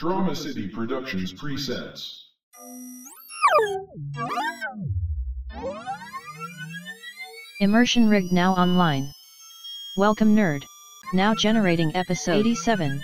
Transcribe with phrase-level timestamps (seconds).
[0.00, 2.30] Drama City Productions presents.
[7.60, 9.12] Immersion Rig now online.
[9.98, 10.62] Welcome Nerd.
[11.12, 13.02] Now generating episode 87.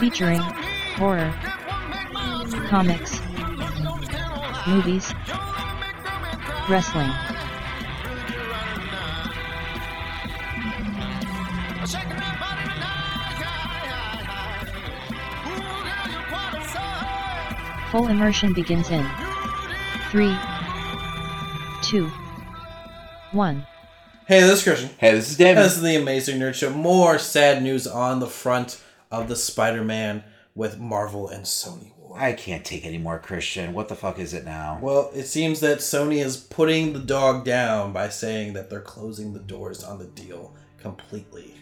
[0.00, 0.40] Featuring
[0.96, 1.32] horror,
[2.68, 3.20] comics,
[4.66, 5.14] movies,
[6.68, 7.10] wrestling.
[17.90, 19.06] Full immersion begins in
[20.10, 20.36] 3,
[21.82, 22.06] 2,
[23.32, 23.66] 1.
[24.26, 24.90] Hey, this is Christian.
[24.98, 25.64] Hey, this is David.
[25.64, 26.68] This is the Amazing Nerd Show.
[26.68, 28.78] More sad news on the front
[29.10, 30.22] of the Spider-Man
[30.54, 31.97] with Marvel and Sony war.
[32.14, 33.72] I can't take any more Christian.
[33.72, 34.78] What the fuck is it now?
[34.80, 39.32] Well, it seems that Sony is putting the dog down by saying that they're closing
[39.32, 41.54] the doors on the deal completely.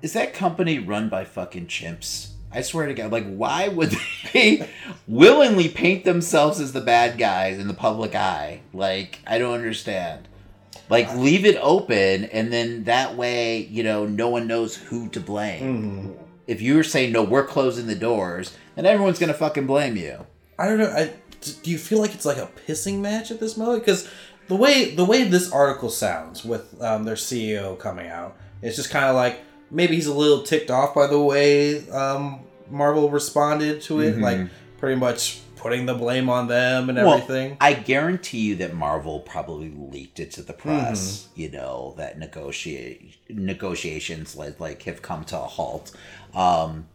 [0.00, 2.32] Is that company run by fucking chimps?
[2.50, 3.94] I swear to God, like, why would
[4.32, 4.68] they
[5.06, 8.62] willingly paint themselves as the bad guys in the public eye?
[8.72, 10.28] Like, I don't understand.
[10.88, 15.20] Like, leave it open, and then that way, you know, no one knows who to
[15.20, 15.62] blame.
[15.62, 16.12] Mm-hmm.
[16.46, 20.26] If you were saying, no, we're closing the doors, then everyone's gonna fucking blame you.
[20.58, 20.90] I don't know.
[20.90, 21.12] I,
[21.62, 23.80] do you feel like it's like a pissing match at this moment?
[23.84, 24.08] Because
[24.48, 28.90] the way the way this article sounds with um, their CEO coming out, it's just
[28.90, 29.40] kind of like
[29.70, 32.40] maybe he's a little ticked off by the way um,
[32.70, 34.38] Marvel responded to it, like
[34.78, 37.50] pretty much putting the blame on them and everything.
[37.50, 41.28] Well, I guarantee you that Marvel probably leaked it to the press.
[41.34, 45.94] You know that negotiate negotiations like like have come to a halt,
[46.34, 46.86] um,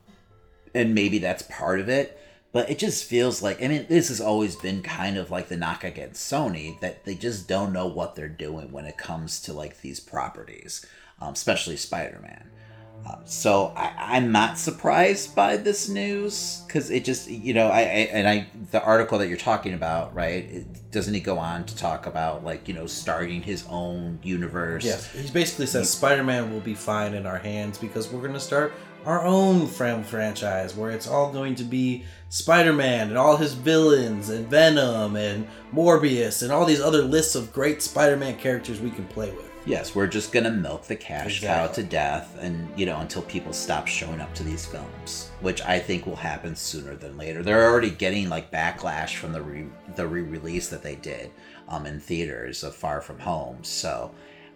[0.73, 2.19] and maybe that's part of it.
[2.51, 5.57] But it just feels like I mean this has always been kind of like the
[5.57, 9.53] knock against Sony that they just don't know what they're doing when it comes to
[9.53, 10.85] like these properties,
[11.19, 12.49] um, especially Spider Man.
[13.05, 17.79] Um, so I, I'm not surprised by this news because it just you know I,
[17.79, 21.65] I and I the article that you're talking about right it, doesn't he go on
[21.65, 26.53] to talk about like you know starting his own universe yes, he basically says Spider-Man
[26.53, 28.73] will be fine in our hands because we're going to start
[29.05, 34.29] our own fran- franchise where it's all going to be Spider-Man and all his villains
[34.29, 39.05] and Venom and Morbius and all these other lists of great Spider-Man characters we can
[39.07, 39.49] play with.
[39.65, 43.53] yes we're just gonna milk the cash cow to death and you know until people
[43.53, 47.69] stop showing up to these films which I think will happen sooner than later they're
[47.69, 51.31] already getting like backlash from the re- the re-release that they did
[51.69, 54.11] um, in theaters of Far From Home so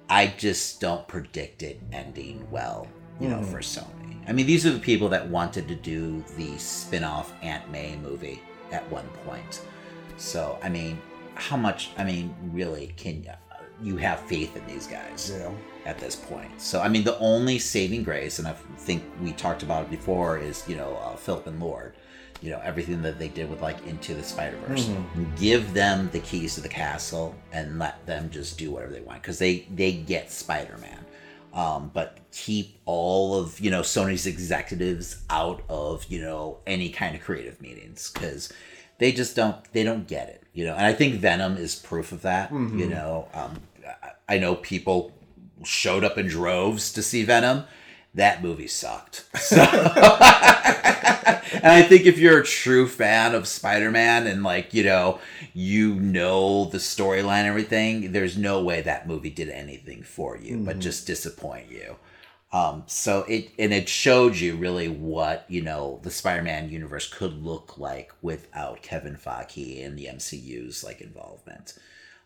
[0.10, 2.88] I just don't predict it ending well,
[3.20, 3.97] you know, for Sony.
[4.28, 8.42] I mean, these are the people that wanted to do the spin-off Aunt May movie
[8.72, 9.62] at one point.
[10.18, 11.00] So, I mean,
[11.36, 13.32] how much, I mean, really can you,
[13.82, 15.52] you have faith in these guys Yeah.
[15.86, 16.50] at this point?
[16.60, 20.38] So, I mean, the only saving grace, and I think we talked about it before,
[20.38, 21.94] is, you know, uh, Philip and Lord.
[22.40, 24.88] You know, everything that they did with like Into the Spider Verse.
[25.40, 29.24] Give them the keys to the castle and let them just do whatever they want
[29.24, 31.04] because they they get Spider Man.
[31.58, 37.16] Um, but keep all of you know Sony's executives out of you know any kind
[37.16, 38.54] of creative meetings because
[39.00, 40.74] they just don't they don't get it you know?
[40.74, 43.28] And I think Venom is proof of that you know?
[43.34, 43.60] Um,
[44.28, 45.12] I know people
[45.64, 47.64] showed up in droves to see Venom
[48.16, 49.26] that movie sucked.
[49.38, 49.58] So
[51.54, 55.20] and I think if you're a true fan of Spider-Man and like you know
[55.54, 60.58] you know the storyline and everything there's no way that movie did anything for you
[60.60, 61.96] but just disappoint you.
[62.52, 67.44] Um so it and it showed you really what you know the Spider-Man universe could
[67.44, 71.78] look like without Kevin Feige and the MCU's like involvement.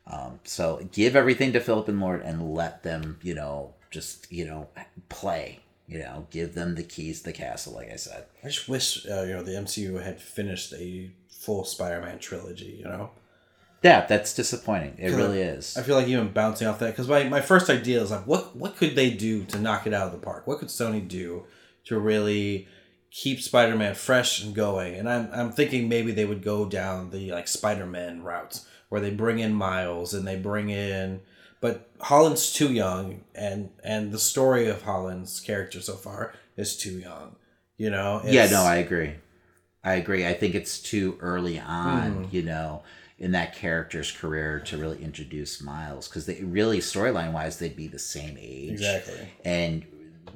[0.07, 4.45] Um so give everything to Philip and Lord and let them you know just you
[4.45, 4.67] know
[5.09, 5.60] play
[5.91, 9.05] you know give them the keys to the castle like I said I just wish
[9.05, 12.77] uh, you know the MCU had finished a full Spider-Man trilogy.
[12.77, 13.09] You know,
[13.81, 14.95] Yeah, that's disappointing.
[14.99, 15.75] It really is.
[15.75, 18.55] I feel like even bouncing off that because my, my first idea is like, what
[18.55, 20.45] what could they do to knock it out of the park?
[20.45, 21.45] What could Sony do
[21.85, 22.67] to really
[23.09, 24.93] keep Spider-Man fresh and going?
[24.95, 29.09] And I'm I'm thinking maybe they would go down the like Spider-Man routes where they
[29.09, 31.21] bring in Miles and they bring in,
[31.61, 36.99] but Holland's too young, and and the story of Holland's character so far is too
[36.99, 37.37] young.
[37.77, 38.21] You know?
[38.25, 39.13] yeah, no, I agree.
[39.83, 40.27] I agree.
[40.27, 42.35] I think it's too early on, Hmm.
[42.35, 42.83] you know,
[43.17, 47.87] in that character's career to really introduce Miles because they really storyline wise they'd be
[47.87, 48.71] the same age.
[48.71, 49.29] Exactly.
[49.45, 49.85] And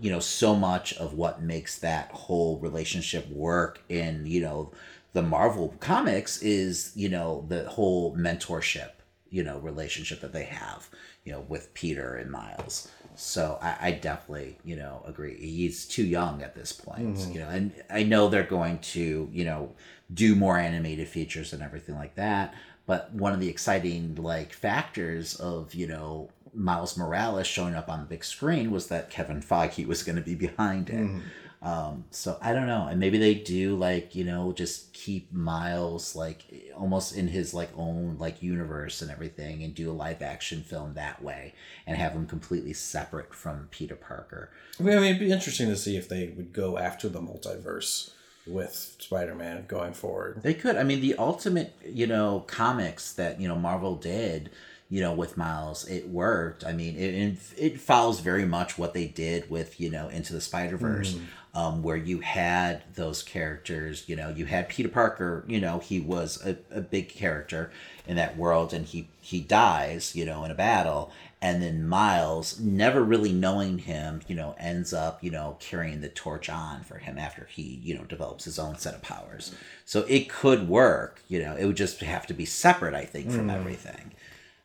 [0.02, 4.72] you know, so much of what makes that whole relationship work in, you know,
[5.14, 8.92] the Marvel comics is, you know, the whole mentorship,
[9.30, 10.90] you know relationship that they have
[11.26, 12.88] you know with peter and miles.
[13.18, 15.38] So i, I definitely you know agree.
[15.38, 17.32] He's too young at this point mm-hmm.
[17.32, 19.72] you know and i know they're going to you know
[20.14, 22.54] do more animated features and everything like that
[22.86, 28.00] but one of the exciting like factors of you know miles morales showing up on
[28.00, 31.20] the big screen was that kevin feige was going to be behind it mm-hmm.
[31.66, 36.16] Um, so I don't know, and maybe they do like you know just keep Miles
[36.16, 36.46] like
[36.78, 40.94] almost in his like own like universe and everything, and do a live action film
[40.94, 41.56] that way,
[41.88, 44.52] and have him completely separate from Peter Parker.
[44.80, 48.12] I mean, it'd be interesting to see if they would go after the multiverse
[48.46, 50.44] with Spider-Man going forward.
[50.44, 50.78] They could.
[50.78, 54.52] I mean, the ultimate you know comics that you know Marvel did.
[54.88, 56.64] You know, with Miles, it worked.
[56.64, 60.32] I mean, it it, it follows very much what they did with you know Into
[60.32, 61.18] the Spider Verse,
[61.56, 64.04] um, where you had those characters.
[64.08, 65.46] You know, you had Peter Parker.
[65.48, 67.72] You know, he was a, a big character
[68.06, 70.16] in that world, and he he dies.
[70.16, 71.12] You know, in a battle,
[71.42, 76.10] and then Miles, never really knowing him, you know, ends up you know carrying the
[76.10, 79.56] torch on for him after he you know develops his own set of powers.
[79.86, 81.22] So it could work.
[81.30, 84.12] You know, it would just have to be separate, I think, from everything.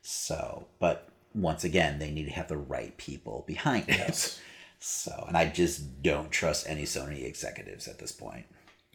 [0.02, 4.40] So, but once again, they need to have the right people behind it.
[4.80, 8.46] So, and I just don't trust any Sony executives at this point.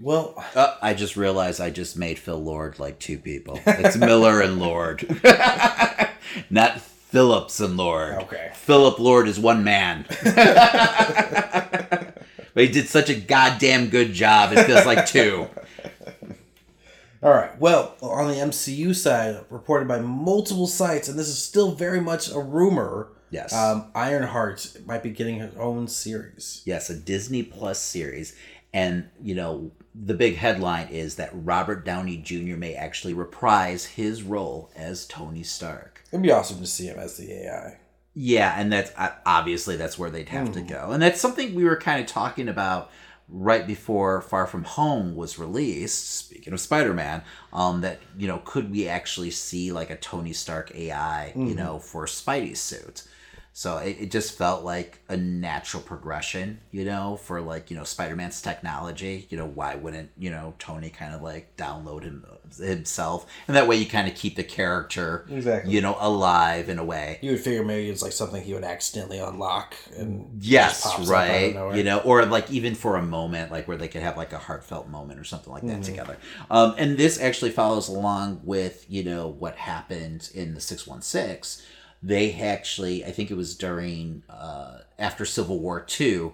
[0.02, 3.60] Well, Uh, I just realized I just made Phil Lord like two people.
[3.66, 5.08] It's Miller and Lord,
[6.50, 8.16] not Phillips and Lord.
[8.24, 8.52] Okay.
[8.56, 10.06] Philip Lord is one man.
[10.24, 12.18] but
[12.56, 14.52] he did such a goddamn good job.
[14.54, 15.48] It feels like two.
[17.24, 17.58] all right.
[17.60, 22.30] Well, on the MCU side, reported by multiple sites, and this is still very much
[22.32, 23.10] a rumor.
[23.30, 23.54] Yes.
[23.54, 26.62] Um, Ironheart might be getting her own series.
[26.66, 28.36] Yes, a Disney Plus series.
[28.74, 32.58] And, you know, the big headline is that Robert Downey Jr.
[32.58, 36.02] may actually reprise his role as Tony Stark.
[36.12, 37.78] It'd be awesome to see him as the AI.
[38.14, 40.92] Yeah, and that's uh, obviously that's where they'd have to go.
[40.92, 42.90] And that's something we were kind of talking about
[43.28, 46.10] right before Far From Home was released.
[46.12, 50.74] Speaking of Spider-Man, um that, you know, could we actually see like a Tony Stark
[50.76, 53.04] AI, you know, for Spidey's suit?
[53.58, 57.86] So it, it just felt like a natural progression, you know, for like, you know,
[57.86, 59.28] Spider Man's technology.
[59.30, 62.26] You know, why wouldn't, you know, Tony kind of like download him,
[62.60, 63.26] himself?
[63.48, 65.72] And that way you kind of keep the character, Exactly.
[65.74, 67.18] you know, alive in a way.
[67.22, 71.00] You would figure maybe it's like something he would accidentally unlock and Yes, pops up
[71.00, 71.10] out of
[71.56, 71.78] right.
[71.78, 74.38] You know, or like even for a moment, like where they could have like a
[74.38, 75.80] heartfelt moment or something like Mm-hmm.
[75.80, 76.18] that together.
[76.52, 81.02] Um, and this actually follows along with you know what happened in the six one
[81.02, 81.66] six.
[82.06, 86.34] They actually, I think it was during uh, after Civil War two,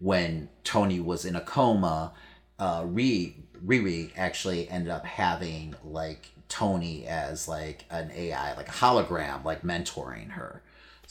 [0.00, 2.12] when Tony was in a coma.
[2.58, 9.44] Uh, Riri actually ended up having like Tony as like an AI, like a hologram,
[9.44, 10.60] like mentoring her.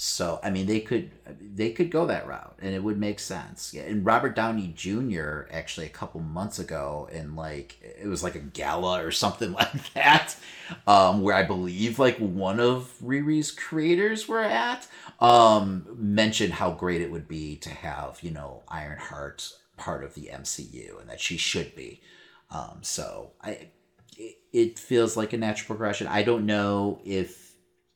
[0.03, 1.11] So I mean, they could
[1.53, 3.71] they could go that route, and it would make sense.
[3.71, 5.41] Yeah, and Robert Downey Jr.
[5.51, 9.93] actually a couple months ago, in like it was like a gala or something like
[9.93, 10.35] that,
[10.87, 14.87] um, where I believe like one of Riri's creators were at,
[15.19, 20.31] um, mentioned how great it would be to have you know Ironheart part of the
[20.33, 22.01] MCU, and that she should be.
[22.49, 23.67] Um, so I,
[24.17, 26.07] it, it feels like a natural progression.
[26.07, 27.40] I don't know if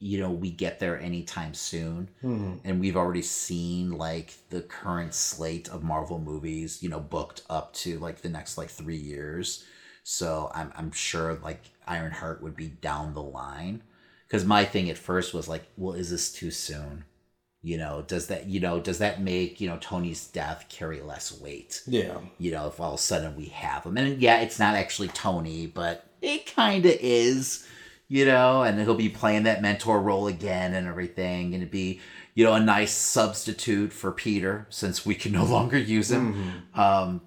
[0.10, 2.60] you know we get there anytime soon Mhm.
[2.64, 7.74] and we've already seen like the current slate of marvel movies you know booked up
[7.82, 9.64] to like the next like three years
[10.04, 13.82] so i'm, I'm sure like iron heart would be down the line
[14.28, 17.06] because my thing at first was like well is this too soon
[17.64, 21.28] you know does that you know does that make you know tony's death carry less
[21.42, 22.20] weight Yeah.
[22.38, 23.98] you know, if all of a sudden we have him.
[23.98, 27.66] And yeah, it's not actually Tony, but it kind of is,
[28.08, 31.54] you know, and he'll be playing that mentor role again and everything.
[31.54, 32.00] And it'd be,
[32.34, 36.64] you know, a nice substitute for Peter since we can no longer use him.
[36.74, 37.22] Um,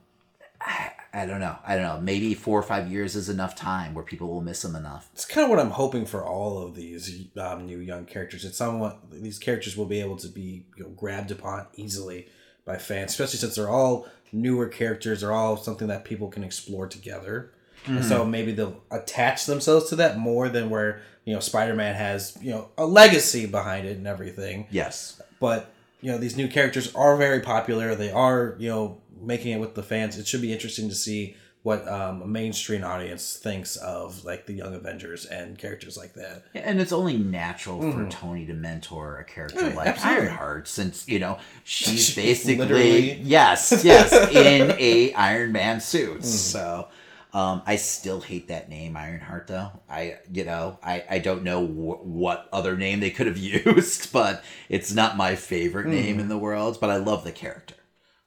[0.60, 1.56] I, I don't know.
[1.66, 2.00] I don't know.
[2.00, 5.08] Maybe four or five years is enough time where people will miss him enough.
[5.14, 8.44] It's kind of what I'm hoping for all of these um, new young characters.
[8.44, 12.28] It's somewhat these characters will be able to be you know, grabbed upon easily
[12.64, 15.22] by fans, especially since they're all newer characters.
[15.22, 17.52] They're all something that people can explore together.
[17.86, 22.36] And so maybe they'll attach themselves to that more than where you know Spider-Man has
[22.42, 24.66] you know a legacy behind it and everything.
[24.70, 25.20] Yes.
[25.40, 25.70] But
[26.00, 27.94] you know these new characters are very popular.
[27.94, 30.18] They are you know making it with the fans.
[30.18, 34.52] It should be interesting to see what um, a mainstream audience thinks of like the
[34.52, 36.44] Young Avengers and characters like that.
[36.54, 39.76] And it's only natural for Tony to mentor a character Mm-hmm.
[39.76, 40.04] Like.
[40.04, 43.12] Ironheart, since you know she's basically literally.
[43.22, 46.08] yes, yes, in a Iron Man suit.
[46.18, 46.22] Mm-hmm.
[46.22, 46.88] So,
[47.34, 49.46] Um, I still hate that name, Ironheart.
[49.48, 53.36] Though I, you know, I I don't know wh- what other name they could have
[53.66, 56.78] used, but it's not my favorite name in the world.
[56.80, 57.74] But I love the character.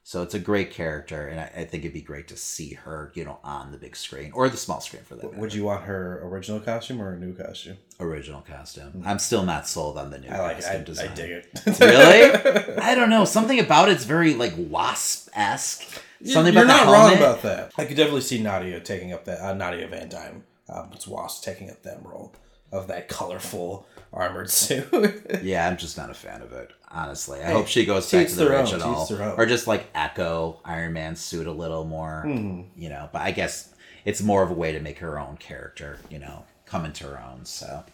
[0.04, 3.12] So it's a great character, and I, I think it'd be great to see her,
[3.14, 5.24] you know, on the big screen or the small screen for that.
[5.24, 5.38] matter.
[5.38, 7.76] Would you want her original costume or a new costume?
[8.00, 9.02] original costume?
[9.06, 10.28] I'm still not sold on the new.
[10.28, 11.14] I like costume I, I design.
[11.14, 11.60] dig it.
[11.80, 12.76] Really?
[12.82, 13.24] I don't know.
[13.24, 15.84] Something about it's very like wasp esque.
[16.24, 17.72] Something You're about not wrong about that.
[17.78, 21.42] I could definitely see Nadia taking up that uh, Nadia Van Dyne, um, it's Wasp
[21.44, 22.32] taking up that role
[22.70, 24.88] of that colorful armored suit.
[25.42, 26.70] Yeah, I'm just not a fan of it.
[26.92, 29.38] Honestly, I hope she goes back to the their own, to original, each their own.
[29.38, 32.22] or just like echo Iron Man's suit a little more.
[32.24, 32.62] Hmm.
[32.76, 35.98] You know, but I guess it's more of a way to make her own character.
[36.10, 37.46] You know, come into her own.
[37.46, 37.84] So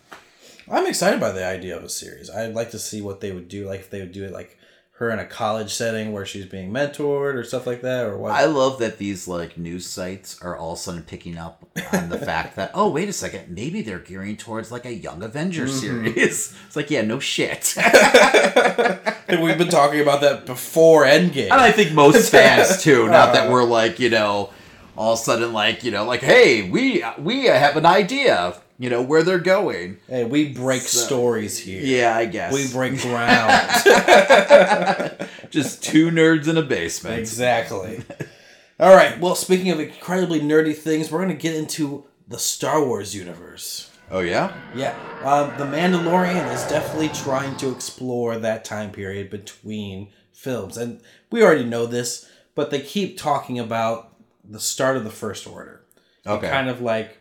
[0.69, 2.29] I'm excited by the idea of a series.
[2.29, 4.58] I'd like to see what they would do, like if they would do it like
[4.99, 8.33] her in a college setting where she's being mentored or stuff like that, or what.
[8.33, 12.09] I love that these like news sites are all of a sudden picking up on
[12.09, 15.83] the fact that oh wait a second maybe they're gearing towards like a Young Avengers
[15.83, 16.05] Mm-hmm.
[16.07, 16.55] series.
[16.67, 17.75] It's like yeah no shit.
[17.77, 21.45] And we've been talking about that before Endgame.
[21.45, 23.07] And I think most fans too.
[23.09, 24.51] Not that we're like you know,
[24.97, 28.89] all of a sudden like you know like hey we we have an idea you
[28.89, 29.99] know where they're going.
[30.09, 31.83] hey, we break stories here.
[31.83, 33.51] Yeah, I guess We break ground.
[35.51, 37.19] just two nerds in a basement.
[37.19, 38.03] exactly.
[38.81, 39.19] All right.
[39.19, 43.91] Well, speaking of incredibly nerdy things, we're going to get into the Star Wars universe.
[44.11, 44.97] Oh yeah, Yeah.
[45.23, 50.79] Um, the Mandalorian is definitely trying to explore that time period between films.
[50.79, 55.47] And we already know this, but they keep talking about the start of the First
[55.47, 55.83] Order.
[56.27, 56.49] okay.
[56.49, 57.18] kind of like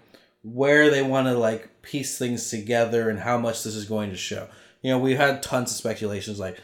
[0.53, 4.17] where they want to like piece things together and how much this is going to
[4.17, 4.47] show.
[4.81, 6.59] You know, we've had tons of speculations like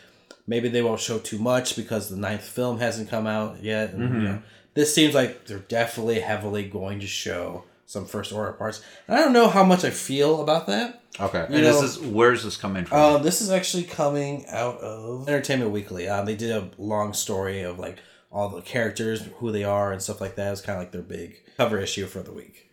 [0.48, 3.94] maybe they won't show too much because the ninth film hasn't come out yet.
[3.94, 4.16] And, Mm-hmm.
[4.20, 4.42] you know,
[4.74, 8.82] this seems like they're definitely heavily going to show some first order parts.
[9.08, 11.02] And I don't know how much I feel about that.
[11.20, 11.46] okay.
[11.50, 12.98] you And this is where's this coming from?
[13.18, 16.08] Um, this is actually coming out of Entertainment Weekly.
[16.08, 18.00] Um, they did a long story of like
[18.32, 20.52] all the characters, who they are, and stuff like that.
[20.52, 22.72] It's kind of like their big cover issue for the week.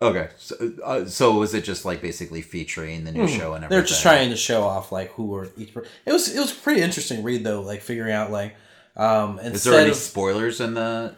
[0.00, 0.28] Okay.
[0.38, 3.68] So, uh, so was it just like basically featuring the new show and everything?
[3.70, 5.72] They're just trying to show off like who were each.
[5.74, 8.54] Per- it was it was pretty interesting read though, like figuring out like
[8.96, 11.14] um Is there any of spoilers in the?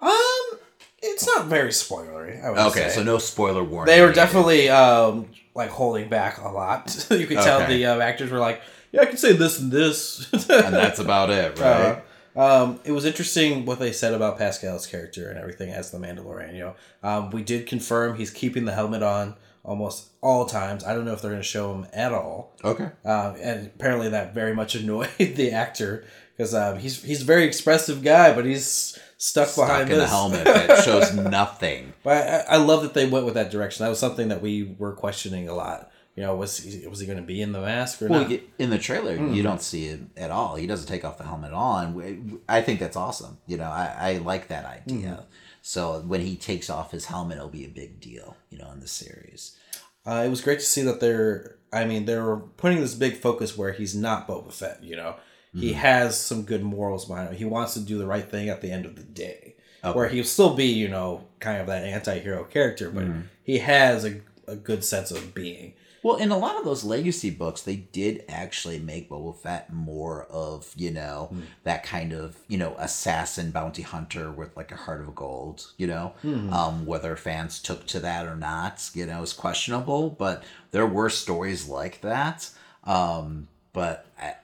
[0.00, 0.58] um
[1.02, 2.42] it's not very spoilery.
[2.44, 2.96] I would Okay, say.
[2.96, 3.94] so no spoiler warning.
[3.94, 7.06] they were definitely um like holding back a lot.
[7.10, 8.60] you could tell the uh, actors were like,
[8.92, 11.64] yeah, I can say this and this, and that's about it, right?
[11.66, 12.00] Uh,
[12.40, 16.54] um, it was interesting what they said about Pascal's character and everything as the Mandalorian.
[16.54, 20.82] You know, um, we did confirm he's keeping the helmet on almost all times.
[20.84, 22.56] I don't know if they're going to show him at all.
[22.64, 22.90] okay.
[23.04, 26.04] um, and apparently that very much annoyed the actor
[26.34, 30.06] because um, he's he's a very expressive guy, but he's stuck, Stuck behind in this.
[30.06, 31.92] a helmet that shows nothing.
[32.02, 33.84] But I, I love that they went with that direction.
[33.84, 35.89] That was something that we were questioning a lot.
[36.20, 38.40] You know, was he, was he going to be in the mask or Well, not?
[38.58, 39.32] in the trailer, Hmm.
[39.32, 40.56] you don't see it at all.
[40.56, 43.38] He doesn't take off the helmet at all, and I think that's awesome.
[43.46, 45.08] You know, I, I like that idea.
[45.14, 45.34] Hmm.
[45.62, 48.36] So when he takes off his helmet, it'll be a big deal.
[48.50, 49.56] You know, in the series.
[50.04, 51.56] Uh, it was great to see that they're.
[51.72, 54.84] I mean, they're putting this big focus where he's not Boba Fett.
[54.84, 55.14] You know,
[55.54, 57.36] he has some good morals behind him.
[57.36, 59.54] He wants to do the right thing at the end of the day.
[59.82, 59.96] Okay.
[59.96, 63.06] Where he'll still be, you know, kind of that anti-hero character, but
[63.42, 65.72] he has a, a good sense of being.
[66.02, 70.24] Well, in a lot of those legacy books, they did actually make Boba Fett more
[70.24, 71.40] of, you know, Hmm.
[71.64, 75.86] that kind of, you know, assassin bounty hunter with like a heart of gold, you
[75.86, 76.14] know?
[76.22, 76.52] Hmm.
[76.52, 81.10] Um, whether fans took to that or not, you know, is questionable, but there were
[81.10, 82.48] stories like that.
[82.84, 84.34] Um, but I,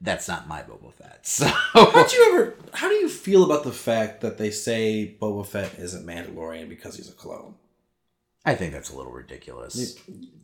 [0.00, 1.20] that's not my Boba Fett.
[1.26, 2.54] So, How do you ever?
[2.72, 6.96] How do you feel about the fact that they say Boba Fett isn't Mandalorian because
[6.96, 7.54] he's a clone?
[8.46, 9.96] I think that's a little ridiculous.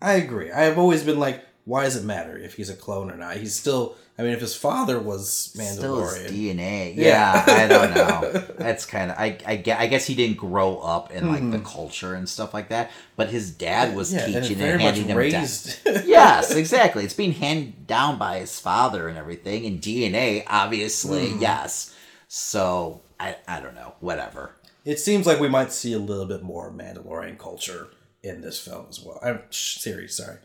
[0.02, 0.50] I agree.
[0.50, 3.36] I've always been like, why does it matter if he's a clone or not?
[3.36, 3.96] He's still.
[4.18, 6.28] I mean, if his father was Still his Mandalorian,
[6.58, 6.94] DNA.
[6.96, 7.44] Yeah.
[7.46, 8.30] Yeah, I don't know.
[8.58, 11.60] That's kind of I, I gue- I guess he didn't grow up in like the
[11.60, 12.90] culture and stuff like that.
[13.16, 14.32] But his dad was Mm-hmm.
[14.32, 15.82] yeah, teaching and, much handing him raised.
[15.84, 16.02] down.
[16.06, 17.04] yes, exactly.
[17.04, 21.40] It's being handed down by his father and everything, and DNA, obviously, Mm-hmm.
[21.40, 21.94] yes.
[22.28, 23.94] So I I don't know.
[24.00, 24.50] Whatever.
[24.84, 27.88] It seems like we might see a little bit more Mandalorian culture
[28.22, 29.18] in this film as well.
[29.22, 30.38] I'm series, sorry.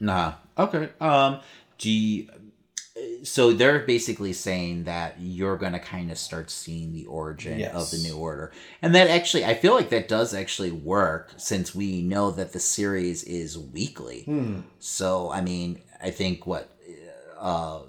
[0.00, 0.34] Nah.
[0.58, 0.90] Okay.
[1.00, 1.40] Um.
[1.78, 2.28] Do you,
[3.24, 7.74] so they're basically saying that you're going to kind of start seeing the origin Yes.
[7.74, 11.74] of the new order, and that actually, I feel like that does actually work since
[11.74, 14.22] we know that the series is weekly.
[14.22, 14.60] Hmm.
[14.78, 16.70] So I mean, I think what.
[17.38, 17.80] Uh,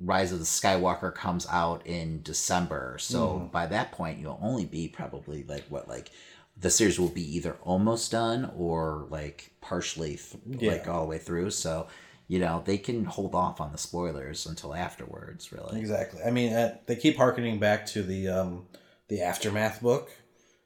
[0.00, 3.46] Rise of the Skywalker comes out in December, so Hmm.
[3.46, 6.10] by that point you'll only be probably like what like
[6.58, 10.72] the series will be either almost done or like partially th- Yeah.
[10.72, 11.50] like all the way through.
[11.50, 11.86] So,
[12.28, 15.78] you know, they can hold off on the spoilers until afterwards, really.
[15.78, 16.22] Exactly.
[16.22, 18.66] I mean, uh, they keep harkening back to the um,
[19.08, 20.10] the aftermath book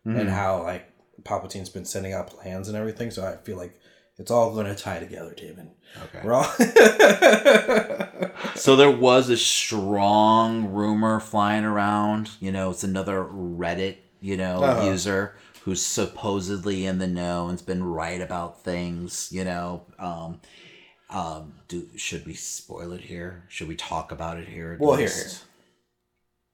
[0.04, 0.86] and how like
[1.24, 3.10] Palpatine's been sending out plans and everything.
[3.10, 3.78] So I feel like
[4.20, 5.70] it's all going to tie together, David.
[6.04, 6.20] Okay.
[6.22, 6.44] We're all.
[8.54, 12.30] So there was a strong rumor flying around.
[12.40, 14.86] You know, it's another Reddit, you know, Uh-huh.
[14.90, 15.34] user
[15.64, 19.28] who's supposedly in the know and's been right about things.
[19.32, 20.40] You know, um,
[21.08, 23.44] um, do should we spoil it here?
[23.48, 24.72] Should we talk about it here?
[24.74, 25.38] at Well, here, least?
[25.38, 25.46] here.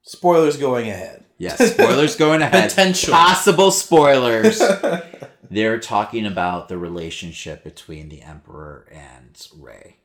[0.02, 1.24] Spoilers going ahead.
[1.38, 2.70] Yes, spoilers going ahead.
[2.70, 3.12] Potential.
[3.12, 4.60] Possible spoilers.
[5.50, 9.96] They're talking about the relationship between the Emperor and Rey.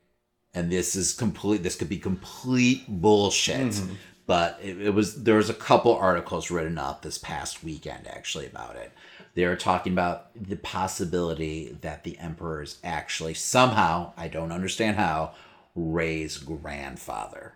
[0.54, 3.72] And this is complete this could be complete bullshit.
[3.72, 3.94] Mm-hmm.
[4.28, 8.48] But it, it was there was a couple articles written up this past weekend actually
[8.48, 8.92] about it.
[9.34, 14.98] They were talking about the possibility that the Emperor is actually somehow, I don't understand
[14.98, 15.34] how
[15.74, 17.54] Rey's grandfather.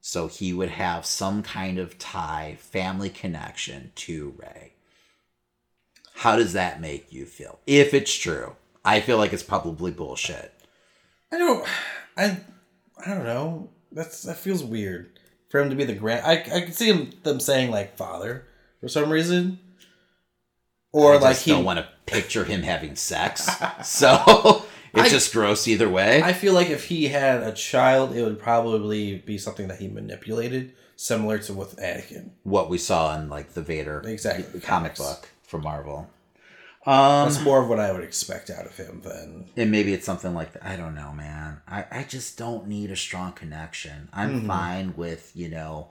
[0.00, 4.69] So he would have some kind of tie, family connection to Rey.
[6.20, 7.58] How does that make you feel?
[7.66, 10.52] If it's true, I feel like it's probably bullshit.
[11.32, 11.66] I don't.
[12.16, 12.36] I.
[13.06, 13.70] I don't know.
[13.92, 16.24] That's that feels weird for him to be the grand.
[16.26, 18.44] I I can see him them saying like father
[18.80, 19.58] for some reason,
[20.92, 21.52] or I like just he.
[21.52, 23.48] don't want to picture him having sex.
[23.84, 26.22] So it's I- just gross either way.
[26.22, 29.88] I feel like if he had a child, it would probably be something that he
[29.88, 32.30] manipulated, similar to with Anakin.
[32.42, 34.98] what we saw in like the Vader Exactly, comic comics.
[35.00, 36.08] book from Marvel.
[36.86, 39.50] Um, That's more of what I would expect out of him than.
[39.56, 40.64] and maybe it's something like that.
[40.64, 41.60] I don't know, man.
[41.68, 44.08] I, I just don't need a strong connection.
[44.14, 44.46] I'm Mm-hmm.
[44.46, 45.88] fine with, you know,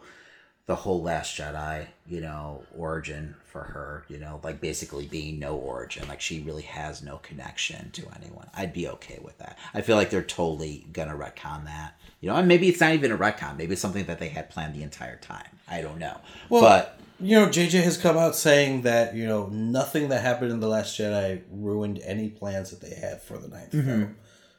[0.69, 5.55] the whole Last Jedi, you know, origin for her, you know, like basically being no
[5.55, 6.07] origin.
[6.07, 8.47] Like she really has no connection to anyone.
[8.55, 9.57] I'd be okay with that.
[9.73, 11.95] I feel like they're totally gonna retcon that.
[12.21, 13.57] You know, and maybe it's not even a retcon.
[13.57, 15.47] Maybe it's something that they had planned the entire time.
[15.67, 16.21] I don't know.
[16.49, 20.51] Well, but You know, JJ has come out saying that you know nothing that happened
[20.51, 23.87] in the Last Jedi ruined any plans that they had for the ninth mm-hmm.
[23.87, 24.15] film.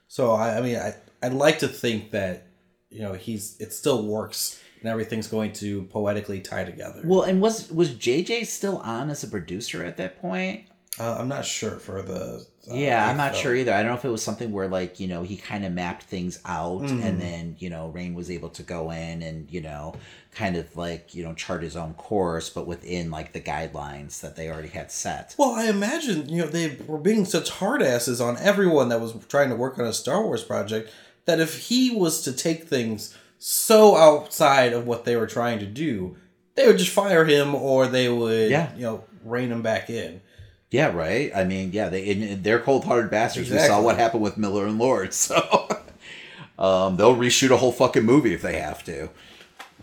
[0.09, 2.49] So I, I mean, I I'd like to think that
[2.90, 7.03] you know he's it still works and everything's going to poetically tie together.
[7.05, 10.64] well, and was was JJ still on as a producer at that point?
[10.99, 12.45] uh, I'm not sure for the.
[12.71, 13.43] uh, yeah, I'm not film.
[13.43, 13.73] sure either.
[13.73, 16.03] I don't know if it was something where like you know he kind of mapped
[16.03, 17.03] things out, Mhm.
[17.05, 19.95] and then you know Rian was able to go in and you know
[20.35, 24.37] kind of like you know chart his own course, but within like the guidelines that
[24.37, 25.35] they already had set.
[25.38, 29.14] Well, I imagine you know they were being such hard asses on everyone that was
[29.29, 30.90] trying to work on a Star Wars project
[31.25, 35.66] that if he was to take things so outside of what they were trying to
[35.66, 36.16] do,
[36.57, 38.70] they would just fire him or they would Yeah.
[38.76, 40.20] you know rein him back in.
[40.70, 41.33] Yeah, right.
[41.35, 43.50] I mean, yeah, they they're cold-hearted bastards.
[43.50, 45.68] We saw what happened with Miller and Lord, so
[46.59, 49.09] um, they'll reshoot a whole fucking movie if they have to.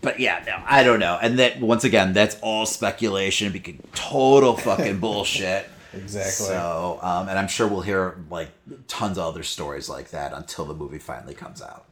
[0.00, 1.18] But yeah, no, I don't know.
[1.20, 3.50] And that once again, that's all speculation.
[3.52, 5.68] Because total fucking bullshit.
[5.92, 6.46] Exactly.
[6.46, 8.50] So, um, and I'm sure we'll hear like
[8.86, 11.84] tons of other stories like that until the movie finally comes out.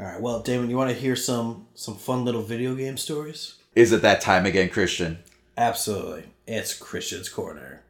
[0.00, 0.20] All right.
[0.20, 3.56] Well, Damon, you want to hear some some fun little video game stories?
[3.74, 5.18] Is it that time again, Christian?
[5.56, 6.24] Absolutely.
[6.46, 7.82] It's Christian's Corner.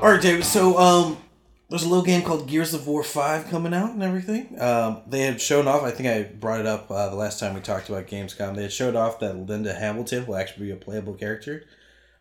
[0.00, 0.44] All right, David.
[0.44, 1.18] So, um,
[1.68, 4.60] there's a little game called Gears of War Five coming out and everything.
[4.60, 5.82] Um, they had shown off.
[5.82, 8.54] I think I brought it up uh, the last time we talked about Gamescom.
[8.54, 11.64] They had showed off that Linda Hamilton will actually be a playable character.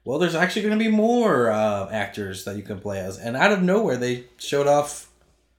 [0.06, 3.36] Well, there's actually going to be more uh, actors that you can play as, and
[3.38, 5.08] out of nowhere, they showed off.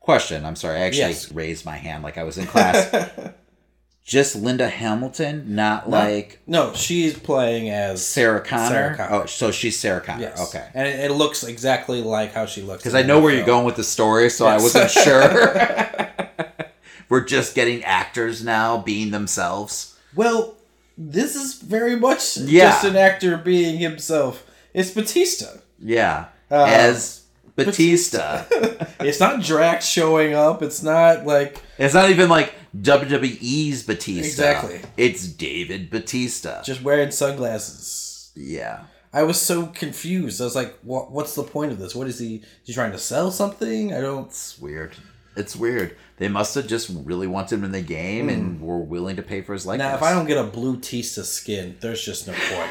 [0.00, 0.44] Question.
[0.46, 0.78] I'm sorry.
[0.78, 1.30] I actually Yes.
[1.30, 3.10] raised my hand like I was in class.
[4.04, 8.68] Just Linda Hamilton, not like No, she's playing as Sarah Connor.
[8.68, 9.14] Sarah Connor.
[9.22, 10.22] Oh, so she's Sarah Connor.
[10.22, 10.48] Yes.
[10.48, 10.66] Okay.
[10.74, 12.82] And it, it looks exactly like how she looks.
[12.82, 15.30] Because I know where you're going with the story, so I wasn't sure.
[17.08, 19.96] We're just getting actors now being themselves.
[20.14, 20.56] Well,
[21.02, 22.70] this is very much Yeah.
[22.70, 24.44] just an actor being himself.
[24.74, 25.46] It's Batista.
[25.78, 26.26] Yeah.
[26.50, 27.22] Uh, As
[27.56, 28.44] Batista.
[29.00, 30.62] It's not Drax showing up.
[30.62, 34.26] It's not like it's not even like WWE's Batista.
[34.26, 34.80] Exactly.
[34.98, 36.62] It's David Batista.
[36.62, 38.30] just wearing sunglasses.
[38.36, 38.84] yeah.
[39.12, 40.40] I was so confused.
[40.40, 41.96] I was like, what, what's the point of this?
[41.96, 42.36] What is he?
[42.36, 43.92] Is he trying to sell something?
[43.92, 44.26] I don't.
[44.28, 44.94] It's weird.
[45.34, 45.96] It's weird.
[46.20, 48.64] They must have just really wanted him in the game and hmm.
[48.64, 49.88] were willing to pay for his likeness.
[49.88, 52.70] Now, if I don't get a blue Tista skin, there's just no point.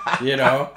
[0.20, 0.72] you know?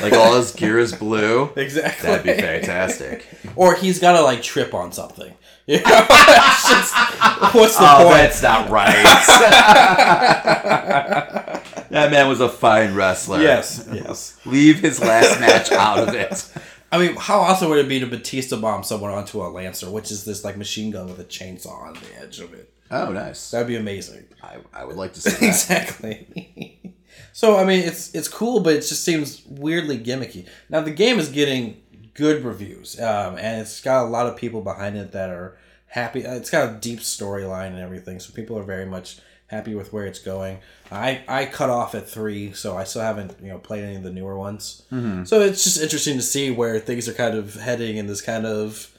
[0.00, 2.08] like all his gear is blue, Exactly.
[2.08, 3.26] that'd be fantastic.
[3.56, 5.34] Or he's got to like trip on something.
[5.66, 6.06] You know?
[6.08, 6.94] Just-
[7.54, 8.16] what's the Oh, point?
[8.16, 9.04] that's not right.
[11.90, 13.42] That man was a fine wrestler.
[13.42, 14.36] yes, yes.
[14.46, 16.50] Leave his last match out of it.
[16.94, 20.12] I mean, how awesome would it be to Batista bomb someone onto a Lancer, which
[20.12, 22.72] is this like machine gun with a chainsaw on the edge of it?
[22.88, 23.50] Oh, nice.
[23.50, 24.26] That'd be amazing.
[24.40, 25.42] I, I would like to see that.
[25.42, 26.94] exactly.
[27.32, 30.46] so I mean, it's it's cool, but it just seems weirdly gimmicky.
[30.68, 31.82] Now the game is getting
[32.14, 36.20] good reviews, um, and it's got a lot of people behind it that are happy.
[36.20, 40.06] It's got a deep storyline and everything, so people are very much happy with where
[40.06, 40.58] it's going.
[40.90, 44.02] I I cut off at three, so I still haven't you know played any of
[44.02, 44.82] the newer ones.
[44.92, 45.24] Mm-hmm.
[45.24, 48.46] So it's just interesting to see where things are kind of heading in this kind
[48.46, 48.90] of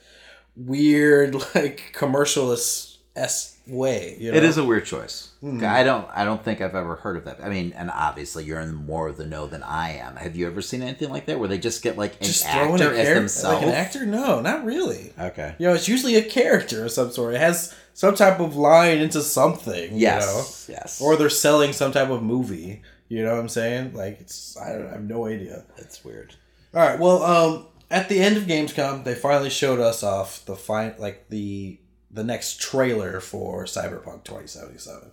[0.56, 4.16] weird like commercialist s way.
[4.20, 4.38] You know?
[4.38, 5.32] It is a weird choice.
[5.44, 6.08] I don't.
[6.14, 7.40] I don't think I've ever heard of that.
[7.44, 10.16] I mean, and obviously you're in more of the know than I am.
[10.16, 12.74] Have you ever seen anything like that where they just get like an just actor
[12.74, 13.58] as character themselves?
[13.58, 14.06] like an actor.
[14.06, 15.14] No, not really.
[15.20, 15.56] Okay.
[15.60, 17.36] You know, it's usually a character of some sort.
[17.36, 19.96] It has some type of line into something.
[19.96, 19.96] Yes.
[19.98, 20.66] Yes.
[20.68, 20.80] You know?
[20.82, 21.02] Yes.
[21.02, 22.82] Or they're selling some type of movie.
[23.08, 23.94] You know what I'm saying?
[23.94, 25.64] Like it's I don't I have no idea.
[25.78, 26.36] it's weird.
[26.74, 27.00] All right.
[27.00, 31.30] Well, um, at the end of Gamescom, they finally showed us off the fine like
[31.30, 31.80] the
[32.12, 35.12] the next trailer for Cyberpunk 2077.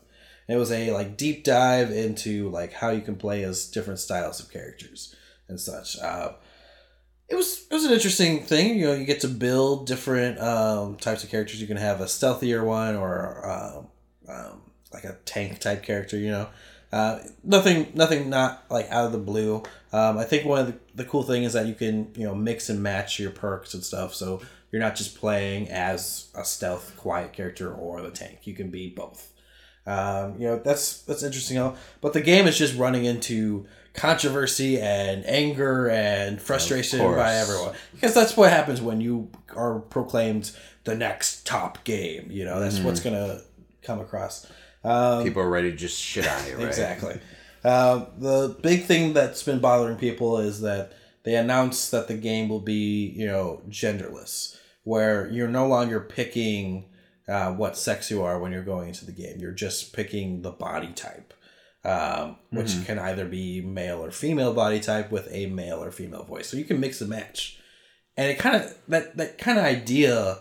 [0.48, 4.40] It was a like deep dive into like how you can play as different styles
[4.40, 5.14] of characters
[5.48, 5.98] and such.
[6.00, 6.32] Uh,
[7.32, 8.78] it was it was an interesting thing.
[8.78, 11.62] You know, you get to build different um, types of characters.
[11.62, 13.86] You can have a stealthier one or um,
[14.28, 14.60] um,
[14.92, 16.18] like a tank type character.
[16.18, 16.48] You know,
[16.92, 19.62] uh, nothing nothing not like out of the blue.
[19.94, 22.34] Um, I think one of the, the cool thing is that you can you know
[22.34, 24.14] mix and match your perks and stuff.
[24.14, 28.40] So you're not just playing as a stealth quiet character or the tank.
[28.42, 29.32] You can be both.
[29.86, 31.74] Um, you know that's that's interesting.
[32.02, 38.14] But the game is just running into controversy and anger and frustration by everyone because
[38.14, 40.50] that's what happens when you are proclaimed
[40.84, 42.28] the next top game.
[42.30, 43.40] You know that's what's gonna
[43.82, 44.46] come across.
[44.84, 46.66] Um, People are ready to just shit on you, right?
[46.66, 47.20] Exactly.
[47.64, 52.48] Um, the big thing that's been bothering people is that they announced that the game
[52.48, 56.86] will be, you know, genderless, where you're no longer picking
[57.28, 59.38] uh, what sex you are when you're going into the game.
[59.38, 61.32] You're just picking the body type,
[61.84, 66.22] um, which can either be male or female body type with a male or female
[66.24, 66.48] voice.
[66.48, 67.58] So you can mix and match,
[68.16, 70.38] and it kind of that that kind of idea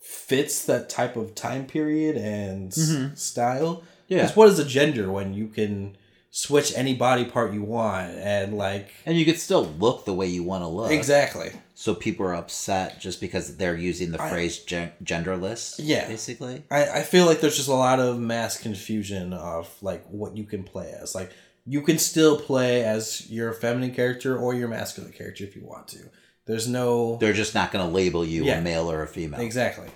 [0.00, 3.82] fits that type of time period and s- style.
[4.08, 4.18] Yeah.
[4.22, 5.96] Because what is a gender when you can
[6.30, 10.26] switch any body part you want and like And you could still look the way
[10.28, 10.90] you want to look.
[10.92, 15.74] exactly So people are upset just because they're using the I- phrase gen- genderless.
[15.78, 16.08] Yeah.
[16.08, 16.62] Basically.
[16.70, 20.44] I, I feel like there's just a lot of mass confusion of like what you
[20.44, 21.30] can play as like
[21.66, 25.86] you can still play as your feminine character or your masculine character if you want
[25.88, 25.98] to
[26.46, 28.58] there's no They're just not going to label you Yeah.
[28.58, 29.40] a male or a female.
[29.40, 29.88] exactly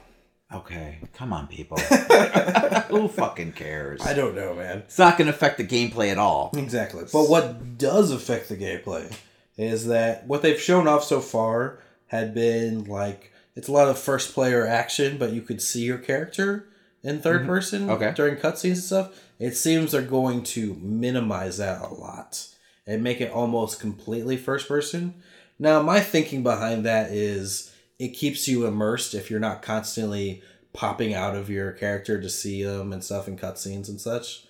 [0.53, 0.99] Okay.
[1.15, 1.79] Come on, people.
[2.91, 4.01] Who fucking cares?
[4.05, 6.51] i don't know man It's not going to affect the gameplay at all.
[6.57, 7.05] Exactly.
[7.13, 9.11] But what does affect the gameplay
[9.61, 13.99] is that what they've shown off so far had been like it's a lot of
[13.99, 16.69] first player action, but you could see your character
[17.03, 17.47] in 3rd mm-hmm.
[17.47, 18.13] person Okay.
[18.15, 19.23] during cutscenes and stuff.
[19.39, 22.47] It seems they're going to minimize that a lot
[22.87, 25.15] and make it almost completely first person.
[25.59, 30.43] Now, my thinking behind that is it keeps you immersed if you're not constantly
[30.73, 34.45] popping out of your character to see them and stuff in cutscenes and such.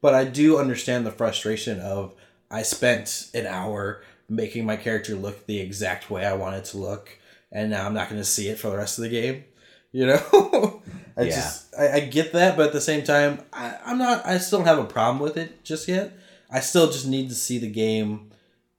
[0.00, 2.14] But I do understand the frustration of
[2.50, 6.78] I spent an hour making my character look the exact way I want it to
[6.78, 7.18] look,
[7.52, 9.44] and now I'm not going to see it for the rest of the game.
[9.92, 10.82] You know,
[11.16, 11.34] I Yeah.
[11.36, 14.26] just I, I get that, but at the same time, I, I'm not.
[14.26, 16.12] I still don't have a problem with it just yet.
[16.50, 18.30] I still just need to see the game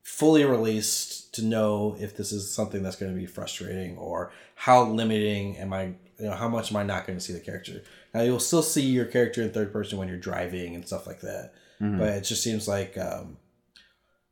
[0.03, 4.83] fully released to know if this is something that's going to be frustrating or how
[4.83, 5.93] limiting am I.
[6.19, 7.83] You know, how much am I not going to see the character?
[8.13, 11.21] Now you'll still see your character in third person when you're driving and stuff like
[11.21, 11.99] that, Mhm.
[11.99, 13.37] but it just seems like um,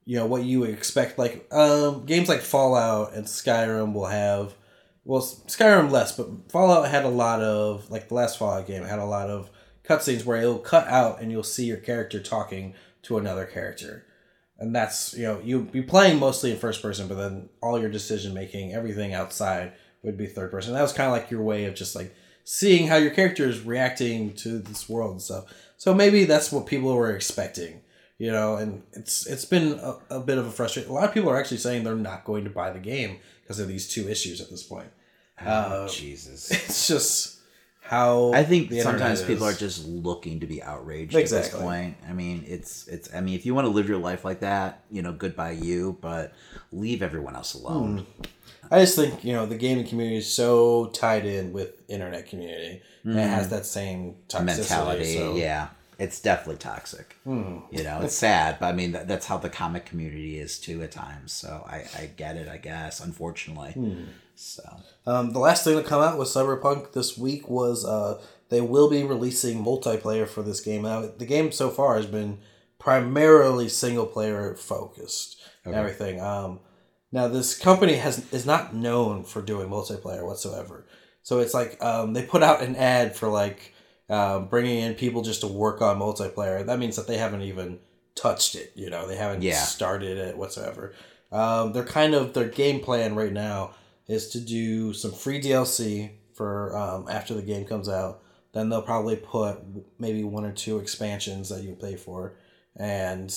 [0.05, 1.17] you know what you expect.
[1.17, 4.55] Like um, games like Fallout and Skyrim will have
[5.03, 8.99] well Skyrim less, but Fallout had a lot of like the last Fallout game had
[8.99, 9.49] a lot of
[9.83, 14.05] cutscenes where it'll cut out and you'll see your character talking to another character.
[14.57, 17.89] And that's you know you'd be playing mostly in first person, but then all your
[17.89, 20.73] decision making, everything outside would be third person.
[20.73, 23.61] That was kind of like your way of just like seeing how your character is
[23.61, 25.45] reacting to this world and stuff.
[25.77, 27.81] So maybe that's what people were expecting,
[28.17, 28.55] you know.
[28.55, 30.89] And it's it's been a, a bit of a frustration.
[30.89, 33.59] A lot of people are actually saying they're not going to buy the game because
[33.59, 34.89] of these two issues at this point.
[35.41, 36.49] Oh, Uh, Jesus.
[36.51, 37.39] It's just
[37.81, 41.97] how I think sometimes people are just looking to be outraged at this point.
[42.09, 43.13] I mean, it's it's.
[43.13, 45.97] I mean, if you want to live your life like that, you know, goodbye you,
[46.01, 46.33] but
[46.71, 48.05] leave everyone else alone.
[48.71, 52.81] I just think you know the gaming community is so tied in with internet community,
[53.03, 54.45] and it has that same toxicity.
[54.45, 55.67] Mentality, so yeah.
[55.99, 57.15] It's definitely toxic.
[57.23, 57.59] Hmm.
[57.71, 60.81] You know, it's sad, but I mean that, that's how the comic community is too
[60.83, 61.31] at times.
[61.31, 62.99] So I, I get it, I guess.
[62.99, 64.03] Unfortunately, Hmm.
[64.35, 64.63] so
[65.05, 68.89] Um, the last thing to come out with Cyberpunk this week was uh, they will
[68.89, 70.83] be releasing multiplayer for this game.
[70.83, 72.39] Now, the game so far has been
[72.79, 75.37] primarily single player focused.
[75.63, 75.79] and Okay.
[75.79, 76.21] Everything.
[76.21, 76.59] Um,
[77.11, 80.85] now, this company has is not known for doing multiplayer whatsoever.
[81.23, 83.73] So it's like um, they put out an ad for like
[84.09, 86.65] um, bringing in people just to work on multiplayer.
[86.65, 87.79] That means that they haven't even
[88.15, 88.71] touched it.
[88.75, 89.55] You know, they haven't Yeah.
[89.63, 90.93] started it whatsoever.
[91.31, 93.73] Um, they're kind of their game plan right now
[94.07, 98.21] is to do some free DLC for um, after the game comes out.
[98.53, 99.57] Then they'll probably put
[99.99, 102.37] maybe one or two expansions that you pay for,
[102.77, 103.33] and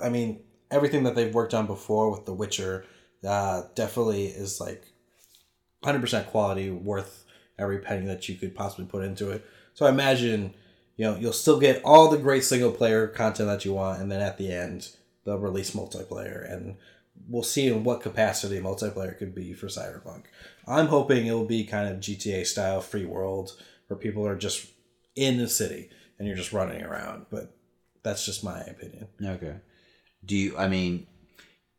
[0.00, 2.84] I mean everything that they've worked on before with The Witcher
[3.26, 4.84] uh, definitely is like
[5.82, 7.24] hundred percent quality, worth
[7.58, 9.44] every penny that you could possibly put into it.
[9.74, 10.54] So I imagine
[10.96, 14.10] you know you'll still get all the great single player content that you want, and
[14.10, 14.90] then at the end
[15.24, 16.76] they'll release multiplayer, and
[17.28, 20.24] we'll see in what capacity multiplayer could be for Cyberpunk.
[20.66, 23.52] I'm hoping it will be kind of GTA style free world
[23.88, 24.66] where people are just
[25.16, 27.52] in the city and you're just running around, but
[28.02, 29.08] that's just my opinion.
[29.22, 29.56] okay.
[30.24, 30.56] Do you?
[30.56, 31.06] I mean,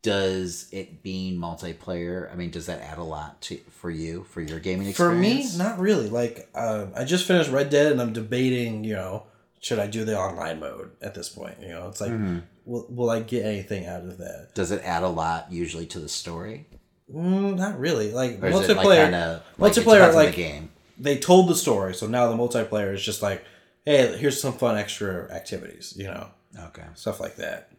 [0.02, 2.30] does it being multiplayer?
[2.32, 5.52] I mean, does that add a lot to for you for your gaming experience?
[5.52, 6.08] For me, not really.
[6.10, 8.84] Like, uh, I just finished Red Dead, and I'm debating.
[8.84, 9.22] You know,
[9.60, 11.56] should I do the online mode at this point?
[11.60, 12.38] You know, it's like, Mm-hmm.
[12.64, 14.50] will will I get anything out of that?
[14.54, 16.66] Does it add a lot usually to the story?
[17.12, 18.10] Mm, not really.
[18.12, 20.70] Like it like multiplayer, kind of multiplayer, like the game?
[20.98, 23.44] they told the story, so now the multiplayer is just like,
[23.84, 25.94] hey, here's some fun extra activities.
[25.96, 26.28] You know,
[26.66, 26.84] Okay.
[26.94, 27.71] stuff like that.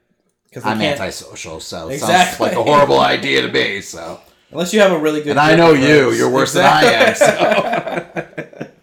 [0.54, 3.82] Because I'm antisocial, so it sounds like a horrible idea to me.
[3.82, 4.20] So,
[4.52, 5.32] unless you have a really good.
[5.32, 6.12] and I know you.
[6.12, 6.90] You're worse Exactly.
[6.92, 8.26] than I am.
[8.36, 8.60] So.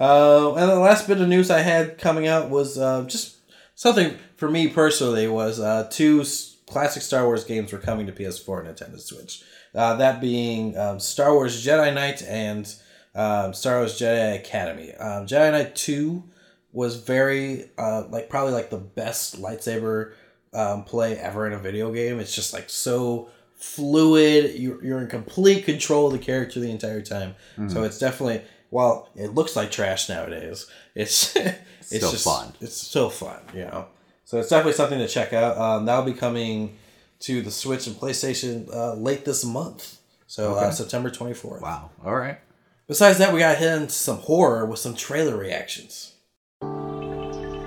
[0.00, 3.36] Uh, and the last bit of news I had coming out was uh, just
[3.74, 6.24] something for me personally was uh, two
[6.66, 9.42] classic Star Wars games were coming to PS4 and Nintendo Switch.
[9.74, 12.74] Uh, that being um, Star Wars Jedi Knight and
[13.14, 14.94] um, Star Wars Jedi Academy.
[14.94, 16.24] Um, Jedi Knight Two
[16.72, 20.14] was very uh, like probably like the best lightsaber
[20.52, 22.18] um, play ever in a video game.
[22.20, 24.54] It's just like so fluid.
[24.58, 27.34] You're, you're in complete control of the character the entire time.
[27.68, 32.52] So it's definitely while it looks like trash nowadays, it's it's Still just fun.
[32.60, 33.86] It's still fun, you know.
[34.24, 35.58] So it's definitely something to check out.
[35.58, 36.78] Um, that'll be coming
[37.20, 39.98] to the Switch and PlayStation uh, late this month.
[40.26, 41.60] So uh, September twenty fourth.
[41.60, 41.90] Wow.
[42.04, 42.38] All right.
[42.86, 46.14] Besides that, we got hit into some horror with some trailer reactions.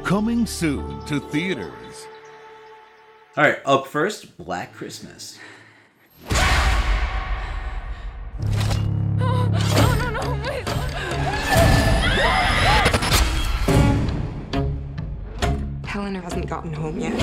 [0.03, 2.07] Coming soon to theaters.
[3.35, 3.57] All right.
[3.65, 5.39] Up first, Black Christmas.
[9.17, 9.47] No,
[9.95, 10.67] no, no, wait.
[15.83, 17.19] Helena hasn't gotten home yet.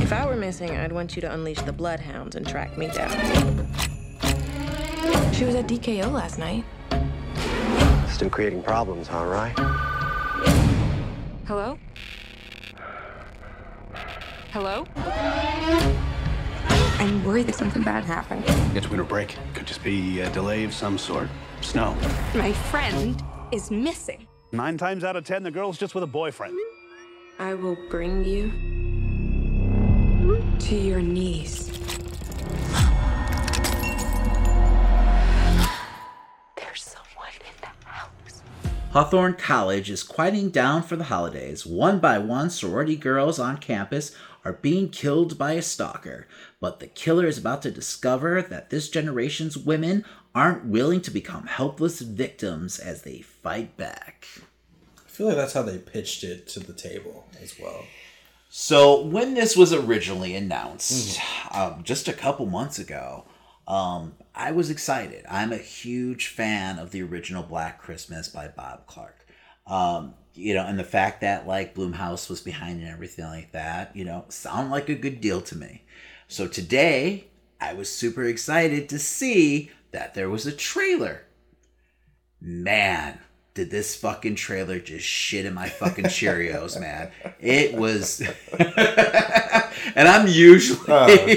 [0.00, 3.10] If I were missing, I'd want you to unleash the bloodhounds and track me down.
[5.34, 6.64] She was at DKO last night.
[8.08, 9.52] Still creating problems, all right?
[11.46, 11.78] Hello?
[14.54, 14.86] Hello?
[17.00, 18.44] I'm worried that something bad happened.
[18.76, 19.36] It's winter break.
[19.52, 21.28] Could just be a delay of some sort.
[21.60, 21.96] Snow.
[22.36, 24.28] My friend is missing.
[24.52, 26.56] Nine times out of ten, the girl's just with a boyfriend.
[27.40, 28.52] I will bring you
[30.60, 31.66] to your knees.
[36.54, 38.42] There's someone in the house.
[38.92, 41.66] Hawthorne College is quieting down for the holidays.
[41.66, 44.14] One by one, sorority girls on campus
[44.44, 46.26] are being killed by a stalker.
[46.60, 50.04] But the killer is about to discover that this generation's women
[50.34, 54.26] aren't willing to become helpless victims as they fight back.
[54.98, 57.84] I feel like that's how they pitched it to the table as well.
[58.50, 63.24] So when this was originally announced, um, just a couple months ago,
[63.66, 65.24] um, I was excited.
[65.28, 69.26] I'm a huge fan of the original Black Christmas by Bob Clark.
[69.66, 73.94] Um, you know, and the fact that like Blumhouse was behind and everything like that,
[73.94, 75.82] you know, sound like a good deal to me.
[76.28, 77.26] So today,
[77.60, 81.22] I was super excited to see that there was a trailer.
[82.40, 83.18] Man,
[83.54, 87.10] did this fucking trailer just shit in my fucking Cheerios, man.
[87.40, 88.20] It was
[88.58, 91.36] and I'm usually uh.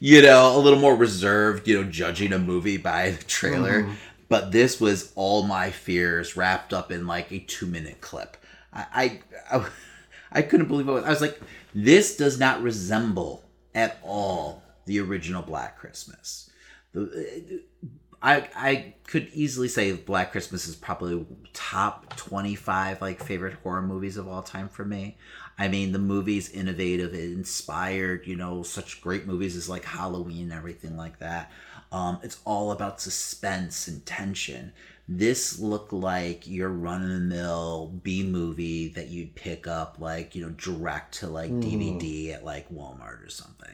[0.00, 3.82] you know, a little more reserved, you know, judging a movie by the trailer.
[3.82, 3.92] Mm-hmm.
[4.28, 8.36] But this was all my fears wrapped up in like a two minute clip.
[8.72, 9.68] I, I, I,
[10.32, 11.04] I couldn't believe it.
[11.04, 11.40] I was like,
[11.74, 16.50] this does not resemble at all the original Black Christmas.
[16.92, 17.62] The,
[18.20, 23.82] I I could easily say Black Christmas is probably top twenty five like favorite horror
[23.82, 25.16] movies of all time for me.
[25.56, 30.44] I mean, the movie's innovative, it inspired you know such great movies as like Halloween
[30.44, 31.52] and everything like that.
[31.90, 34.72] Um, it's all about suspense and tension.
[35.10, 40.34] This looked like your run of the mill B movie that you'd pick up like
[40.34, 43.70] you know direct to like DVD at like Walmart or something.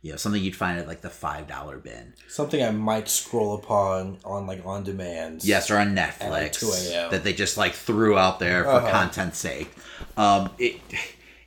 [0.00, 2.14] You know, something you'd find at like the five dollar bin.
[2.28, 5.44] Something I might scroll upon on like on demand.
[5.44, 7.10] Yes, or on At, like, Netflix 2 a.m..
[7.10, 8.90] that they just like threw out there for Uh-huh.
[8.90, 9.70] content's sake.
[10.16, 10.80] Um, it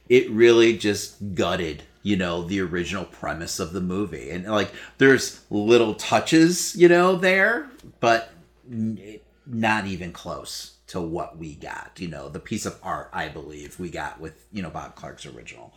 [0.10, 5.42] it really just gutted, you know, the original premise of the movie, and like there's
[5.50, 8.32] little touches, you know, there, but
[8.70, 11.92] n- not even close to what we got.
[11.98, 15.26] You know, the piece of art I believe we got with you know Bob Clark's
[15.26, 15.74] original.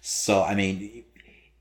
[0.00, 1.04] So I mean,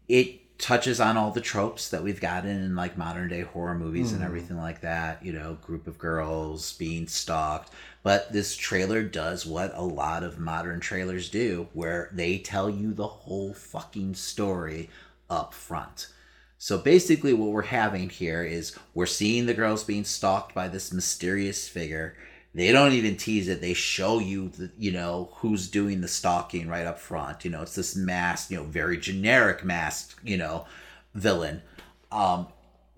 [0.08, 4.13] it touches on all the tropes that we've gotten in like modern day horror movies
[4.13, 4.26] and Mhm.
[4.26, 5.23] everything like that.
[5.23, 7.69] You know, group of girls being stalked.
[8.02, 12.93] But this trailer does what a lot of modern trailers do, where they tell you
[12.93, 14.89] the whole fucking story
[15.30, 16.08] up front.
[16.58, 20.93] So basically, what we're having here is we're seeing the girls being stalked by this
[20.93, 22.15] mysterious figure.
[22.56, 23.62] They don't even tease it.
[23.62, 27.44] They show you, the, you know, who's doing the stalking right up front.
[27.46, 30.66] You know, it's this masked, you know, very generic masked, you know,
[31.16, 31.63] villain.
[32.12, 32.48] Um,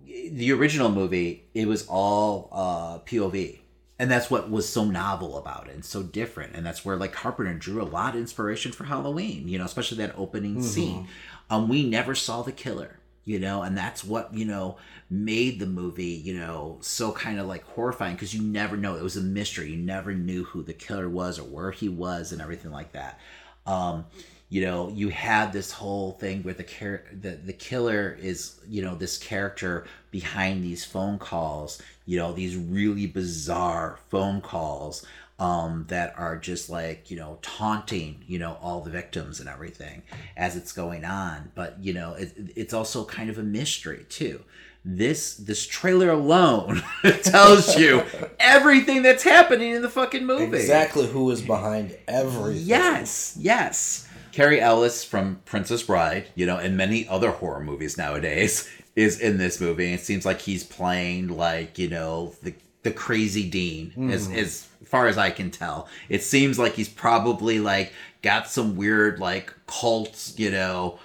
[0.05, 3.59] the original movie, it was all uh, POV.
[3.97, 6.53] And that's what was so novel about it and so different.
[6.53, 9.99] And that's where like Carpenter drew a lot of inspiration for Halloween, you know, especially
[9.99, 10.63] that opening Mhm.
[10.63, 11.07] scene.
[11.49, 14.77] Um, we never saw the killer, you know, and that's what, you know,
[15.09, 18.95] made the movie, you know, so kind of like horrifying because you never know.
[18.95, 19.71] It was a mystery.
[19.71, 23.19] You never knew who the killer was or where he was and everything like that.
[23.65, 24.05] Um,
[24.49, 28.83] you know, you had this whole thing where the char- the the killer is, you
[28.83, 35.05] know, this character behind these phone calls, you know, these really bizarre phone calls
[35.39, 40.03] um, that are just like, you know, taunting, you know, all the victims and everything
[40.37, 41.51] as it's going on.
[41.55, 44.43] But, you know, it, it's also kind of a mystery too.
[44.87, 46.83] This this trailer alone
[47.23, 48.03] tells you
[48.39, 50.55] everything that's happening in the fucking movie.
[50.57, 52.61] Exactly who is behind everything.
[52.65, 54.07] Yes, yes.
[54.31, 59.37] Cary Elwes from Princess Bride, you know, and many other horror movies nowadays, is in
[59.37, 59.91] this movie.
[59.93, 64.37] It seems like he's playing like, you know, the the crazy dean, as Mhm.
[64.37, 65.87] as far as I can tell.
[66.09, 70.99] It seems like he's probably like got some weird like cults, you know,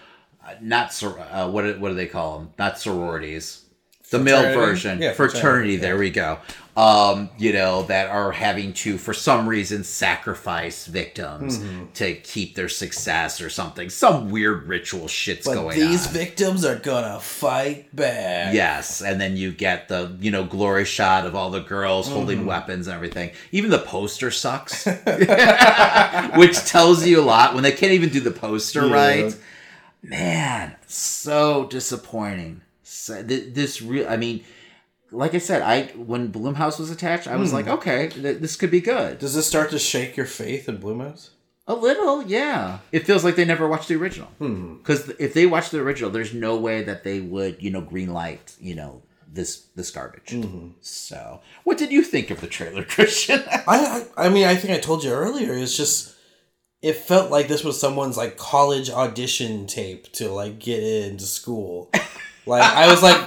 [0.47, 2.51] uh, not sor- uh, what what do they call them?
[2.59, 3.65] Not sororities.
[4.11, 5.41] The male version, Yeah, fraternity.
[5.41, 6.39] fraternity, There we go.
[6.77, 11.93] Um, you know that are having to, for some reason, sacrifice victims Mhm.
[11.95, 13.91] to keep their success or something.
[13.91, 16.13] Some weird ritual shit's But going these on.
[16.13, 18.55] victims are gonna fight back.
[18.55, 22.43] Yes, and then you get the you know glory shot of all the girls holding
[22.45, 22.47] Mhm.
[22.47, 23.31] weapons and everything.
[23.53, 24.85] Even the poster sucks,
[26.37, 28.95] which tells you a lot when they can't even do the poster Yeah.
[28.95, 29.35] right.
[30.03, 32.63] Man, so disappointing.
[32.93, 34.43] So, th- this real, I mean,
[35.13, 37.57] like I said, I when Blumhouse was attached, I was Hmm.
[37.57, 39.19] like, okay, th- this could be good.
[39.21, 41.29] Does this start to shake your faith in Blumhouse?
[41.69, 42.79] A little, yeah.
[42.91, 44.29] It feels like they never watched the original.
[44.39, 44.79] Hmm.
[44.79, 48.13] Because if they watched the original, there's no way that they would, you know, green
[48.13, 50.31] light, you know, this this garbage.
[50.33, 50.73] Mhm.
[50.81, 53.45] So, what did you think of the trailer, Christian?
[53.47, 55.53] I, I I mean I think I told you earlier.
[55.55, 56.13] It's just
[56.83, 61.91] it felt like this was someone's like college audition tape to like get into school.
[62.47, 63.21] Like I was like,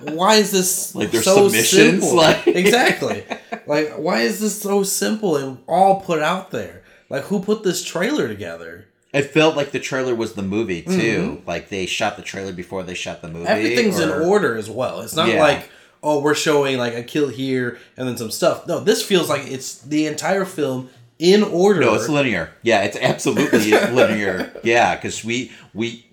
[0.14, 2.16] why is this Like their so submissions, simple?
[2.16, 3.24] like- exactly.
[3.66, 6.82] Like why is this so simple and all put out there?
[7.08, 8.86] Like who put this trailer together?
[9.12, 10.90] it felt like the trailer was the movie too.
[11.38, 11.48] Mm-hmm.
[11.48, 13.46] Like they shot the trailer before they shot the movie.
[13.46, 15.00] Everything's in order as well.
[15.00, 15.40] It's not Yeah.
[15.40, 15.70] like
[16.02, 18.66] oh we're showing like a kill here and then some stuff.
[18.66, 21.80] No, this feels like it's the entire film in order.
[21.80, 22.50] No, it's linear.
[22.62, 24.52] Yeah, it's absolutely linear.
[24.62, 26.04] Yeah, because we we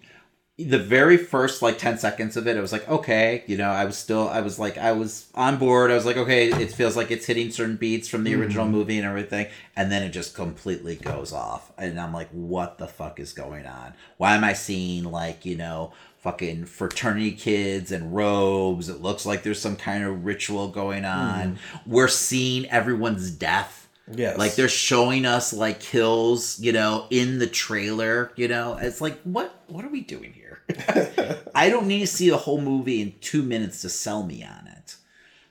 [0.60, 3.86] the very first like 10 seconds of it, it was like, okay, you know, I
[3.86, 5.90] was still, I was like, I was on board.
[5.90, 8.72] I was like, okay, it feels like it's hitting certain beats from the original Mhm.
[8.72, 9.48] movie and everything.
[9.76, 11.72] And then it just completely goes off.
[11.78, 13.94] And I'm like, what the fuck is going on?
[14.18, 18.90] Why am I seeing like, you know, fucking fraternity kids and robes?
[18.90, 21.58] It looks like there's some kind of ritual going on.
[21.88, 23.83] We're seeing everyone's death.
[24.12, 24.38] Yes.
[24.38, 28.78] Like they're showing us like kills, you know, in the trailer, you know.
[28.80, 30.62] It's like what what are we doing here?
[31.56, 34.68] I don't need to see the whole movie in 2 minutes to sell me on
[34.68, 34.96] it.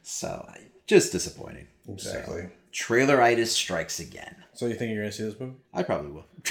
[0.02, 0.48] So,
[0.86, 1.68] just disappointing.
[1.88, 2.42] Exactly.
[2.42, 4.36] So, traileritis strikes again.
[4.54, 5.54] So you think you're gonna see this movie?
[5.72, 6.26] I probably will.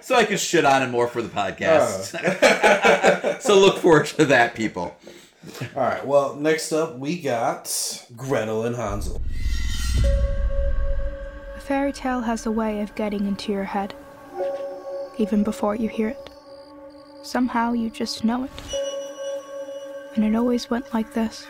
[0.00, 2.14] so I can shit on it more for the podcast.
[2.22, 3.36] Oh.
[3.40, 4.96] so look forward to that, people.
[5.74, 6.06] All right.
[6.06, 7.68] Well, next up we got
[8.16, 9.20] Gretel and Hansel.
[10.04, 13.94] A fairy tale has a way of getting into your head,
[15.18, 16.30] even before you hear it.
[17.22, 18.50] Somehow you just know it.
[20.14, 21.46] And it always went like this.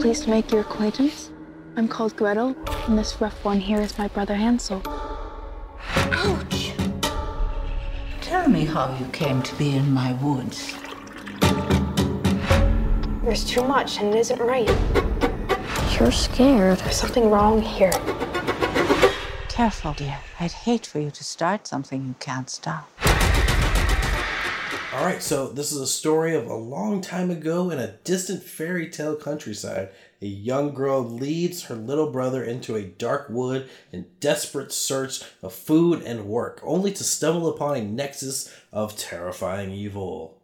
[0.00, 1.30] Pleased to make your acquaintance.
[1.76, 4.82] I'm called Gretel, and this rough one here is my brother Hansel.
[5.86, 6.72] Ouch!
[8.20, 10.74] Tell me how you came to be in my woods.
[13.22, 14.68] There's too much and it isn't right.
[15.96, 16.78] You're scared.
[16.78, 17.92] There's something wrong here.
[19.48, 20.18] Careful, dear.
[20.40, 22.90] I'd hate for you to start something you can't stop.
[24.92, 28.42] All right, so this is a story of a long time ago in a distant
[28.42, 29.90] fairy tale countryside.
[30.20, 35.54] A young girl leads her little brother into a dark wood in desperate search of
[35.54, 40.41] food and work, only to stumble upon a nexus of terrifying evil.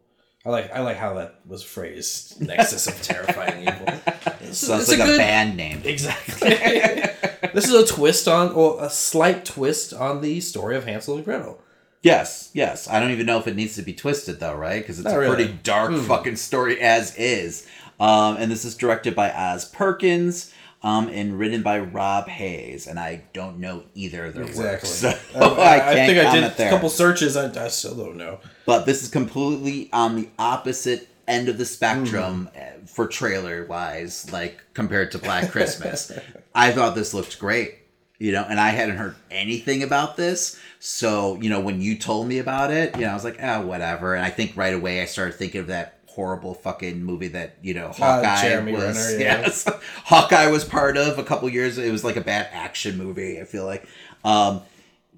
[0.49, 2.41] I like I like how that was phrased.
[2.41, 3.87] Nexus of terrifying evil.
[3.87, 5.81] It's- Sounds it's like a, good- band name.
[5.85, 6.49] Exactly.
[7.53, 11.23] this is a twist on, or a slight twist on the story of Hansel and
[11.25, 11.61] Gretel.
[12.01, 12.87] Yes, yes.
[12.89, 14.81] I don't even know if it needs to be twisted though, right?
[14.81, 15.35] Because it's Not a really.
[15.35, 16.01] pretty dark Hmm.
[16.01, 17.67] fucking story as is.
[17.99, 20.53] Um, and this is directed by Oz Perkins.
[20.81, 25.09] Um, and written by Rob Hayes, and I don't know either of their works, so
[25.35, 27.35] I, I- think I did comment a couple searches.
[27.35, 28.39] I, I still don't know.
[28.65, 32.89] But this is completely on the opposite end of the spectrum Mm.
[32.89, 36.11] for trailer wise, like compared to Black Christmas.
[36.55, 37.75] I thought this looked great,
[38.17, 40.57] you know, and I hadn't heard anything about this.
[40.79, 43.61] So, you know, when you told me about it, you know, I was like, oh,
[43.67, 44.15] whatever.
[44.15, 47.73] And I think right away I started thinking of that horrible fucking movie that, you
[47.73, 48.97] know, Hawkeye Uh, was.
[48.97, 49.41] Renner, yeah.
[49.41, 49.67] Yes.
[50.05, 51.77] Hawkeye was part of a couple years.
[51.77, 53.87] It was like a bad action movie, I feel like.
[54.23, 54.61] Um,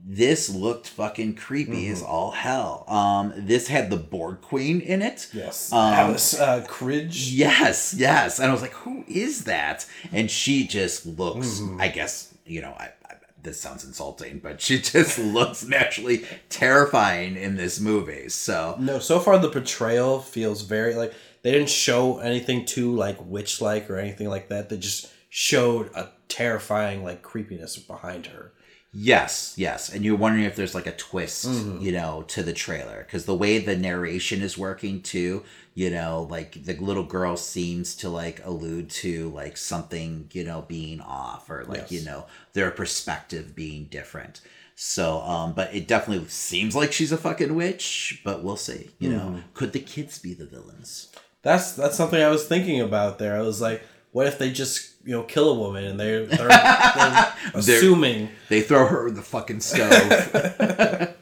[0.04, 1.94] this looked fucking creepy Mm-hmm.
[1.94, 2.86] as all hell.
[2.88, 5.30] Um, this had the Borg Queen in it.
[5.32, 7.30] Yes, Um, Alice uh, Krige.
[7.32, 8.40] Yes, yes.
[8.40, 9.86] And I was like, who is that?
[10.12, 11.80] And she just looks, Mm-hmm.
[11.82, 13.01] I guess, you know, I, I,
[13.44, 18.30] this sounds insulting, but she just looks naturally terrifying in this movie.
[18.30, 21.14] So, No, so far the portrayal feels very like
[21.44, 24.70] they didn't show anything too like witch like or anything like that.
[24.70, 28.52] They just showed a terrifying like creepiness behind her.
[28.94, 29.90] Yes, yes.
[29.90, 31.82] And you're wondering if there's like a twist, Mhm.
[31.82, 33.04] you know, to the trailer.
[33.06, 37.96] Because the way the narration is working too, you know, like the little girl seems
[37.96, 41.92] to like allude to like something, you know, being off or like, Yes.
[41.94, 44.42] you know, their perspective being different.
[44.76, 48.90] So, um, but it definitely seems like she's a fucking witch, but we'll see.
[49.00, 49.44] You know, Mhm.
[49.54, 51.08] could the kids be the villains?
[51.44, 53.38] That's that's something I was thinking about there.
[53.38, 56.48] I was like, what if they just you know kill a woman and they're they're,
[56.48, 61.14] they're They're- assuming they throw her in the fucking stove.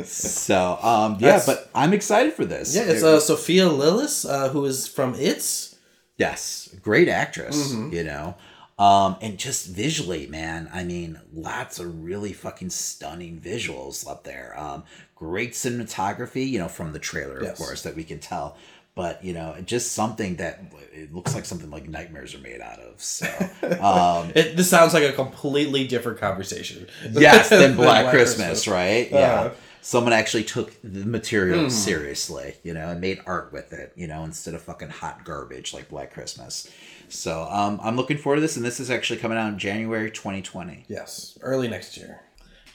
[0.04, 2.74] so, um, yeah, That's- but I'm excited for this.
[2.74, 5.76] Yeah, it's uh, Sophia Lillis, uh, who is from It's.
[6.18, 7.92] Yes, great actress, Mhm.
[7.92, 8.34] you know.
[8.78, 14.54] Um, and just visually, man, I mean, lots of really fucking stunning visuals up there.
[14.58, 14.84] Um,
[15.14, 17.52] great cinematography, you know, from the trailer, Yes.
[17.52, 18.56] of course, that we can tell.
[18.94, 20.60] But you know, just something that
[20.92, 23.02] it looks like something like nightmares are made out of.
[23.02, 23.26] So,
[23.80, 26.86] um, It, this sounds like a completely different conversation.
[27.12, 29.10] yes, than Black, Christmas, right?
[29.10, 29.18] Yeah.
[29.40, 31.70] Uh, Someone actually took the material Mhm.
[31.72, 35.74] seriously, you know, and made art with it, you know, instead of fucking hot garbage
[35.74, 36.70] like Black Christmas.
[37.08, 40.08] So um, I'm looking forward to this, and this is actually coming out in January
[40.12, 40.84] 2020.
[40.86, 42.20] Yes, early next year.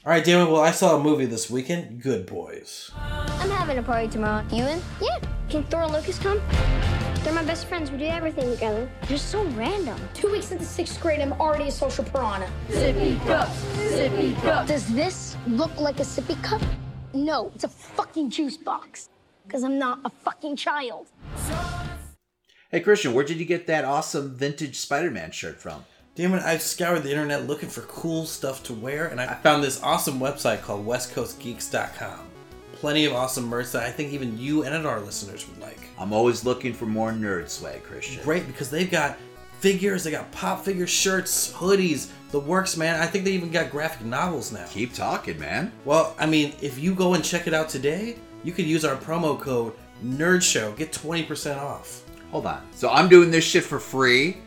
[0.08, 0.50] All right, Damon.
[0.50, 2.02] Well, I saw a movie this weekend.
[2.02, 2.92] Good Boys.
[2.96, 4.42] I'm having a party tomorrow.
[4.54, 4.82] You in?
[5.02, 5.20] Yeah.
[5.50, 6.42] Can Thor and Lucas come?
[7.26, 7.92] They're my best friends.
[7.92, 8.90] We do everything together.
[9.10, 10.00] You're so random.
[10.14, 12.50] Two weeks into sixth grade, I'm already a social piranha.
[12.70, 14.66] Sippy cup, Sippy cup.
[14.66, 16.62] Does this look like a sippy cup?
[17.14, 19.10] No, it's a fucking juice box.
[19.46, 21.08] Because I'm not a fucking child.
[22.72, 25.84] Hey, Christian, where did you get that awesome vintage Spider Man shirt from?
[26.18, 29.84] Damon, I've scoured the internet looking for cool stuff to wear, and I found this
[29.84, 32.20] awesome website called WestCoastGeeks.com.
[32.74, 35.80] Plenty of awesome merch that I think even you and our listeners would like.
[36.00, 38.24] I'm always looking for more nerd swag, Christian.
[38.24, 39.16] Great, because they've got
[39.60, 43.00] figures, they got pop figure shirts, hoodies, the works, man.
[43.00, 44.66] I think they even got graphic novels now.
[44.72, 45.72] Keep talking, man.
[45.86, 48.96] Well, I mean, if you go and check it out today, you could use our
[48.96, 52.02] promo code NERDSHOW, get 20% off.
[52.32, 52.68] Hold on.
[52.74, 54.38] So I'm doing this shit for free,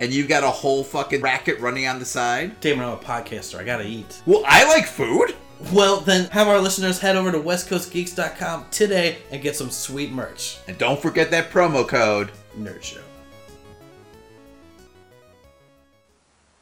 [0.00, 2.60] and you've got a whole fucking racket running on the side?
[2.60, 3.58] Damon, I'm a podcaster.
[3.58, 4.22] I gotta eat.
[4.26, 5.34] Well, I like food.
[5.72, 10.58] Well, then have our listeners head over to westcoastgeeks.com today and get some sweet merch.
[10.68, 12.30] And don't forget that promo code.
[12.56, 13.02] NerdShow.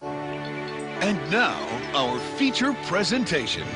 [0.03, 1.57] And now,
[1.95, 3.67] our feature presentation.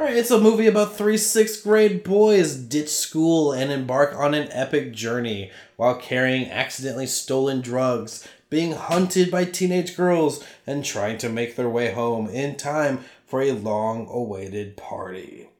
[0.00, 4.32] All right, it's a movie about three sixth grade boys ditch school and embark on
[4.32, 11.18] an epic journey while carrying accidentally stolen drugs, being hunted by teenage girls, and trying
[11.18, 15.50] to make their way home in time for a long awaited party.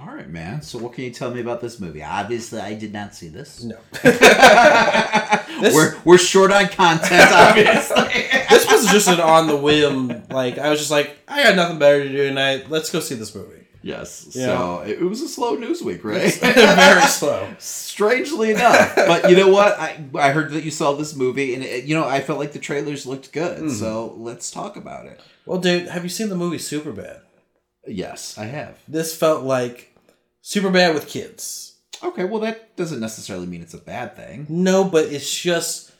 [0.00, 0.60] All right, man.
[0.60, 2.02] So, what can you tell me about this movie?
[2.02, 3.62] Obviously, I did not see this.
[3.62, 3.78] No.
[5.72, 8.26] we're we're short on content, obviously.
[8.50, 10.24] this was just an on the whim.
[10.30, 12.68] Like I was just like, I got nothing better to do tonight.
[12.68, 13.63] Let's go see this movie.
[13.84, 14.28] Yes.
[14.34, 14.46] Yeah.
[14.46, 16.32] So it, was a slow news week, right?
[16.40, 17.46] Very slow.
[17.58, 19.78] Strangely enough, but you know what?
[19.78, 22.52] I I heard that you saw this movie, and it, you know I felt like
[22.52, 23.60] the trailers looked good.
[23.64, 23.70] Mhm.
[23.70, 25.20] So let's talk about it.
[25.44, 27.20] Well, dude, have you seen the movie Superbad?
[27.86, 28.78] Yes, I have.
[28.88, 29.94] This felt like
[30.42, 31.76] Superbad with kids.
[32.02, 34.46] Okay, well that doesn't necessarily mean it's a bad thing.
[34.48, 35.92] No, but it's just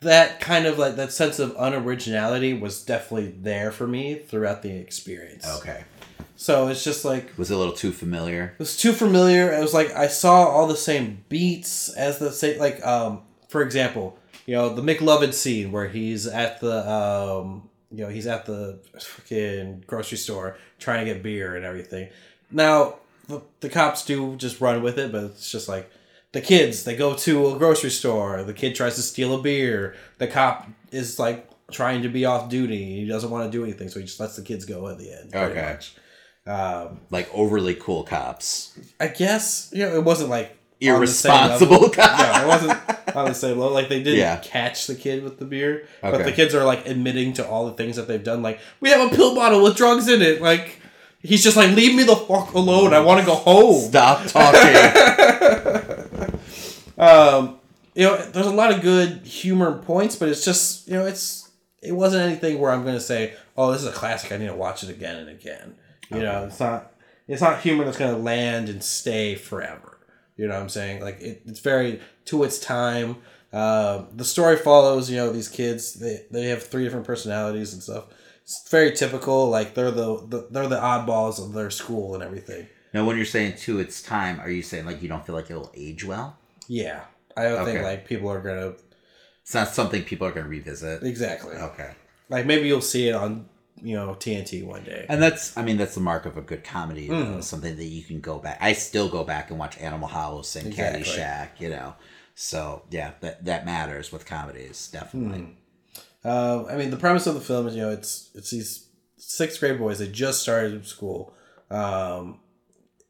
[0.00, 4.72] that kind of like that sense of unoriginality was definitely there for me throughout the
[4.72, 5.46] experience.
[5.60, 5.84] Okay.
[6.42, 8.54] So it's just like Was it a little too familiar?
[8.54, 9.52] it was too familiar.
[9.52, 13.62] It was like I saw all the same beats as the same like um for
[13.62, 18.44] example, you know, the McLovin scene where he's at the um you know, he's at
[18.46, 22.08] the fucking grocery store trying to get beer and everything.
[22.50, 22.96] Now,
[23.28, 25.92] the, the cops do just run with it, but it's just like
[26.32, 29.94] the kids, they go to a grocery store, the kid tries to steal a beer,
[30.18, 33.88] the cop is like trying to be off duty, he doesn't want to do anything,
[33.88, 35.32] so he just lets the kids go at the end.
[35.34, 35.62] Okay.
[35.62, 35.94] much.
[36.46, 38.76] Um, Like overly cool cops.
[38.98, 42.22] I guess you know it wasn't like on the same Irresponsible cops.
[42.22, 43.72] No, it wasn't on the same level.
[43.74, 44.36] Like they didn't Yeah.
[44.38, 47.72] catch the kid with the beer, but the kids are like admitting to all the
[47.74, 48.42] things that they've done.
[48.42, 50.42] Like we have a pill bottle with drugs in it.
[50.42, 50.80] Like
[51.20, 52.92] he's just like leave me the fuck alone.
[52.92, 53.80] I want to go home.
[53.88, 54.74] Stop talking.
[56.98, 57.58] um,
[57.94, 61.50] you know, there's a lot of good humor points, but it's just you know, it's
[61.82, 64.32] it wasn't anything where I'm gonna say, oh, this is a classic.
[64.32, 65.76] I need to watch it again and again.
[66.14, 66.92] You know, it's not
[67.28, 69.98] it's not humor that's gonna land and stay forever.
[70.36, 71.02] You know what I'm saying?
[71.02, 73.16] Like it, it's very to its time.
[73.52, 75.94] Uh, the story follows, you know, these kids.
[75.94, 78.04] They they have three different personalities and stuff.
[78.42, 79.48] It's very typical.
[79.50, 82.66] Like they're the, the they're the oddballs of their school and everything.
[82.92, 85.50] now, when you're saying to its time, are you saying like you don't feel like
[85.50, 86.36] it'll age well?
[86.68, 87.04] Yeah,
[87.36, 88.74] I don't think like people are gonna
[89.42, 91.02] It's not something people are going to revisit.
[91.02, 91.54] exactly.
[91.56, 91.90] Okay.
[92.28, 93.46] Like maybe you'll see it on
[93.82, 95.06] you know TNT one day.
[95.08, 97.02] And that's, I mean, that's the mark of a good comedy.
[97.02, 97.44] You know, Mhm.
[97.44, 98.58] something that you can go back.
[98.60, 101.02] I still go back and watch Animal House and Exactly.
[101.02, 101.48] Caddyshack.
[101.60, 101.94] You know,
[102.34, 105.56] so yeah, that that matters with comedies definitely.
[106.24, 109.60] Uh, I mean, the premise of the film is you know it's it's these sixth
[109.60, 109.98] grade boys.
[109.98, 111.34] They just started school.
[111.70, 112.38] Um,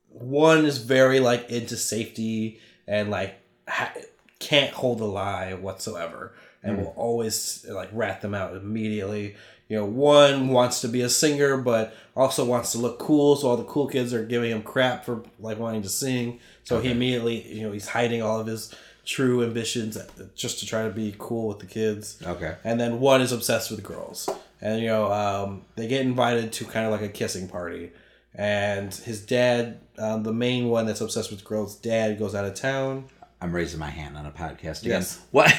[0.09, 3.35] one is very like into safety and like
[3.69, 3.93] ha-
[4.39, 6.81] can't hold a lie whatsoever, and Mhm.
[6.81, 9.37] will always like rat them out immediately.
[9.73, 13.37] You know, one wants to be a singer, but also wants to look cool.
[13.37, 16.41] So all the cool kids are giving him crap for like wanting to sing.
[16.65, 18.75] So he immediately, you know, he's hiding all of his
[19.07, 19.97] true ambitions
[20.35, 22.55] just to try to be cool with the kids Okay.
[22.65, 24.29] and then one is obsessed with girls
[24.61, 27.91] and you know um, they get invited to kind of like a kissing party
[28.33, 32.55] and his dad um, the main one that's obsessed with girls dad goes out of
[32.55, 33.07] town
[33.41, 35.01] I'm raising my hand on a podcast again.
[35.01, 35.21] Yes.
[35.33, 35.53] What?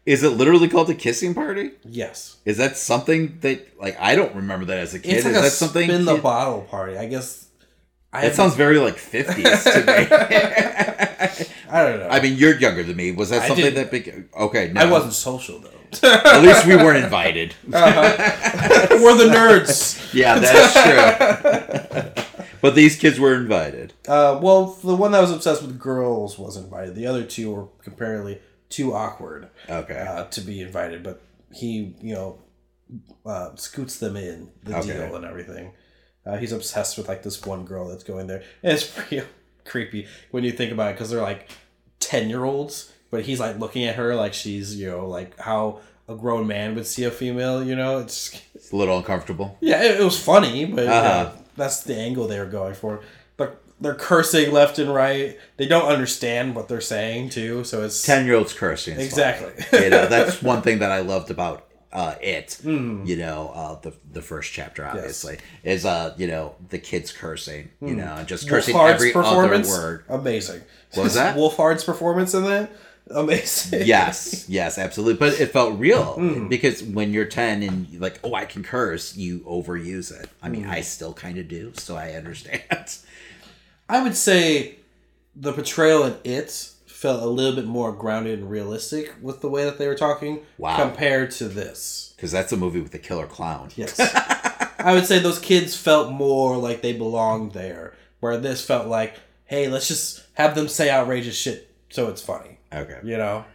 [0.06, 1.72] Is it literally called a kissing party?
[1.84, 5.16] yes Is that something that like I don't remember that as a kid?
[5.18, 5.88] it's like Is a that something?
[5.88, 7.47] spin the kid- bottle party i guess
[8.14, 11.45] I That sounds very like 50s to me.
[11.72, 12.10] I don't know.
[12.10, 13.14] I mean, you're younger than me.
[13.14, 14.28] Was that I something didn't- that big?
[14.38, 14.82] Okay, no.
[14.82, 15.70] I wasn't social though.
[16.10, 17.56] At least we weren't invited.
[17.74, 18.88] Uh-huh.
[19.02, 20.14] We're the nerds.
[20.14, 22.26] yeah, that's true.
[22.62, 23.93] but these kids were invited.
[24.08, 26.95] Uh, well, the one that was obsessed with girls was invited.
[26.95, 28.41] The other two were comparatively
[28.72, 29.99] too awkward Okay.
[29.99, 31.03] uh, to be invited.
[31.03, 31.22] But
[31.53, 32.39] he, you know,
[33.26, 34.93] uh, scoots them in the Okay.
[34.97, 35.74] deal and everything.
[36.26, 39.24] Uh, he's obsessed with like this one girl that's going there, and it's pretty
[39.65, 41.49] creepy when you think about it because they're like
[41.99, 45.80] ten year olds, but he's like looking at her like she's you know like how
[46.07, 47.63] a grown man would see a female.
[47.63, 49.57] You know, it's It's a little uncomfortable.
[49.61, 51.32] yeah, it, it was funny, but uh, Uh-huh.
[51.57, 53.01] that's the angle they were going for.
[53.38, 55.38] But they're cursing left and right.
[55.57, 58.99] They don't understand what they're saying too, so it's Ten year olds cursing.
[58.99, 59.51] Exactly.
[59.79, 62.57] you know, that's one thing that I loved about uh, it.
[62.63, 63.05] Mm.
[63.05, 67.69] You know, uh, the the first chapter obviously is uh you know the kids cursing.
[67.82, 67.97] You Mm.
[67.97, 70.05] know, and just cursing every other word.
[70.07, 70.61] Amazing.
[70.93, 71.36] What was that?
[71.36, 72.71] Wolfhard's performance in that?
[73.09, 73.86] Amazing.
[73.88, 75.15] yes, yes, absolutely.
[75.15, 76.47] But it felt real Mm.
[76.47, 80.29] because when you're 10 and you're like, oh, I can curse, you overuse it.
[80.41, 80.69] I mean, Mm.
[80.69, 82.61] I still kind of do, so I understand.
[83.92, 84.78] I would say
[85.36, 89.66] the portrayal in it felt a little bit more grounded and realistic with the way
[89.66, 90.78] that they were talking Wow.
[90.78, 92.14] compared to this.
[92.16, 93.70] Because that's a movie with a killer clown.
[93.76, 94.00] Yes.
[94.80, 99.16] I would say those kids felt more like they belonged there, where this felt like,
[99.46, 102.58] hey, let's just have them say outrageous shit so it's funny.
[102.74, 103.00] Okay.
[103.04, 103.46] You know,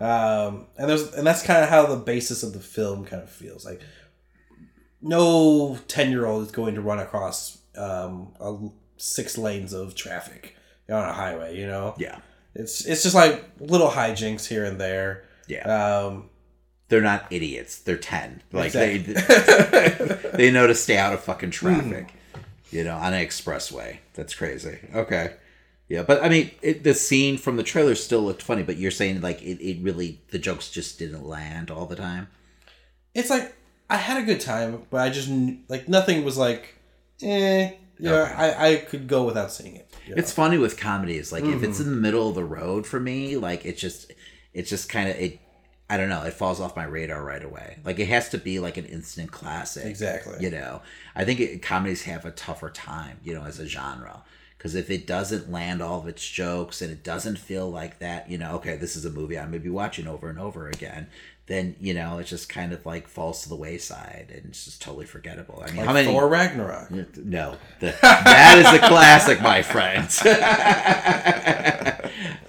[0.00, 3.30] um, and there's and that's kind of how the basis of the film kind of
[3.30, 3.80] feels like.
[5.00, 8.56] No ten year old is going to run across um, a,
[8.98, 10.54] six lanes of traffic
[10.90, 11.56] on a highway.
[11.58, 11.94] You know.
[11.98, 12.18] Yeah.
[12.54, 15.24] It's it's just like little hijinks here and there.
[15.46, 15.62] Yeah.
[15.64, 16.28] Um,
[16.88, 17.78] They're not idiots.
[17.78, 18.42] They're ten.
[18.52, 19.12] Like Exactly.
[19.14, 22.08] they they know to stay out of fucking traffic.
[22.70, 23.98] You know, on an expressway.
[24.14, 24.78] That's crazy.
[24.94, 25.34] Okay.
[25.88, 28.62] Yeah, but I mean, it, the scene from the trailer still looked funny.
[28.62, 32.28] But you're saying like it, it really the jokes just didn't land all the time.
[33.14, 33.54] it's like
[33.88, 35.30] I had a good time, but I just
[35.68, 36.74] like nothing was like,
[37.22, 37.72] eh.
[37.98, 38.32] Yeah, Okay.
[38.32, 39.94] I, I could go without seeing it.
[40.08, 40.14] know?
[40.16, 41.32] It's funny with comedies.
[41.32, 41.94] Like if it's in mm-hmm.
[41.94, 44.12] the middle of the road for me, like it just
[44.52, 45.40] it's just kind of it.
[45.90, 46.22] I don't know.
[46.22, 47.78] It falls off my radar right away.
[47.84, 49.86] Like it has to be like an instant classic.
[49.86, 50.36] Exactly.
[50.40, 50.82] You know,
[51.16, 53.18] I think it, comedies have a tougher time.
[53.22, 54.22] You know, as a genre.
[54.56, 58.28] Because if it doesn't land all of its jokes and it doesn't feel like that,
[58.28, 61.06] you know, okay, this is a movie I'm to be watching over and over again,
[61.48, 64.82] then, you know, it just kind of like falls to the wayside and it's just
[64.82, 65.62] totally forgettable.
[65.64, 66.08] I mean, Like how many.
[66.08, 66.90] Thor Ragnarok.
[67.16, 70.06] No, the, that is a classic, my friend.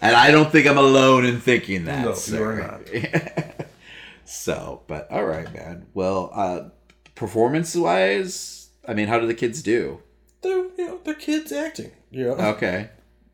[0.02, 2.04] and I don't think I'm alone in thinking that.
[2.06, 2.38] No, so.
[2.38, 2.82] you're not.
[4.26, 5.88] so, but all right, man.
[5.94, 6.70] Well, uh,
[7.16, 10.02] performance wise, I mean, how do the kids do?
[10.42, 11.92] They're you know they're kids acting.
[12.12, 12.34] You know.
[12.34, 12.90] Okay,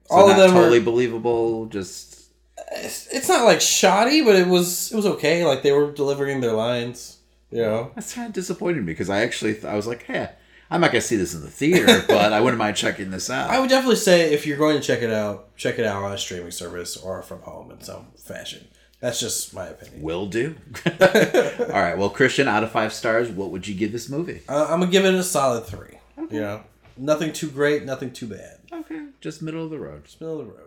[0.10, 1.66] so All of them are- totally believable.
[1.68, 2.25] Just
[2.72, 5.46] It's, it's not like shoddy, but it was it was okay.
[5.46, 7.18] Like they were delivering their lines.
[7.52, 7.92] You know.
[7.96, 10.30] that's kind of disappointed me because I actually th- I was like, hey,
[10.70, 13.50] I'm not gonna see this in the theater, but I wouldn't mind checking this out.
[13.50, 16.12] I would definitely say if you're going to check it out, check it out on
[16.12, 18.68] a streaming service or from home in some fashion.
[19.00, 20.02] That's just my opinion.
[20.02, 20.56] Will do.
[20.86, 21.98] all right.
[21.98, 24.42] Well, Christian, out of five stars, what would you give this movie?
[24.50, 26.00] Uh, I'm gonna give it a solid three.
[26.32, 26.64] You know,
[26.98, 28.60] nothing too great, nothing too bad.
[28.72, 30.06] Okay, just middle of the road.
[30.06, 30.65] Just middle of the road.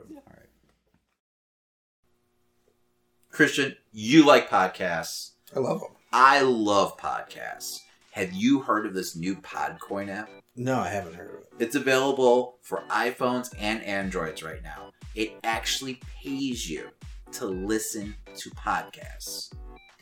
[3.30, 5.32] Christian, you like podcasts.
[5.54, 5.90] I love them.
[6.12, 7.80] I love podcasts.
[8.12, 10.28] Have you heard of this new Podcoin app?
[10.56, 11.48] No, I haven't heard of it.
[11.58, 14.90] It's available for iPhones and Androids right now.
[15.14, 16.88] It actually pays you
[17.32, 19.52] to listen to podcasts.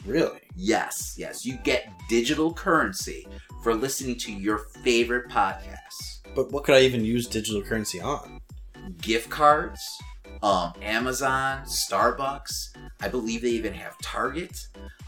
[0.07, 0.41] Really?
[0.55, 1.45] Yes, yes.
[1.45, 3.27] You get digital currency
[3.63, 6.21] for listening to your favorite podcasts.
[6.35, 8.41] But what could I even use digital currency on?
[8.99, 9.81] Gift cards,
[10.43, 12.77] um, Amazon, Starbucks.
[13.01, 14.57] I believe they even have Target.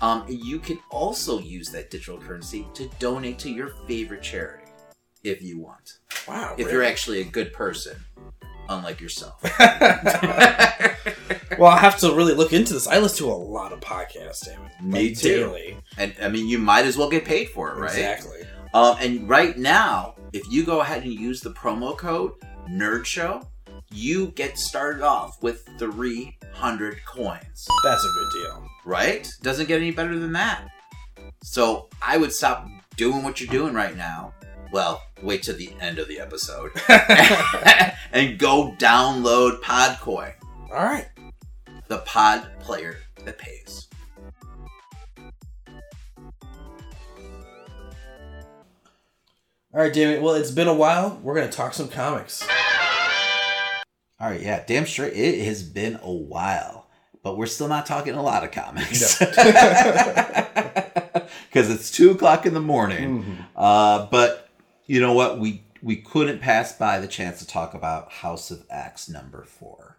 [0.01, 4.65] Um, you can also use that digital currency to donate to your favorite charity
[5.25, 5.99] if you want.
[6.27, 6.55] Wow.
[6.59, 7.97] If you're actually a good person,
[8.69, 9.43] unlike yourself.
[11.59, 12.87] well, I have to really look into this.
[12.87, 14.83] I listen to a lot of podcasts, damn it.
[14.83, 15.29] Me Like, too.
[15.29, 15.77] Daily.
[15.97, 17.91] And I mean, you might as well get paid for it, right?
[17.91, 18.41] Exactly.
[18.75, 22.33] Um, and right now, if you go ahead and use the promo code
[22.69, 23.49] Nerd Show,
[23.93, 27.67] you get started off with 300 coins.
[27.85, 28.69] That's a good deal.
[28.85, 29.29] Right?
[29.43, 30.69] Doesn't get any better than that.
[31.43, 34.35] So I would stop doing what you're doing right now.
[34.73, 36.73] Well, wait till the end of the episode
[38.13, 40.35] and go download Podcoin,
[40.71, 41.09] All right.
[41.89, 43.89] the pod player that pays.
[49.75, 50.23] All right, damn it.
[50.23, 51.19] Well, it's been a while.
[51.23, 52.47] We're gonna talk some comics.
[54.21, 55.13] All right, yeah, damn straight.
[55.15, 56.87] It has been a while,
[57.23, 59.39] but we're still not talking a lot of comics because
[61.55, 63.39] it's two o'clock in the morning.
[63.55, 64.49] Uh, but
[64.87, 65.39] you know what?
[65.39, 69.97] We we couldn't pass by the chance to talk about House of X number four.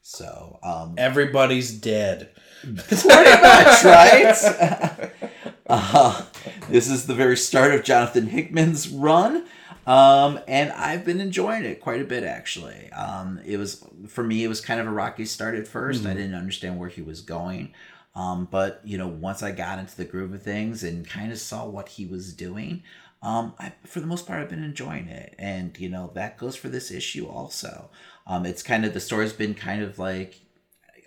[0.00, 2.30] So um, Everybody's dead.
[2.62, 5.10] pretty much, right?
[5.68, 6.24] uh,
[6.68, 9.46] this is the very start of Jonathan Hickman's run.
[9.86, 12.90] Um, and I've been enjoying it quite a bit actually.
[12.92, 16.10] Um, it was for me, it was kind of a rocky start at 1st I
[16.10, 16.16] Mhm.
[16.16, 17.72] didn't understand where he was going.
[18.14, 21.38] Um, but you know, once I got into the groove of things and kind of
[21.38, 22.82] saw what he was doing,
[23.22, 25.34] um, I, for the most part, I've been enjoying it.
[25.38, 27.90] And you know, that goes for this issue also.
[28.26, 30.36] Um, it's kind of the story's been kind of like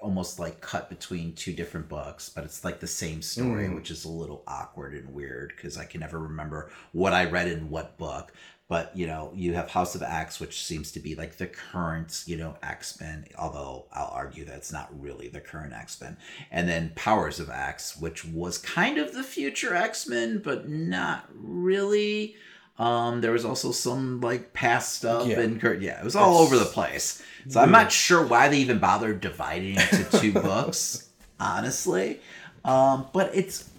[0.01, 3.75] almost like cut between two different books, but it's like the same story, Mm.
[3.75, 7.47] which is a little awkward and weird because I can never remember what I read
[7.47, 8.31] in what book.
[8.67, 12.23] But you know, you have House of X, which seems to be like the current,
[12.25, 13.25] you know, X Men.
[13.37, 16.17] Although I'll argue that it's not really the current X Men.
[16.51, 21.29] And then Powers of X, which was kind of the future X Men, but not
[21.35, 22.35] really.
[22.77, 25.39] Um, there was also some like past stuff Yeah.
[25.39, 27.23] and yeah, it was all over the place.
[27.47, 31.07] So I'm not sure why they even bothered dividing it into two books,
[31.39, 32.19] honestly.
[32.65, 33.69] Um, but it's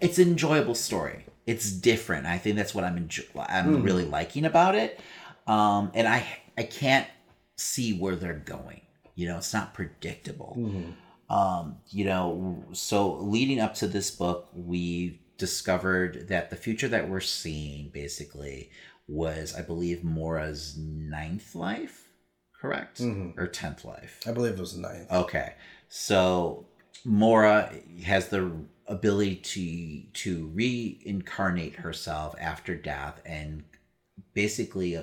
[0.00, 1.24] it's an enjoyable story.
[1.46, 2.26] It's different.
[2.26, 3.84] I think that's what I'm enjoy- I'm Mhm.
[3.84, 5.00] really liking about it.
[5.46, 6.24] Um, and I
[6.58, 7.08] I can't
[7.56, 8.82] see where they're going.
[9.14, 10.54] You know, it's not predictable.
[10.58, 10.94] Mhm.
[11.34, 17.08] Um, you know, so leading up to this book, we discovered that the future that
[17.08, 18.70] we're seeing basically
[19.08, 22.08] was, I believe, Moira's ninth life,
[22.60, 23.00] correct?
[23.00, 23.36] Mhm.
[23.38, 24.20] Or tenth life.
[24.26, 25.10] I believe it was ninth.
[25.10, 25.54] Okay.
[25.88, 26.66] So
[27.04, 27.74] Mora
[28.04, 28.52] has the
[28.86, 33.64] ability to to reincarnate herself after death and
[34.34, 34.98] basically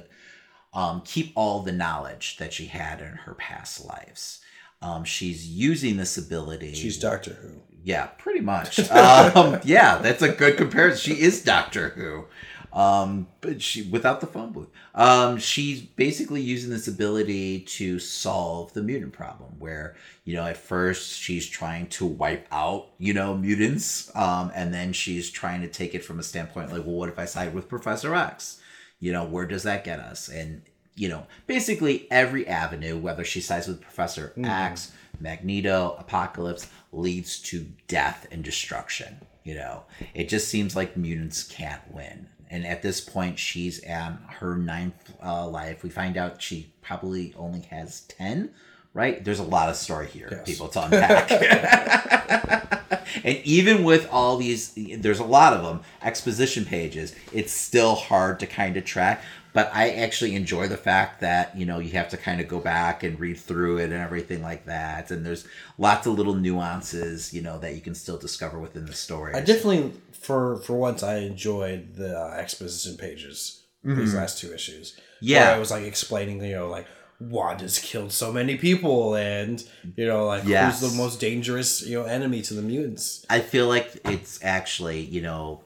[0.74, 4.42] um, keep all the knowledge that she had in her past lives.
[4.82, 6.74] Um, she's using this ability.
[6.74, 7.62] She's Doctor Who.
[7.84, 8.80] Yeah, pretty much.
[8.92, 11.16] um, yeah, that's a good comparison.
[11.16, 12.26] She is Doctor Who,
[12.74, 14.70] um, but she without the phone booth.
[14.96, 19.56] Um, she's basically using this ability to solve the mutant problem.
[19.60, 19.96] Where
[20.26, 24.94] you know, at first she's trying to wipe out you know mutants, um, and then
[24.94, 27.70] she's trying to take it from a standpoint like, well, what if I side with
[27.70, 28.62] Professor X?
[29.00, 30.30] You know, where does that get us?
[30.30, 30.62] And
[30.96, 34.46] you know, basically every avenue, whether she sides with Professor Mhm.
[34.46, 34.92] X,
[35.22, 39.22] Magneto, Apocalypse, leads to death and destruction.
[39.46, 42.28] You know, it just seems like mutants can't win.
[42.50, 45.84] And at this point, she's at her ninth uh, life.
[45.84, 48.50] We find out she probably only has 10,
[48.94, 49.24] right?
[49.24, 51.32] There's a lot of story here, people to unpack.
[53.24, 58.40] and even with all these, there's a lot of them, exposition pages, it's still hard
[58.40, 59.22] to kind of track.
[59.52, 62.60] But I actually enjoy the fact that, you know, you have to kind of go
[62.60, 65.10] back and read through it and everything like that.
[65.10, 65.48] And there's
[65.80, 69.34] lots of little nuances, you know, that you can still discover within the story.
[69.34, 73.64] I definitely, for for once, I enjoyed the uh, exposition pages.
[73.84, 74.18] These Mhm.
[74.18, 74.98] last two issues.
[75.22, 75.48] Yeah.
[75.48, 76.86] where I was like explaining, you know, like
[77.20, 79.64] Wanda's killed so many people, and
[79.98, 80.80] you know, like Yes.
[80.80, 83.26] who's the most dangerous, you know, enemy to the mutants.
[83.30, 85.62] I feel like it's actually, you know,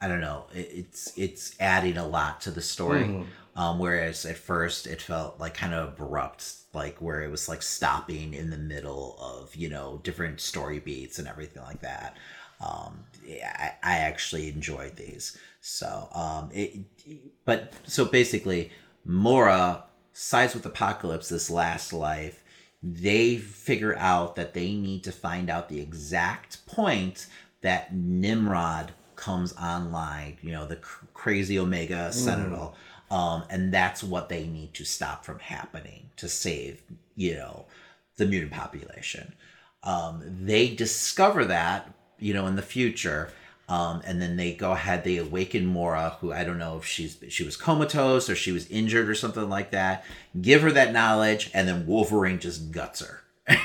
[0.00, 3.04] I don't know, it, it's it's adding a lot to the story.
[3.04, 3.26] Mhm.
[3.56, 7.62] Um, whereas at first it felt like kind of abrupt, like where it was like
[7.62, 12.16] stopping in the middle of you know different story beats and everything like that.
[12.60, 15.38] Um, yeah, I, I actually enjoyed these.
[15.60, 16.80] So, um, it,
[17.44, 18.70] but so basically,
[19.04, 22.42] Moira sides with Apocalypse this last life.
[22.82, 27.26] They figure out that they need to find out the exact point
[27.62, 30.38] that Nimrod comes online.
[30.42, 32.74] You know, the cr- crazy Omega Sentinel.
[33.10, 36.82] Um, and that's what they need to stop from happening to save,
[37.14, 37.66] you know,
[38.16, 39.34] the mutant population.
[39.82, 43.30] Um, they discover that, you know, in the future.
[43.68, 47.18] Um, and then they go ahead, they awaken Moira, who I don't know if she's
[47.28, 50.04] she was comatose or she was injured or something like that.
[50.40, 53.22] Give her that knowledge, and then Wolverine just guts her.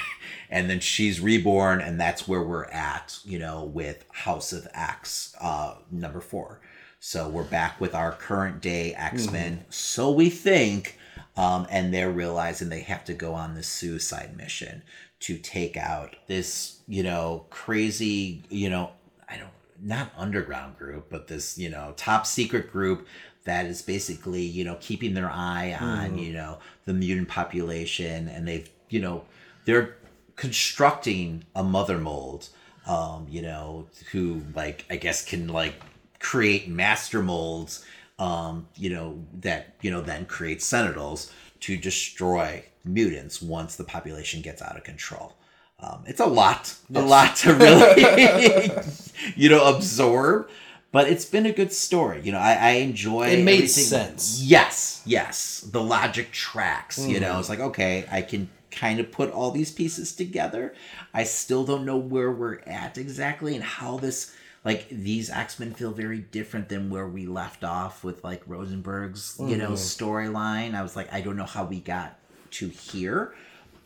[0.51, 5.33] and then she's reborn, and that's where we're at, you know, with House of X,
[5.39, 6.59] uh, number four.
[6.99, 9.65] So we're back with our current day X Men.
[9.69, 10.99] So we think,
[11.35, 14.83] um, and they're realizing they have to go on this suicide mission
[15.21, 18.91] to take out this, you know, crazy, you know,
[19.29, 19.49] I don't,
[19.81, 23.07] not underground group, but this, you know, top secret group
[23.45, 26.23] that is basically, you know, keeping their eye on, Mhm.
[26.23, 29.25] you know, the mutant population, and they've, you know,
[29.65, 29.95] they're
[30.41, 32.49] constructing a mother mold,
[32.87, 35.75] um, you know, who like I guess can like
[36.19, 37.85] create master molds,
[38.17, 41.31] um, you know, that you know then create sentinels
[41.61, 45.35] to destroy mutants once the population gets out of control.
[45.79, 48.71] Um, it's a lot, a lot to really,
[49.35, 50.49] you know, absorb.
[50.91, 52.19] But it's been a good story.
[52.23, 53.27] You know, I, I enjoy.
[53.29, 54.41] It made everything- sense.
[54.43, 55.61] Yes, yes.
[55.71, 56.97] The logic tracks.
[56.99, 57.39] You know, Mhm.
[57.41, 60.73] it's like okay, I can kind of put all these pieces together.
[61.13, 65.91] I still don't know where we're at exactly and how this like these X-Men feel
[65.91, 69.77] very different than where we left off with like Rosenberg's, you know, Mhm.
[69.97, 70.75] storyline.
[70.75, 72.19] I was like, I don't know how we got
[72.51, 73.33] to here,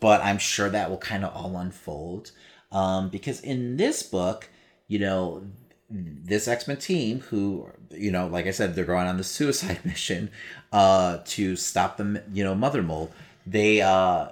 [0.00, 2.30] but I'm sure that will kind of all unfold.
[2.70, 4.50] Um, because in this book,
[4.86, 5.46] you know,
[5.88, 10.30] this X-Men team who, you know, like I said, they're going on the suicide mission
[10.72, 13.12] uh to stop the you know, mother mold.
[13.46, 14.28] They uh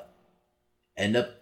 [0.97, 1.41] end up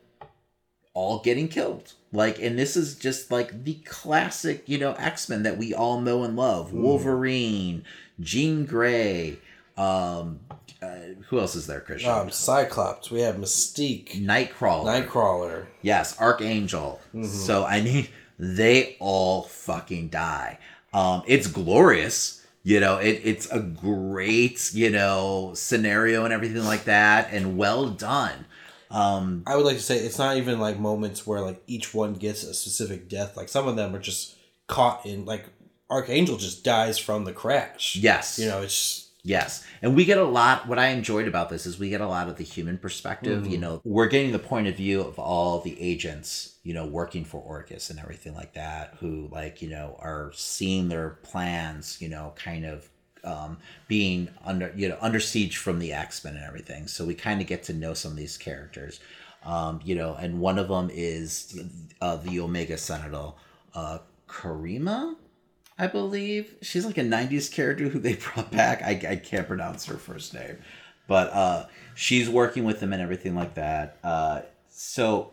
[0.95, 1.93] all getting killed.
[2.13, 6.01] Like, and this is just like the classic, you know, X Men that we all
[6.01, 6.83] know and love: Mm.
[6.83, 7.85] Wolverine,
[8.21, 9.39] Jean Grey.
[9.77, 10.41] Um,
[10.83, 10.97] uh,
[11.29, 12.11] who else is there, Christian?
[12.11, 13.11] Um, Cyclops.
[13.11, 15.07] We have Mystique, Nightcrawler.
[15.07, 15.67] Nightcrawler.
[15.81, 17.01] Yes, Archangel.
[17.15, 17.27] Mhm.
[17.27, 20.59] So I mean, they all fucking die.
[20.93, 22.41] Um, it's glorious.
[22.65, 27.89] You know, it, it's a great, you know, scenario and everything like that, and well
[27.89, 28.45] done.
[28.93, 32.15] Um, I would like to say it's not even like moments where like each one
[32.15, 33.37] gets a specific death.
[33.37, 34.37] Like some of them are just
[34.69, 35.47] caught in like
[35.91, 37.97] Archangel just dies from the crash.
[37.97, 38.39] Yes.
[38.39, 39.65] You know, it's Yes.
[39.83, 42.29] And we get a lot what I enjoyed about this is we get a lot
[42.29, 43.61] of the human perspective, you Mhm.
[43.61, 43.81] know.
[43.85, 47.89] We're getting the point of view of all the agents, you know, working for Orchis
[47.89, 52.65] and everything like that who like, you know, are seeing their plans, you know, kind
[52.67, 52.89] of
[53.25, 53.59] um,
[53.89, 56.87] being under you know under siege from the X-Men and everything.
[56.87, 59.01] So we kind of get to know some of these characters.
[59.45, 61.61] Um, you know, and one of them is
[62.01, 63.37] uh, the Omega Sentinel,
[63.75, 63.99] uh,
[64.29, 65.17] Karima,
[65.79, 66.55] I believe.
[66.63, 68.83] She's like a 90s character who they brought back.
[68.83, 70.59] I, I can't pronounce her first name.
[71.09, 73.99] But uh, she's working with them and everything like that.
[74.05, 75.33] Uh, so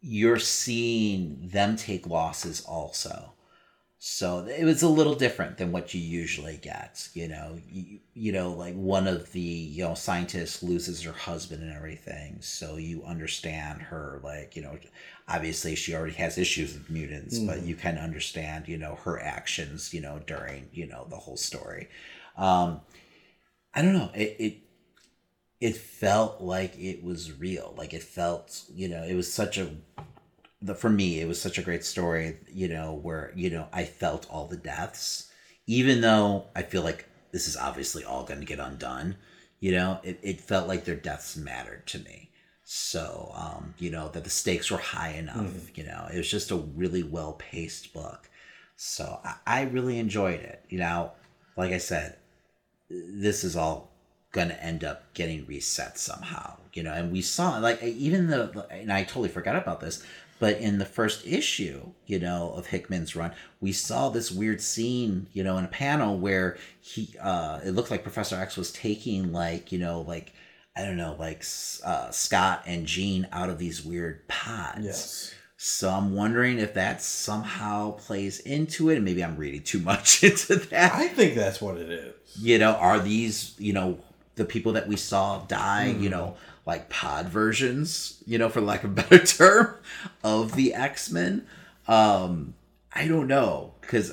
[0.00, 3.32] you're seeing them take losses also.
[3.98, 7.08] So it was a little different than what you usually get.
[7.14, 11.62] You know, you, you know, like one of the you know scientists loses her husband
[11.62, 14.20] and everything, so you understand her.
[14.22, 14.78] Like you know,
[15.28, 17.66] obviously she already has issues with mutants, but Mhm.
[17.66, 19.94] you kind of understand you know her actions.
[19.94, 21.88] You know, during you know the whole story.
[22.36, 22.82] Um,
[23.74, 24.10] I don't know.
[24.14, 24.56] It it
[25.60, 27.74] it felt like it was real.
[27.76, 29.70] Like it felt you know it was such a
[30.62, 33.84] the for me it was such a great story you know where you know i
[33.84, 35.30] felt all the deaths
[35.66, 39.16] even though i feel like this is obviously all going to get undone
[39.60, 42.30] you know it, it felt like their deaths mattered to me.
[42.64, 45.76] So um you know that the stakes were high enough Mhm.
[45.78, 48.28] you know it was just a really well paced book.
[48.76, 51.12] So I, I really enjoyed it you know.
[51.56, 52.16] Like i said
[52.90, 53.90] this is all
[54.32, 58.66] going to end up getting reset somehow you know and we saw like even the
[58.70, 60.02] and i totally forgot about this
[60.38, 65.26] but in the first issue you know of hickman's run we saw this weird scene
[65.32, 69.32] you know in a panel where he uh it looked like professor x was taking
[69.32, 70.32] like you know like
[70.76, 71.44] i don't know like
[71.84, 75.34] uh, scott and jean out of these weird pods Yes.
[75.56, 80.22] so i'm wondering if that somehow plays into it and maybe i'm reading too much
[80.28, 82.14] into that I think that's what it is.
[82.40, 83.98] you know are these you know
[84.34, 86.12] the people that we saw die you Mhm.
[86.12, 89.76] know like pod versions you know for lack of a better term
[90.22, 91.46] of the x-men.
[91.88, 92.54] Um
[92.92, 94.12] i don't know because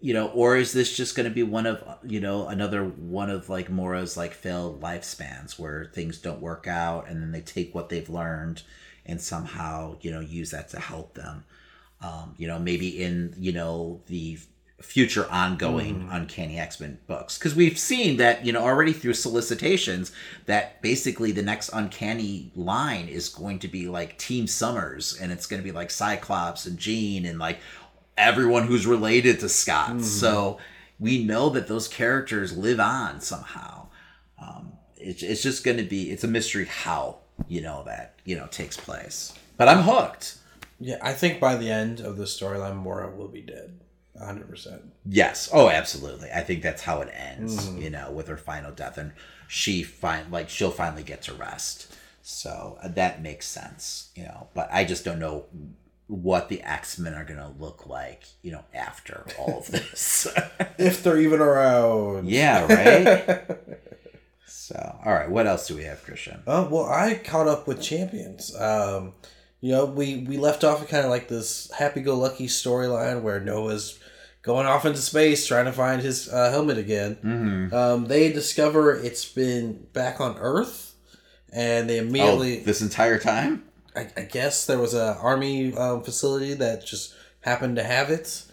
[0.00, 3.30] you know or is this just going to be one of you know another one
[3.30, 7.74] of like moira's like failed lifespans where things don't work out and then they take
[7.74, 8.62] what they've learned
[9.06, 11.44] and somehow you know use that to help them?
[12.02, 14.38] Um you know maybe in you know the
[14.82, 17.38] future ongoing uncanny x-men books.
[17.38, 20.12] Because we've seen that you know already through solicitations
[20.46, 25.46] that basically the next uncanny line is going to be like team summers and it's
[25.46, 27.58] going to be like cyclops and jean and like
[28.18, 29.90] everyone who's related to scott.
[29.92, 30.02] Mhm.
[30.02, 30.58] so
[30.98, 33.86] we know that those characters live on somehow.
[34.40, 37.18] Um, it's, it's just going to be it's a mystery how
[37.48, 39.32] you know that you know takes place.
[39.56, 40.36] But i'm hooked.
[40.78, 43.80] Yeah, I think by the end of the storyline, Moira will be dead.
[44.20, 44.80] 100%.
[45.04, 45.48] Yes.
[45.52, 46.28] Oh, absolutely.
[46.34, 47.68] I think that's how it ends.
[47.68, 47.82] Mhm.
[47.82, 49.12] You know, with her final death, and
[49.48, 51.94] she find like she'll finally get to rest.
[52.22, 54.10] So uh, that makes sense.
[54.14, 55.44] You know, but I just don't know
[56.08, 58.24] what the X Men are gonna look like.
[58.42, 60.26] You know, after all of this.
[60.78, 62.28] If they're even around.
[62.28, 62.66] yeah.
[62.66, 63.58] Right.
[64.46, 65.30] so, all right.
[65.30, 66.42] What else do we have, Christian?
[66.46, 68.54] Oh well, I caught up with Champions.
[68.56, 69.14] Um,
[69.60, 73.98] you know, we we left off kind of like this happy-go-lucky storyline where Nova's
[74.46, 77.16] going off into space trying to find his uh, helmet again.
[77.22, 77.72] Mhm.
[77.72, 80.94] Um, they discover it's been back on Earth,
[81.52, 83.64] and they immediately oh, this entire time.
[83.96, 88.44] I, I guess there was a army um, facility that just happened to have it.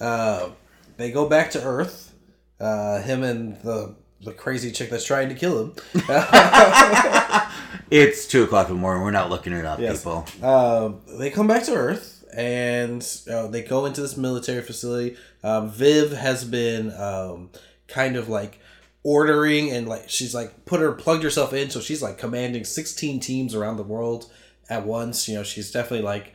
[0.00, 0.50] Uh,
[0.96, 2.14] they go back to Earth.
[2.60, 5.72] Uh, him and the the crazy chick that's trying to kill him.
[7.90, 9.02] It's two o'clock in the morning.
[9.02, 9.98] We're not looking it up, Yes.
[10.04, 10.24] people.
[10.44, 15.16] Um, they come back to Earth and uh, they go into this military facility.
[15.42, 17.50] Um, Viv has been um,
[17.88, 18.60] kind of like
[19.02, 23.20] ordering and like she's like put her plugged herself in, so she's like commanding sixteen
[23.20, 24.30] teams around the world
[24.68, 25.28] at once.
[25.28, 26.34] You know, she's definitely like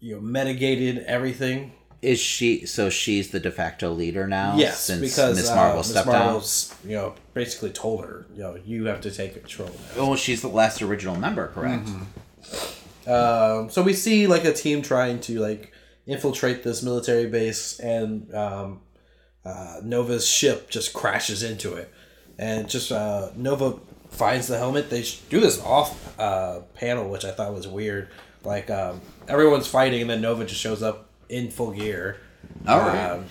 [0.00, 1.72] you know mitigated everything.
[2.02, 4.56] Is she so she's the de facto leader now?
[4.56, 8.40] Yes, since because Miss uh, Marvel Miss stepped Marvel's you know basically told her you
[8.40, 10.02] know you have to take control now.
[10.02, 11.88] Oh, she's the last original member, correct?
[13.06, 15.72] Um, so we see like a team trying to like
[16.10, 18.80] infiltrate this military base, and um,
[19.44, 21.92] uh, Nova's ship just crashes into it,
[22.38, 23.78] and just uh, Nova
[24.10, 24.90] finds the helmet.
[24.90, 28.08] They do this off uh, panel, which I thought was weird.
[28.44, 32.16] Like um, everyone's fighting, and then Nova just shows up in full gear.
[32.66, 33.10] All right.
[33.12, 33.24] Um,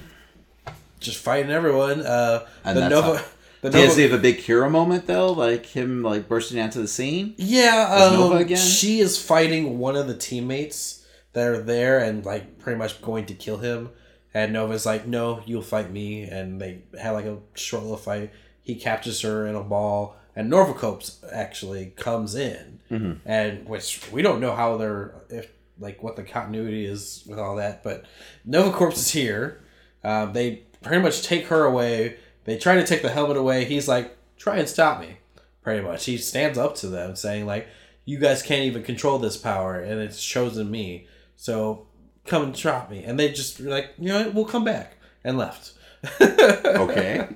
[1.00, 2.02] just fighting everyone.
[2.02, 3.18] Uh, And the Nova.
[3.18, 3.24] how-
[3.62, 6.88] The Does he have a big hero moment though, like him like bursting onto the
[6.88, 7.34] scene?
[7.38, 8.58] Yeah, As Nova um, again?
[8.58, 10.99] she is fighting one of the teammates
[11.34, 13.90] that are there and like pretty much going to kill him.
[14.34, 18.32] And Nova's like, "No, you'll fight me." And they had like a short little fight.
[18.62, 23.18] He captures her in a ball, and Nova Corps actually comes in, Mhm.
[23.26, 27.56] and which we don't know how they're if like what the continuity is with all
[27.56, 28.04] that, but
[28.46, 29.62] Nova Corps is here.
[30.04, 32.18] Um, they pretty much take her away.
[32.46, 33.66] They try to take the helmet away.
[33.66, 35.18] He's like, "Try and stop me."
[35.64, 37.68] Pretty much, he stands up to them, saying like,
[38.06, 41.08] "You guys can't even control this power, and it's chosen me.
[41.40, 41.88] So
[42.26, 44.34] come and stop me." And they just were like, "You know, what?
[44.34, 45.74] we'll come back," and left.
[46.22, 47.28] Okay.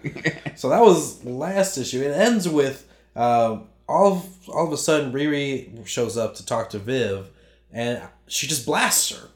[0.56, 2.02] so that was last issue.
[2.02, 6.70] It ends with uh, all of, all of a sudden Riri shows up to talk
[6.72, 7.30] to Viv,
[7.72, 9.30] and she just blasts her.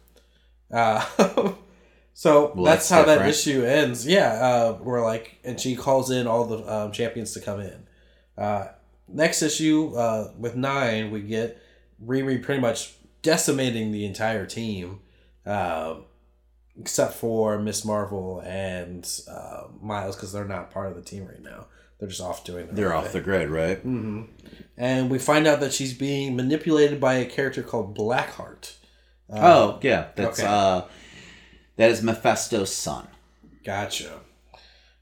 [0.71, 1.03] Uh,
[2.13, 4.07] so Well, that's, that's how that issue ends.
[4.07, 7.87] Yeah, uh, we're like, and she calls in all the um, champions to come in.
[8.37, 8.67] Uh,
[9.07, 11.61] next issue uh, with nine, we get
[12.05, 12.93] Riri pretty much
[13.27, 15.01] decimating the entire team,
[15.45, 16.05] um,
[16.79, 21.41] except for Miss Marvel and uh, Miles because they're not part of the team right
[21.43, 21.65] now.
[21.99, 22.67] They're just off doing.
[22.67, 23.79] their They're off the grid, right?
[23.79, 24.23] hmm
[24.77, 28.75] And we find out that she's being manipulated by a character called Blackheart.
[29.29, 30.47] Uh, oh yeah, that's okay.
[30.47, 30.81] uh,
[31.75, 33.07] that is Mephisto's son.
[33.65, 34.21] Gotcha.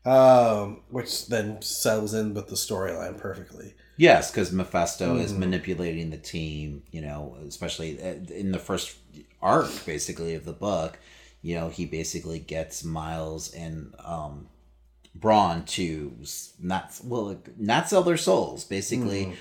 [0.04, 3.76] Um, which then settles in with the storyline perfectly.
[3.98, 5.38] Yes, because Mephisto is Mhm.
[5.40, 6.84] manipulating the team.
[6.92, 8.96] You know, especially uh, in the first
[9.42, 11.00] arc, basically of the book.
[11.42, 14.48] You know, he basically gets Miles and um,
[15.14, 16.14] Brawn to
[16.60, 18.64] not well, not sell their souls.
[18.66, 19.36] Basically, Mhm.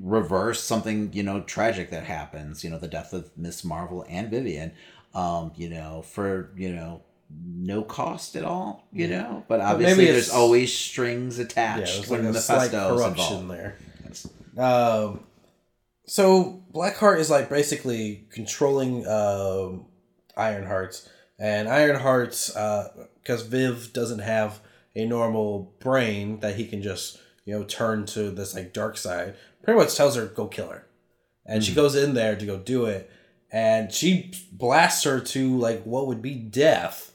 [0.00, 2.64] reverse something you know tragic that happens.
[2.64, 4.72] You know, the death of Miss Marvel and Vivian.
[5.14, 7.02] Um, you know, for you know
[7.32, 8.86] no cost at all.
[8.92, 13.00] You know, but But obviously maybe there's always strings attached there's when like Mephisto is
[13.00, 13.50] corruption involved.
[13.50, 13.76] there.
[14.60, 15.20] Um,
[16.06, 19.86] so Blackheart is like basically controlling um,
[20.36, 21.08] Ironheart,
[21.38, 22.30] and Ironheart,
[23.22, 24.60] because Viv doesn't have
[24.94, 29.34] a normal brain that he can just you know turn to this like dark side.
[29.62, 30.86] Pretty much tells her go kill her,
[31.46, 31.76] and she Mhm.
[31.76, 33.10] goes in there to go do it,
[33.50, 37.12] and she blasts her to like what would be death.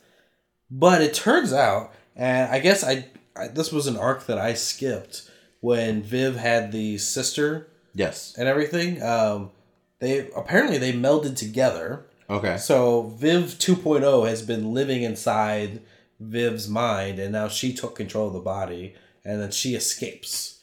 [0.71, 4.53] But it turns out, and I guess I, I this was an arc that I
[4.55, 5.29] skipped
[5.61, 8.33] when Viv had the sister Yes.
[8.37, 9.01] and everything.
[9.01, 9.51] Um,
[9.99, 12.05] they apparently they melded together.
[12.29, 12.57] Okay.
[12.57, 15.81] So Viv 2.0 has been living inside
[16.19, 20.59] Viv's mind, and now she took control of the body, and then she escapes.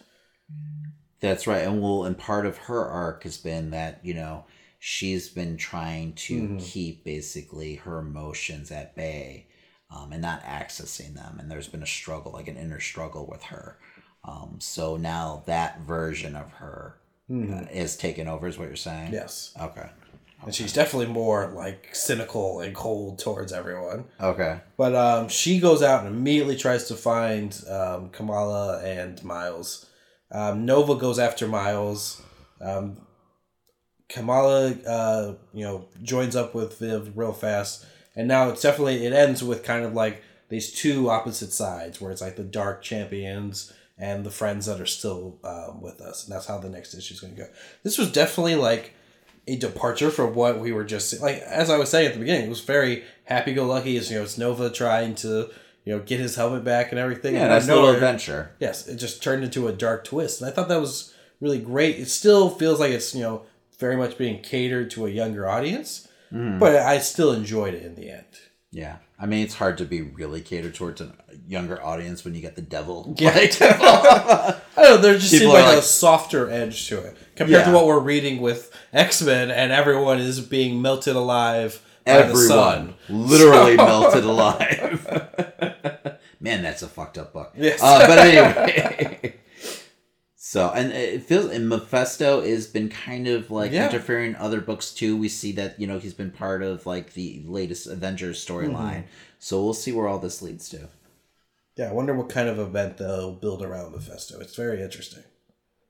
[1.21, 1.63] That's right.
[1.67, 4.45] And well, and part of her arc has been that, you know,
[4.79, 6.61] she's been trying to Mhm.
[6.65, 9.47] keep basically her emotions at bay
[9.91, 11.39] um, and not accessing them.
[11.39, 13.79] And there's been a struggle, like an inner struggle with her.
[14.25, 16.97] Um, so now that version of her
[17.31, 17.67] Mhm.
[17.67, 19.13] uh, is taken over, is what you're saying?
[19.13, 19.53] Yes.
[19.61, 19.89] Okay.
[20.45, 24.07] And she's definitely more like cynical and cold towards everyone.
[24.21, 24.61] Okay.
[24.77, 29.87] But um, she goes out and immediately tries to find um, Kamala and Miles.
[30.33, 32.21] Um, Nova goes after Miles.
[32.61, 33.07] Um,
[34.09, 39.13] Kamala, uh, you know, joins up with Viv real fast, and now it's definitely it
[39.13, 43.73] ends with kind of like these two opposite sides, where it's like the dark champions
[44.03, 47.15] and the friends that are still um, with us, and that's how the next issue
[47.15, 47.49] is going to go.
[47.85, 48.95] This was definitely like
[49.47, 52.47] a departure from what we were just like as I was saying at the beginning.
[52.47, 53.97] It was very happy go lucky.
[53.97, 55.51] It's you know it's Nova trying to
[55.85, 57.35] you know get his helmet back and everything.
[57.35, 58.51] Yeah, And nice little adventure.
[58.59, 61.99] Yes, it just turned into a dark twist, and I thought that was really great.
[61.99, 63.43] It still feels like it's you know
[63.79, 66.59] very much being catered to a younger audience, Mhm.
[66.61, 68.25] but I still enjoyed it in the end.
[68.71, 68.97] Yeah.
[69.23, 71.13] I mean, it's hard to be really catered towards a
[71.47, 73.15] younger audience when you get the devil.
[73.19, 73.31] Yeah.
[73.37, 74.97] Like, I don't know.
[74.99, 78.41] There just seemed are like, a softer edge to it compared to what we're reading
[78.41, 82.95] with X Men, and everyone is being melted alive by the Everyone sun.
[83.09, 86.19] literally So- melted alive.
[86.41, 87.53] Man, that's a fucked up book.
[87.57, 87.81] Yes.
[87.81, 89.37] Uh, but anyway.
[90.53, 93.87] So, and it feels, and Mephisto has been kind of like Yeah.
[93.87, 95.17] interfering in other books too.
[95.17, 99.05] We see that, you know, he's been part of like the latest Avengers storyline.
[99.05, 99.05] Mhm.
[99.39, 100.91] So we'll see where all this leads to.
[101.77, 104.41] Yeah, I wonder what kind of event they'll build around Mephisto.
[104.41, 105.25] It's very interesting.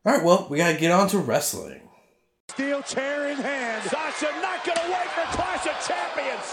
[0.07, 1.81] All right, well, we gotta get on to wrestling.
[2.49, 3.83] Steel chair in hand.
[3.91, 6.47] Sasha not going to wait for Clash of Champions.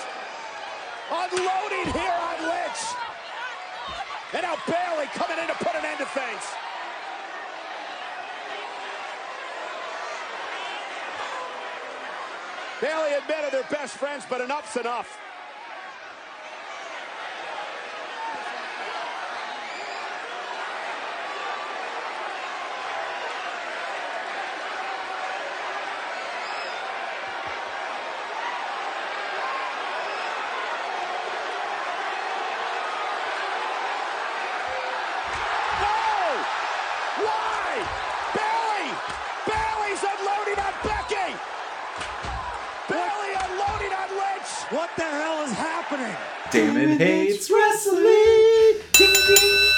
[1.11, 2.81] Unloading here on Lynch.
[4.33, 6.68] And now Bayley coming in to put an end to things.
[12.81, 15.19] Bayley admitted they're best friends, but enough's enough.
[40.49, 41.35] unloading on Becky.
[42.89, 44.51] Bayley unloading on Lynch.
[44.69, 46.15] What the hell is happening?
[46.51, 48.81] Damon hates wrestling.
[48.93, 49.71] Ding, ding.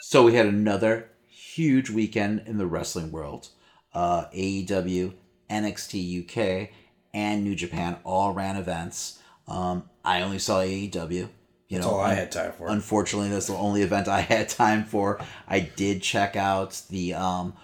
[0.00, 3.48] So we had another huge weekend in the wrestling world.
[3.94, 5.12] Uh, AEW,
[5.50, 6.70] NXT UK,
[7.12, 9.20] and New Japan all ran events.
[9.46, 11.28] Um, I only saw AEW.
[11.68, 12.68] You That's know, all I had time for.
[12.68, 15.20] Unfortunately, that's the only event I had time for.
[15.48, 17.54] I did check out the um,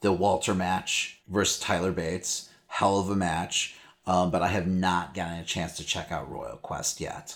[0.00, 2.48] the Walter match versus Tyler Bates.
[2.68, 3.74] Hell of a match.
[4.06, 7.34] Um, but I have not gotten a chance to check out Royal Quest yet.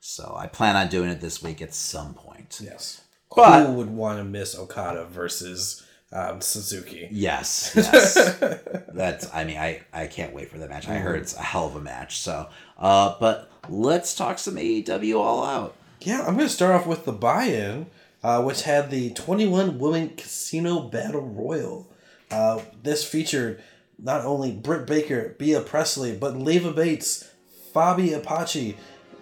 [0.00, 2.58] So I plan on doing it this week at some point.
[2.62, 3.02] Yes.
[3.36, 7.08] But- Who would want to miss Okada versus um, Suzuki?
[7.12, 8.14] Yes, yes.
[8.94, 9.32] That's.
[9.34, 10.88] I mean, I I can't wait for the match.
[10.88, 12.18] I heard it's a hell of a match.
[12.18, 15.74] So, uh, but let's talk some AEW All Out.
[16.00, 17.86] Yeah, I'm going to start off with the buy-in,
[18.22, 21.90] uh, which had the 21 Women Casino Battle Royal.
[22.30, 23.62] Uh, this featured
[23.98, 27.28] not only Britt Baker, Bea Presley, but Leva Bates,
[27.74, 28.76] Fabi Apache,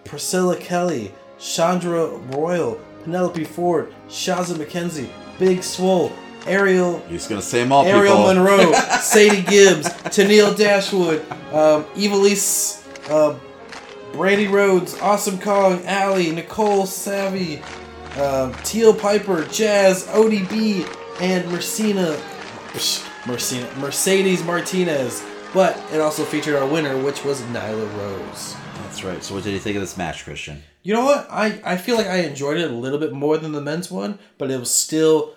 [0.04, 6.12] Priscilla Kelly, Chandra Royal, Penelope Ford, Shazza McKenzie, Big Swole,
[6.46, 8.34] Ariel You're just gonna say them all, Ariel people.
[8.34, 11.20] Monroe, Sadie Gibbs, Tenille Dashwood,
[11.52, 13.38] um, Ivelisse, uh,
[14.12, 17.62] Brandi Rhodes, Awesome Kong, Allie, Nicole Savoy,
[18.20, 20.86] um, Teal Piper, Jazz, ODB,
[21.20, 22.16] and Mercina,
[22.72, 25.24] psh, Mercina, Mercedes Martinez.
[25.52, 28.56] But it also featured our winner, which was Nyla Rose.
[28.82, 29.22] That's right.
[29.22, 30.62] So, what did you think of this match, Christian?
[30.84, 31.26] You know what?
[31.30, 34.18] I, I feel like I enjoyed it a little bit more than the men's one,
[34.38, 35.34] but it was still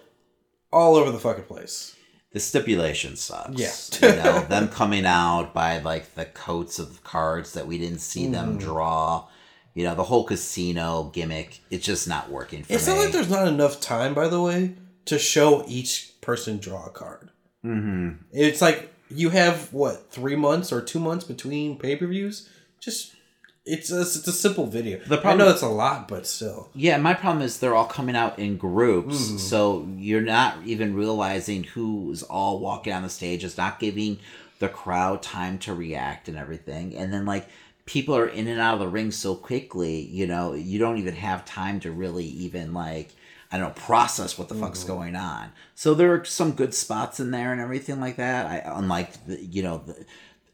[0.72, 1.96] all over the fucking place.
[2.34, 4.00] The stipulation sucks.
[4.00, 4.10] Yeah.
[4.10, 8.28] you know, them coming out by like the coats of cards that we didn't see
[8.28, 8.62] them Mhm.
[8.62, 9.28] draw.
[9.74, 11.62] You know, the whole casino gimmick.
[11.70, 12.94] It's just not working for It's me.
[12.94, 14.74] not like there's not enough time, by the way,
[15.06, 17.30] to show each person draw a card.
[17.66, 18.22] mm-hmm.
[18.34, 22.50] It's like you have what three months or two months between pay per views.
[22.82, 23.14] Just
[23.68, 25.00] it's a, it's a simple video.
[25.00, 26.70] The I problem- know it's a lot, but still.
[26.74, 29.40] Yeah, my problem is they're all coming out in groups, Mhm.
[29.40, 33.44] so you're not even realizing who's all walking on the stage.
[33.44, 34.20] It's not giving
[34.60, 36.96] the crowd time to react and everything.
[36.96, 37.48] And then like
[37.86, 41.14] people are in and out of the ring so quickly, you know, you don't even
[41.16, 43.10] have time to really even like
[43.50, 45.52] I don't know process what the fuck's going on.
[45.74, 48.46] So there are some good spots in there and everything like that.
[48.46, 49.96] I unlike the, you know the,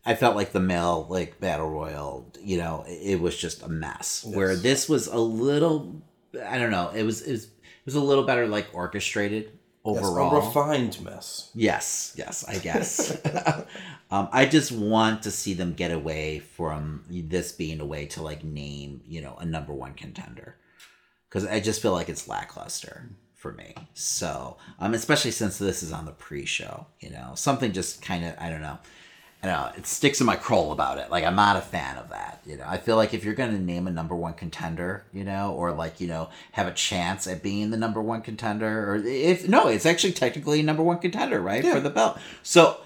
[0.05, 3.69] I felt like the male like battle royal, you know, it, it was just a
[3.69, 4.25] mess.
[4.25, 6.01] Where this was a little,
[6.45, 9.51] I don't know, it was it was, it was a little better like orchestrated
[9.85, 10.33] overall.
[10.33, 11.51] Yes, a refined mess.
[11.53, 13.17] Yes, yes, I guess.
[14.11, 18.21] um, I just want to see them get away from this being a way to
[18.21, 20.57] like name, you know, a number one contender,
[21.29, 23.75] because I just feel like it's lackluster for me.
[23.93, 28.35] So, um, especially since this is on the pre-show, you know, something just kind of,
[28.39, 28.79] I don't know.
[29.43, 31.11] I know, it sticks in my crawl about it.
[31.11, 32.41] Like I'm not a fan of that.
[32.45, 35.53] You know, I feel like if you're gonna name a number one contender, you know,
[35.53, 39.47] or like you know have a chance at being the number one contender, or if
[39.49, 42.19] no, it's actually technically a number one contender, right, for the belt.
[42.41, 42.79] So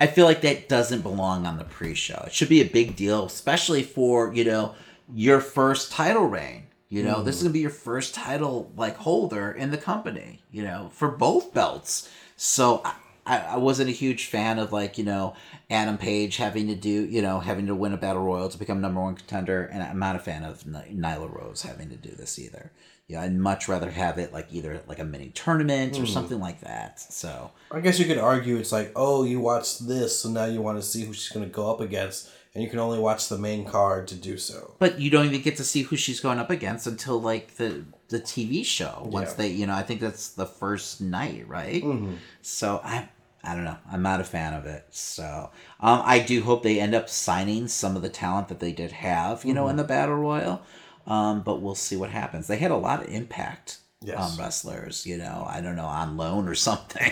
[0.00, 2.22] I feel like that doesn't belong on the pre-show.
[2.26, 4.76] It should be a big deal, especially for you know
[5.12, 6.68] your first title reign.
[6.88, 10.40] You know, this is gonna be your first title like holder in the company.
[10.52, 12.08] You know, for both belts.
[12.36, 12.84] So
[13.26, 15.34] I, I wasn't a huge fan of like you know
[15.70, 18.80] Adam Page having to do you know having to win a battle royal to become
[18.80, 22.10] number one contender, and I'm not a fan of Ny- Nyla Rose having to do
[22.10, 22.70] this either.
[23.08, 26.08] Yeah, I'd much rather have it like either like a mini tournament or Mhm.
[26.12, 27.00] something like that.
[27.00, 30.60] So I guess you could argue it's like, oh, you watched this, so now you
[30.60, 33.28] want to see who she's going to go up against, and you can only watch
[33.28, 34.74] the main card to do so.
[34.80, 37.84] But you don't even get to see who she's going up against until like the
[38.08, 39.02] the TV show.
[39.04, 39.36] Once Yeah.
[39.36, 41.82] they, you know, I think that's the first night, right?
[41.84, 42.18] Mhm.
[42.42, 43.08] So I,
[43.46, 43.76] I don't know.
[43.92, 44.86] I'm not a fan of it.
[44.90, 45.50] So
[45.80, 48.92] um, I do hope they end up signing some of the talent that they did
[48.92, 49.78] have, you know, in Mhm.
[49.78, 50.62] the battle royal.
[51.06, 52.46] Um, but we'll see what happens.
[52.48, 53.78] They had a lot of impact.
[54.02, 54.18] Yes.
[54.32, 57.10] Um, wrestlers, you know, I don't know, on loan or something.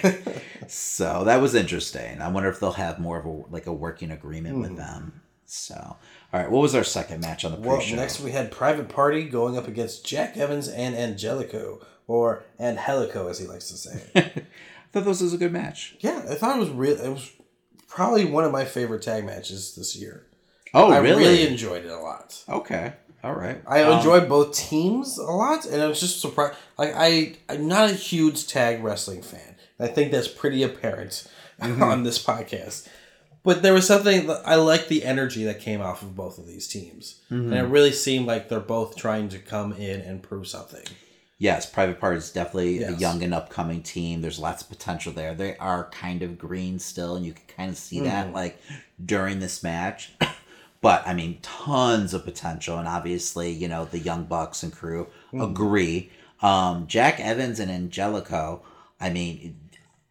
[0.69, 2.21] so that was interesting.
[2.21, 4.77] I wonder if they'll have more of a like a working agreement with Mhm.
[4.77, 5.21] them.
[5.47, 5.75] So,
[6.33, 7.97] all right, what was our second match on the Well, pre-show?
[7.97, 13.39] next we had Private Party going up against Jack Evans and Angelico, or Angelico as
[13.39, 14.33] he likes to say.
[14.95, 15.97] I thought this was a good match.
[16.01, 16.97] yeah, I thought it was real.
[17.01, 17.31] It was
[17.89, 20.27] probably one of my favorite tag matches this year.
[20.73, 21.23] Oh, I really?
[21.25, 22.43] really enjoyed it a lot.
[22.49, 22.93] Okay,
[23.23, 23.61] all right.
[23.67, 26.57] I Um, enjoyed both teams a lot, and I was just surprised.
[26.79, 29.57] Like I, I'm not a huge tag wrestling fan.
[29.79, 31.27] I think that's pretty apparent
[31.61, 31.81] Mhm.
[31.91, 32.89] on this podcast.
[33.45, 36.47] But there was something that I like the energy that came off of both of
[36.47, 37.47] these teams, Mhm.
[37.49, 40.85] and it really seemed like they're both trying to come in and prove something.
[41.39, 44.23] Yes, Private Part is definitely a young and upcoming team.
[44.23, 45.35] There's lots of potential there.
[45.35, 48.33] They are kind of green still, and you can kind of see that Mhm.
[48.33, 48.59] like
[49.05, 50.13] during this match.
[50.81, 55.09] but I mean, tons of potential, and obviously, you know, the Young Bucks and crew
[55.33, 55.51] Mhm.
[55.51, 56.11] agree.
[56.41, 58.63] Um, Jack Evans and Angelico.
[59.01, 59.59] I mean,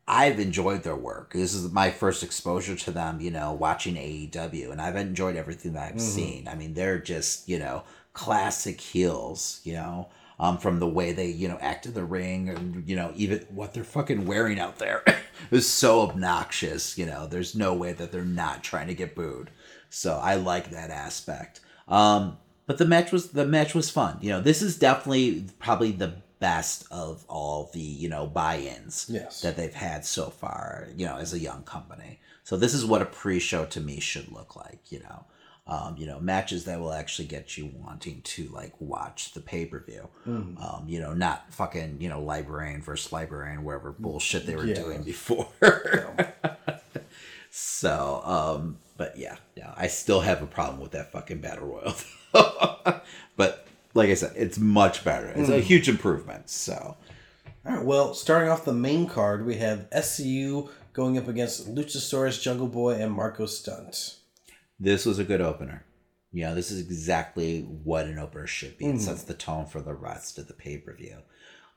[0.05, 1.31] I've enjoyed their work.
[1.31, 5.71] This is my first exposure to them, you know, watching AEW, and I've enjoyed everything
[5.73, 6.01] that I've Mhm.
[6.01, 6.47] seen.
[6.49, 11.27] I mean, they're just, you know, classic heels, you know, um, from the way they,
[11.27, 14.79] you know, act in the ring and, you know, even what they're fucking wearing out
[14.79, 15.03] there
[15.51, 19.49] is so obnoxious, you know, there's no way that they're not trying to get booed.
[19.89, 21.59] So I like that aspect.
[21.87, 24.17] Um, but the match was the match was fun.
[24.21, 29.41] You know, this is definitely probably the best of all the you know buy-ins Yes.
[29.41, 30.87] that they've had so far.
[30.95, 32.19] You know, as a young company.
[32.45, 34.91] So this is what a pre-show to me should look like.
[34.91, 35.25] You know,
[35.65, 40.07] um, you know matches that will actually get you wanting to like watch the pay-per-view.
[40.27, 40.61] Mhm.
[40.61, 44.75] Um, you know, not fucking you know librarian versus librarian, wherever bullshit they were Yeah.
[44.75, 45.47] doing before.
[47.55, 51.93] So, um, but yeah, yeah, I still have a problem with that fucking battle royal.
[53.37, 55.27] but like I said, it's much better.
[55.27, 55.61] It's a Mm.
[55.61, 56.49] huge improvement.
[56.49, 56.97] So,
[57.65, 57.85] All right.
[57.85, 62.95] Well, starting off the main card, we have SCU going up against Luchasaurus, Jungle Boy,
[62.95, 64.15] and Marco Stunt.
[64.83, 65.85] This was a good opener.
[66.31, 68.85] You know, this is exactly what an opener should be.
[68.87, 68.99] It Mhm.
[69.01, 71.19] sets the tone for the rest of the pay per view.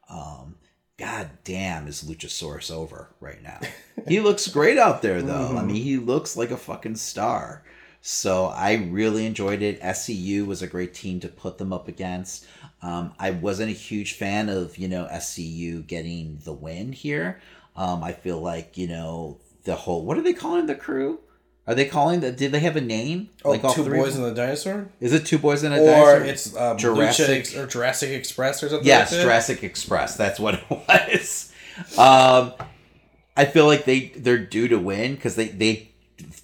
[0.08, 0.56] Um,
[0.98, 3.60] God damn, is Luchasaurus over right now?
[4.08, 5.56] he looks great out there, though.
[5.56, 5.66] I Mhm.
[5.66, 7.62] mean, he looks like a fucking star.
[8.00, 9.78] So I really enjoyed it.
[9.82, 12.46] SCU was a great team to put them up against.
[12.80, 17.40] Um, I wasn't a huge fan of you know SCU getting the win here.
[17.74, 21.18] Um, I feel like you know the whole what are they calling the crew?
[21.68, 22.36] Are they calling that?
[22.36, 23.30] Did they have a name?
[23.44, 24.88] Oh, all Two Boys and the Dinosaur?
[25.00, 26.20] Is it Two Boys and a or Dinosaur?
[26.20, 27.28] Or it's um, Jurassic.
[27.28, 29.24] Ex- or Jurassic Express or something Yes, like that?
[29.24, 30.16] Jurassic Express.
[30.16, 31.52] That's what it was.
[31.98, 32.52] Um,
[33.36, 35.90] I feel like they they're due to win because they they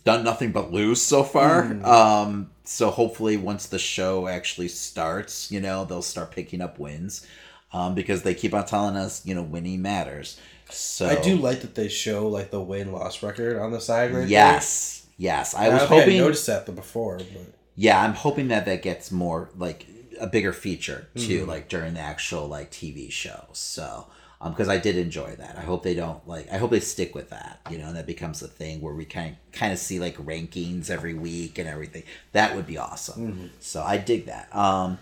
[0.05, 1.65] done nothing but lose so far.
[1.65, 1.85] Mm.
[1.85, 7.27] Um, so hopefully once the show actually starts, you know, they'll start picking up wins.
[7.75, 10.39] Um, because they keep on telling us, you know, winning matters.
[10.69, 14.13] So I do like that they show like the win loss record on the side
[14.13, 15.55] right Yes, yes.
[15.55, 15.73] I there.
[15.79, 16.19] was hoping.
[16.19, 17.47] noticed that the before, but
[17.77, 19.87] Yeah, I'm hoping that that gets more like
[20.21, 21.49] a bigger feature too, Mhm.
[21.49, 23.41] like during the actual like TV show.
[23.53, 24.07] So,
[24.41, 25.57] um, because I did enjoy that.
[25.57, 26.47] I hope they don't like.
[26.53, 27.61] I hope they stick with that.
[27.71, 30.91] You know, and that becomes a thing where we kind kind of see like rankings
[30.91, 32.03] every week and everything.
[32.33, 33.21] That would be awesome.
[33.33, 33.51] Mhm.
[33.61, 34.55] So I dig that.
[34.55, 34.99] Um,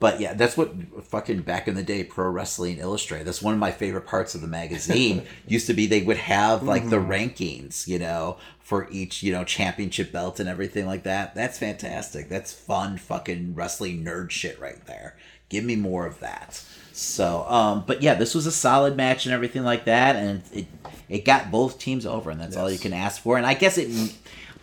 [0.00, 0.72] but yeah, that's what
[1.04, 3.26] fucking back in the day, Pro Wrestling Illustrated.
[3.26, 5.22] That's one of my favorite parts of the magazine.
[5.46, 7.08] used to be they would have like the Mhm.
[7.36, 11.34] rankings, you know, for each you know championship belt and everything like that.
[11.34, 12.28] That's fantastic.
[12.28, 15.16] That's fun, fucking wrestling nerd shit right there.
[15.50, 16.62] Give me more of that.
[16.92, 20.66] So, um, but yeah, this was a solid match and everything like that, and it
[21.08, 23.36] it got both teams over, and that's all you can ask for.
[23.36, 24.14] And I guess it,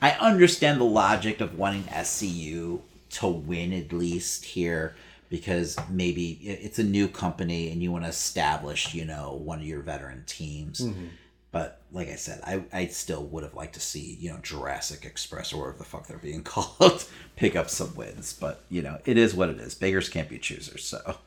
[0.02, 4.96] I understand the logic of wanting SCU to win at least here
[5.30, 9.66] because maybe it's a new company and you want to establish, you know, one of
[9.66, 10.82] your veteran teams.
[10.82, 11.10] Mhm.
[11.52, 15.06] But like I said, I, I still would have liked to see, you know, Jurassic
[15.06, 17.06] Express or whatever the fuck they're being called
[17.36, 18.34] pick up some wins.
[18.34, 19.74] But, you know, it is what it is.
[19.76, 20.84] Beggars can't be choosers.
[20.86, 21.18] So,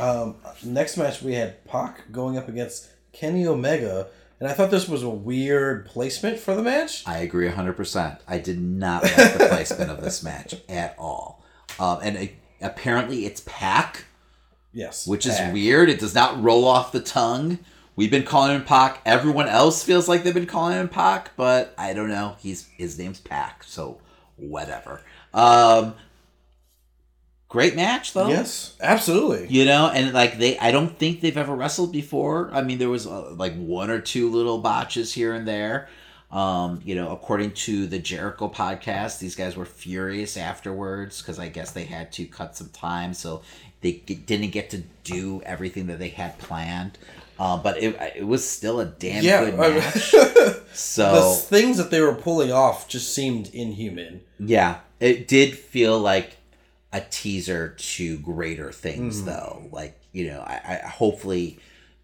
[0.00, 4.06] Um, next match we had Pac going up against Kenny Omega,
[4.38, 7.02] and I thought this was a weird placement for the match.
[7.06, 8.18] I agree 100%.
[8.28, 11.42] I did not like the placement of this match at all.
[11.80, 14.04] Um, and it, apparently it's Pac,
[14.72, 15.88] Yes, which is weird.
[15.88, 17.58] It does not roll off the tongue.
[17.96, 19.00] We've been calling him Pac.
[19.04, 22.36] Everyone else feels like they've been calling him Pac, but I don't know.
[22.38, 23.98] He's his name's Pac, so
[24.36, 25.00] whatever.
[25.34, 25.94] Um,
[27.48, 28.28] great match though.
[28.28, 29.48] Yes, absolutely.
[29.48, 32.50] You know, and like they, I don't think they've ever wrestled before.
[32.52, 35.88] I mean, there was uh, like one or two little botches here and there.
[36.30, 41.48] Um, you know, according to the Jericho podcast, these guys were furious afterwards because I
[41.48, 43.40] guess they had to cut some time, so
[43.80, 46.98] they g- didn't get to do everything that they had planned.
[47.38, 50.10] Uh, but it, it was still a damn Yeah, good match.
[50.12, 54.20] the so things that they were pulling off just seemed inhuman.
[54.38, 56.36] yeah, it did feel like
[56.92, 59.26] a teaser to greater things, Mhm.
[59.26, 59.68] though.
[59.72, 61.58] Like you know, I, I hopefully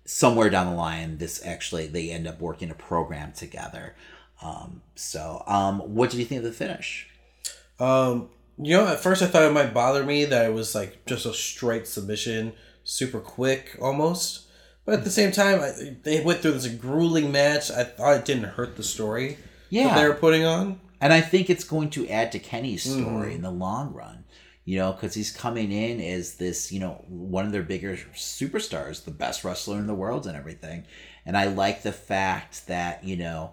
[0.07, 3.95] somewhere down the line, this actually they end up working a program together.
[4.43, 7.09] Um, so, um, what did you think of the finish?
[7.79, 8.29] Um,
[8.59, 11.27] you know, at first I thought it might bother me that it was like just
[11.27, 12.53] a straight submission,
[12.85, 14.43] super quick almost.
[14.85, 17.71] But at the same time, I, they went through this grueling match.
[17.71, 19.39] I thought it didn't hurt the story that
[19.71, 19.95] Yeah.
[19.95, 20.79] they were putting on.
[21.01, 23.35] And I think it's going to add to Kenny's story Mhm.
[23.37, 24.21] in the long run.
[24.67, 29.05] you know, because he's coming in as this, you know, one of their bigger superstars,
[29.05, 30.85] the best wrestler in the world and everything.
[31.27, 33.53] And I like the fact that, you know,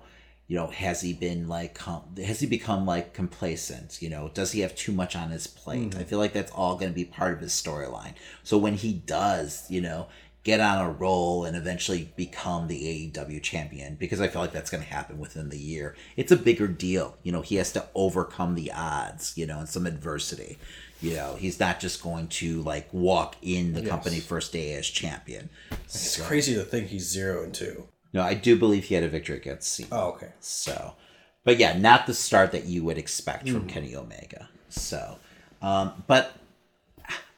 [0.51, 1.77] you know, has he been like,
[2.17, 4.01] has he become like complacent?
[4.01, 5.91] You know, does he have too much on his plate?
[5.91, 5.97] Mhm.
[6.01, 8.15] I feel like that's all going to be part of his storyline.
[8.43, 10.07] So when he does, you know,
[10.43, 14.69] get on a roll and eventually become the AEW champion, because I feel like that's
[14.69, 17.15] going to happen within the year, it's a bigger deal.
[17.23, 20.57] You know, he has to overcome the odds, you know, and some adversity.
[21.01, 23.89] You know, he's not just going to like walk in the Yes.
[23.89, 25.49] company first day as champion.
[25.85, 27.87] It's crazy to think he's zero and two.
[28.13, 29.87] No, I do believe he had a victory against CIMA.
[29.91, 30.31] Oh, okay.
[30.39, 30.95] So,
[31.43, 33.69] but yeah, not the start that you would expect from Mhm.
[33.69, 34.49] Kenny Omega.
[34.69, 35.17] So,
[35.61, 36.33] um, but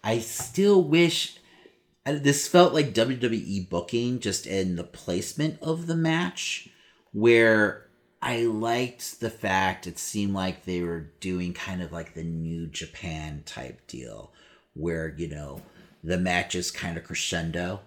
[0.03, 1.37] I still wish
[2.05, 6.67] this felt like WWE booking just in the placement of the match,
[7.13, 7.87] where
[8.21, 12.67] I liked the fact it seemed like they were doing kind of like the New
[12.67, 14.33] Japan type deal,
[14.73, 15.61] where you know
[16.03, 17.81] the match is kind of crescendo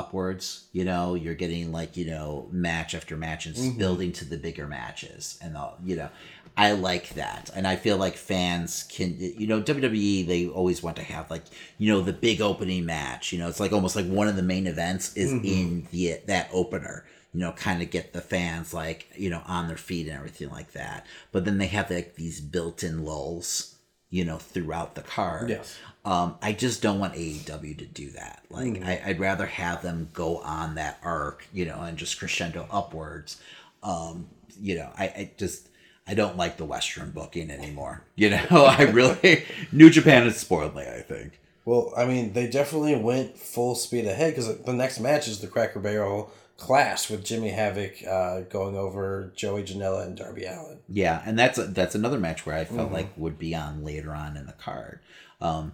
[0.00, 0.64] upwards.
[0.72, 3.78] You know, you're getting like you know match after match and Mhm.
[3.78, 6.10] building to the bigger matches, and all you know.
[6.58, 10.96] I like that, and I feel like fans can, you know, WWE they always want
[10.96, 11.42] to have like,
[11.76, 13.30] you know, the big opening match.
[13.30, 15.44] You know, it's like almost like one of the main events is Mhm.
[15.44, 17.04] in the that opener.
[17.34, 20.48] You know, kind of get the fans like you know on their feet and everything
[20.48, 21.04] like that.
[21.32, 23.74] But then they have like these built-in lulls,
[24.08, 25.50] you know, throughout the card.
[25.50, 25.76] Yes.
[26.06, 28.42] Um, I just don't want AEW to do that.
[28.48, 28.86] Like, Mhm.
[28.86, 33.38] I, I'd rather have them go on that arc, you know, and just crescendo upwards.
[33.82, 34.28] Um,
[34.60, 35.68] you know, I, I just
[36.06, 38.02] I don't like the Western booking anymore.
[38.14, 40.82] You know, I really New Japan has spoiled me.
[40.82, 41.40] I think.
[41.64, 45.48] Well, I mean, they definitely went full speed ahead because the next match is the
[45.48, 50.78] Cracker Barrel Clash with Jimmy Havoc uh, going over Joey Janela and Darby Allin.
[50.88, 52.94] Yeah, and that's that's another match where I felt Mhm.
[52.94, 55.00] like would be on later on in the card.
[55.40, 55.72] Um,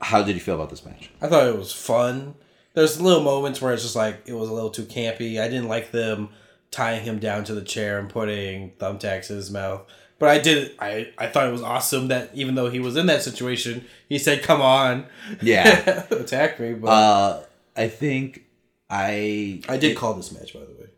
[0.00, 1.10] how did you feel about this match?
[1.20, 2.34] I thought it was fun.
[2.74, 5.40] There's little moments where it's just like it was a little too campy.
[5.40, 6.30] I didn't like them
[6.70, 9.82] tying him down to the chair and putting thumbtacks in his mouth.
[10.18, 10.72] But I did.
[10.78, 14.18] I I thought it was awesome that even though he was in that situation, he
[14.18, 15.06] said, "Come on,
[15.42, 16.06] Yeah.
[16.10, 17.42] attack me." But Uh,
[17.76, 18.44] I think
[18.90, 20.88] I I did call this match by the way.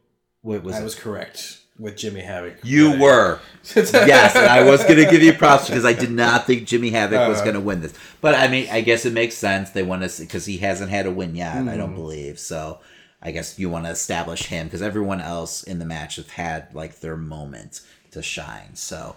[0.42, 0.84] What was I it?
[0.84, 2.56] was correct with Jimmy Havoc.
[2.62, 3.40] You were.
[3.74, 6.90] yes, and I was going to give you props because I did not think Jimmy
[6.90, 7.44] Havoc was Uh-huh.
[7.44, 7.92] going to win this.
[8.20, 9.70] But I mean, I guess it makes sense.
[9.70, 11.56] They want to because he hasn't had a win yet.
[11.68, 11.96] I don't Mhm.
[11.96, 12.80] believe so.
[13.22, 16.74] I guess you want to establish him because everyone else in the match have had
[16.74, 17.80] like their moment
[18.12, 18.74] to shine.
[18.74, 19.16] So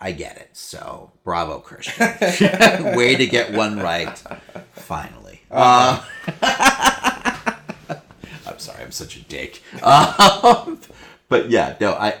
[0.00, 0.50] I get it.
[0.52, 2.06] So bravo, Christian.
[2.96, 4.22] Way to get one right.
[4.74, 5.40] Finally.
[5.50, 6.02] Uh,
[8.46, 9.62] I'm sorry, I'm such a dick.
[9.82, 10.78] Um,
[11.28, 12.16] but yeah, no, I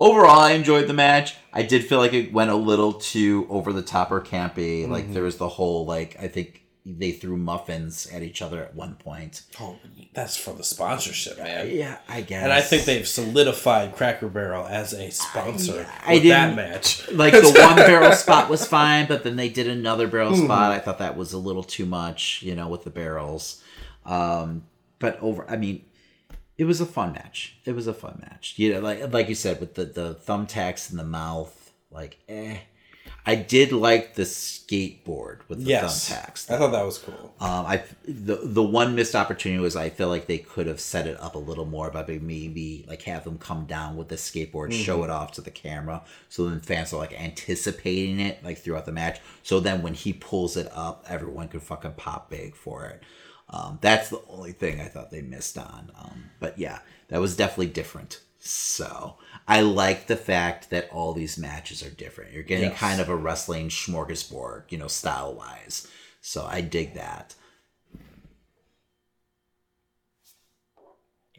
[0.00, 1.36] overall I enjoyed the match.
[1.52, 4.88] I did feel like it went a little too over the top or campy.
[4.88, 5.14] Like Mhm.
[5.14, 8.94] there was the whole like I think they threw muffins at each other at one
[8.94, 9.42] point.
[9.60, 9.76] Oh,
[10.14, 11.68] that's for the sponsorship, man.
[11.70, 12.42] Yeah, I guess.
[12.42, 17.06] And I think they've solidified Cracker Barrel as a sponsor I with didn't that match.
[17.12, 20.44] like the one barrel spot was fine, but then they did another barrel Mhm.
[20.46, 20.72] spot.
[20.72, 23.62] I thought that was a little too much, you know, with the barrels.
[24.06, 24.62] Um,
[24.98, 25.84] but over, I mean,
[26.58, 27.56] it was a fun match.
[27.64, 28.54] It was a fun match.
[28.56, 32.58] You know, like like you said, with the the thumbtacks in the mouth, like eh.
[33.26, 36.08] I did like the skateboard with the Yes.
[36.10, 36.50] thumbtacks.
[36.50, 37.34] I thought that was cool.
[37.40, 41.06] Um, I the the one missed opportunity was I feel like they could have set
[41.06, 44.72] it up a little more by maybe like have them come down with the skateboard,
[44.72, 45.04] show Mhm.
[45.04, 48.92] it off to the camera, so then fans are like anticipating it like throughout the
[48.92, 49.20] match.
[49.42, 53.02] So then when he pulls it up, everyone could fucking pop big for it.
[53.50, 55.90] Um, that's the only thing I thought they missed on.
[55.98, 58.20] Um, but yeah, that was definitely different.
[58.40, 59.16] So
[59.46, 62.32] I like the fact that all these matches are different.
[62.32, 62.78] You're getting Yes.
[62.78, 65.86] kind of a wrestling smorgasbord, you know, style wise.
[66.20, 67.34] So I dig that.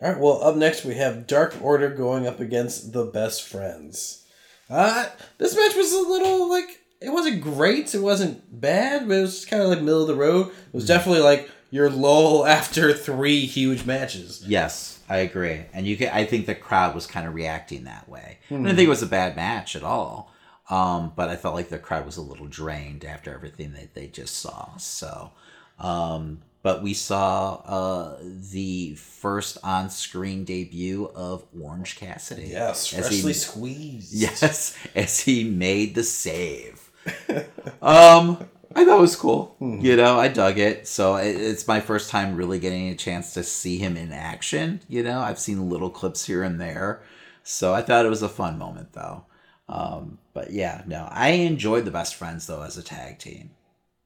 [0.02, 0.20] All right.
[0.20, 4.26] Well, up next we have Dark Order going up against the Best Friends.
[4.70, 5.08] Uh
[5.38, 7.94] this match was a little like it wasn't great.
[7.96, 10.48] It wasn't bad, but it was kind of like middle of the road.
[10.50, 14.44] It was definitely like your lull after three huge matches.
[14.48, 15.62] Yes, I agree.
[15.74, 18.38] And you can I think the crowd was kind of reacting that way.
[18.50, 18.64] I Hmm.
[18.64, 20.32] didn't think it was a bad match at all.
[20.70, 24.08] Um, but I felt like the crowd was a little drained after everything that they
[24.08, 24.76] just saw.
[24.78, 25.32] So
[25.80, 32.48] um but we saw uh, the first on-screen debut of Orange Cassidy.
[32.50, 34.14] Yes, As he- freshly squeezed.
[34.26, 36.92] Yes, as he made the save.
[37.82, 39.56] um, I thought it was cool.
[39.60, 39.80] Hmm.
[39.80, 40.88] You know, I dug it.
[40.88, 44.82] So it, it's my first time really getting a chance to see him in action.
[44.88, 47.02] You know, I've seen little clips here and there.
[47.44, 49.26] So I thought it was a fun moment, though.
[49.68, 53.52] Um, but yeah, no, I enjoyed the best friends though as a tag team.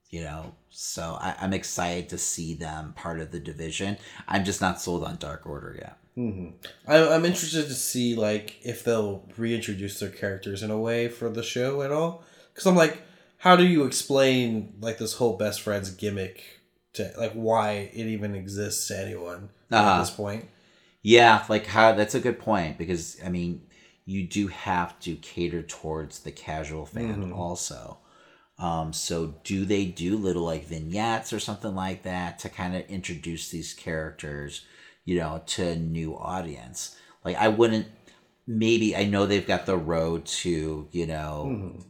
[0.10, 3.98] You know, so I, I'm excited to see them part of the division.
[4.28, 5.98] I'm just not sold on Dark Order yet.
[6.16, 6.50] hmm
[6.88, 11.30] I, I'm interested to see like if they'll reintroduce their characters in a way for
[11.30, 12.24] the show at all.
[12.54, 13.02] Because I'm like,
[13.44, 16.42] how do you explain like this whole best friends gimmick
[16.94, 20.00] to like why it even exists to anyone at Uh-huh.
[20.00, 20.46] this point?
[21.02, 23.64] Yeah, like how that's a good point because I mean,
[24.06, 27.38] you do have to cater towards the casual fan Mhm.
[27.38, 27.98] also.
[28.58, 32.84] Um, so do they do little like vignettes or something like that to kind of
[32.90, 34.62] introduce these characters,
[35.04, 36.96] you know, to a new audience?
[37.26, 37.88] Like I wouldn't
[38.48, 41.84] maybe I know they've got the road to, you know, Mhm.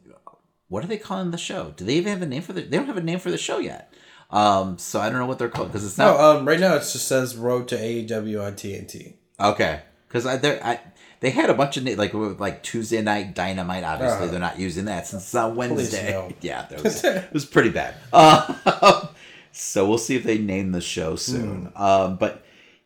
[0.74, 1.72] What are they calling the show?
[1.78, 3.38] Do they even have a name for the they don't have a name for the
[3.38, 3.94] show yet.
[4.32, 6.74] Um, so I don't know what they're called because it's not No, um, right now
[6.74, 9.14] it just says Road to AEW on TNT.
[9.40, 10.80] Okay, because I, there, I
[11.20, 13.84] they had a bunch of like like Tuesday night Dynamite.
[13.84, 14.28] Obviously, Uh-huh.
[14.32, 16.10] they're not using that since it's on Wednesday.
[16.12, 16.32] no.
[16.42, 17.94] Yeah, was, it was pretty bad.
[18.12, 19.08] Uh,
[19.52, 21.68] so we'll see if they name the show soon.
[21.68, 21.84] Hmm.
[21.84, 22.43] Um, but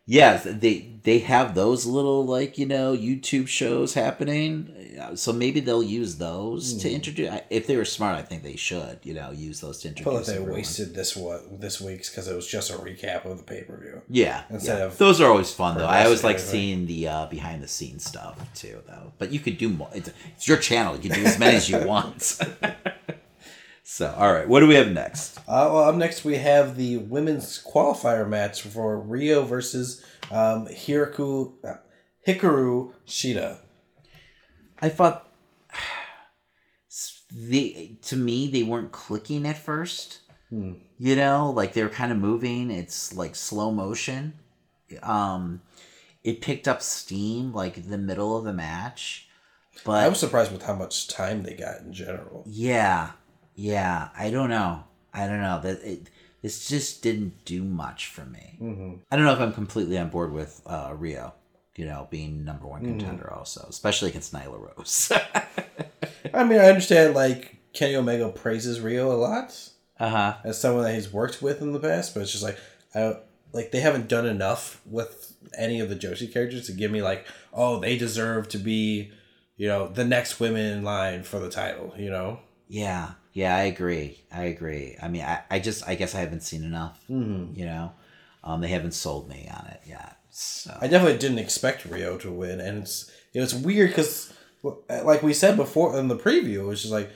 [0.07, 4.73] yes, they they have those little like you know YouTube shows happening.
[4.99, 6.95] Uh, So maybe they'll use those to Hmm.
[6.95, 7.29] introduce.
[7.51, 8.97] If they were smart, I think they should.
[9.03, 10.55] You know, use those to I feel like they everyone.
[10.55, 13.77] wasted this one this week's because it was just a recap of the pay per
[13.83, 14.01] view.
[14.09, 14.85] Yeah, instead yeah.
[14.85, 15.85] of those are always fun though.
[15.97, 19.13] I always like seeing the uh, behind the scenes stuff too, though.
[19.19, 19.89] But you could do more.
[19.93, 20.95] It's, it's your channel.
[20.95, 22.39] You can do as many as you want.
[23.89, 25.37] so, all right, what do we have next?
[25.47, 31.53] Uh, well, up next we have the women's qualifier match for Riho versus um, Hikaru,
[31.63, 31.75] uh,
[32.27, 33.59] Hikaru Shida.
[34.81, 35.31] I thought
[37.31, 40.19] they to me they weren't clicking at first.
[40.49, 40.73] Hmm.
[40.97, 42.69] You know, like they were kind of moving.
[42.69, 44.33] It's like slow motion.
[45.01, 45.61] Um,
[46.25, 49.29] it picked up steam like the middle of the match,
[49.85, 52.43] but I was surprised with how much time they got in general.
[52.45, 53.11] Yeah,
[53.57, 54.09] yeah.
[54.17, 54.83] I don't know.
[55.13, 56.09] I don't know that it.
[56.41, 58.57] This just didn't do much for me.
[58.61, 58.93] Mm-hmm.
[59.11, 61.33] I don't know if I'm completely on board with uh, Riho.
[61.75, 62.99] You know, being number one Mhm.
[62.99, 65.11] contender also, especially against Nyla Rose.
[66.33, 69.69] I mean, I understand like Kenny Omega praises Riho a lot
[69.99, 70.37] uh huh.
[70.43, 72.57] as someone that he's worked with in the past, but it's just like
[72.95, 73.17] I
[73.53, 77.25] like they haven't done enough with any of the Joshi characters to give me like,
[77.53, 79.11] oh, they deserve to be,
[79.55, 81.93] you know, the next women in line for the title.
[81.97, 82.39] You know.
[82.69, 83.55] Yeah, yeah.
[83.55, 84.19] I agree.
[84.33, 84.95] I agree.
[85.01, 86.99] I mean, I, I just, I guess I haven't seen enough.
[87.09, 87.55] Mhm.
[87.57, 87.91] You know,
[88.43, 90.17] um, they haven't sold me on it yet.
[90.29, 94.33] So I definitely didn't expect Riho to win, and it's it was weird because,
[94.89, 97.09] like we said before in the preview, it was just like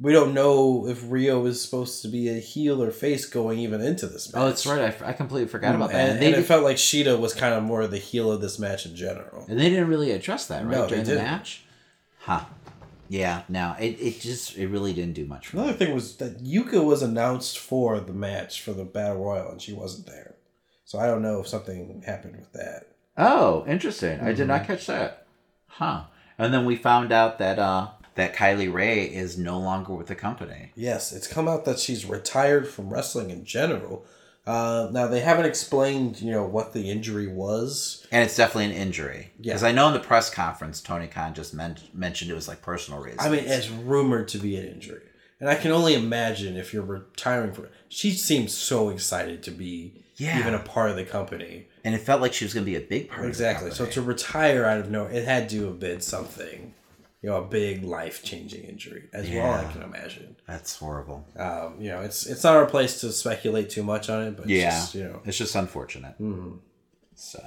[0.00, 3.80] we don't know if Riho is supposed to be a heel or face going even
[3.82, 4.40] into this match.
[4.42, 5.02] Oh, that's right.
[5.02, 5.96] I, I completely forgot about that.
[6.00, 8.32] And, And, and they it felt like Shida was kind of more of the heel
[8.32, 9.44] of this match in general.
[9.48, 10.70] And they didn't really address that, right?
[10.78, 11.64] No, during the match?
[12.20, 12.44] Huh.
[13.10, 15.62] Yeah, no, it, it just it really didn't do much for me.
[15.64, 19.60] Another thing was that Yuka was announced for the match for the Battle Royal, and
[19.60, 20.36] she wasn't there.
[20.84, 22.86] So I don't know if something happened with that.
[23.18, 24.20] Oh, interesting.
[24.20, 24.66] I did not Mhm.
[24.66, 25.26] catch that.
[25.66, 26.04] Huh.
[26.38, 30.14] And then we found out that uh that Kylie Rae is no longer with the
[30.14, 30.70] company.
[30.76, 34.04] Yes, it's come out that she's retired from wrestling in general.
[34.50, 38.06] Uh, now they haven't explained, you know, what the injury was.
[38.10, 39.30] And it's definitely an injury.
[39.38, 39.52] Yeah.
[39.52, 42.60] Because I know in the press conference, Tony Khan just men- mentioned it was like
[42.62, 43.20] personal reasons.
[43.24, 45.02] I mean, it's rumored to be an injury,
[45.38, 47.68] and I can only imagine if you're retiring from.
[47.88, 50.38] She seems so excited to be Yeah.
[50.40, 51.66] even a part of the company.
[51.82, 53.68] and it felt like she was going to be a big part Exactly.
[53.70, 56.74] of the So to retire out of nowhere, it had to have been something,
[57.22, 59.52] you know, a big life changing injury as well.
[59.52, 60.36] I can imagine.
[60.46, 61.26] That's horrible.
[61.36, 64.48] Um, you know, it's it's not our place to speculate too much on it, but
[64.48, 64.70] yeah.
[64.70, 66.18] just, you know, It's just unfortunate.
[66.20, 66.58] Mhm.
[67.14, 67.44] So,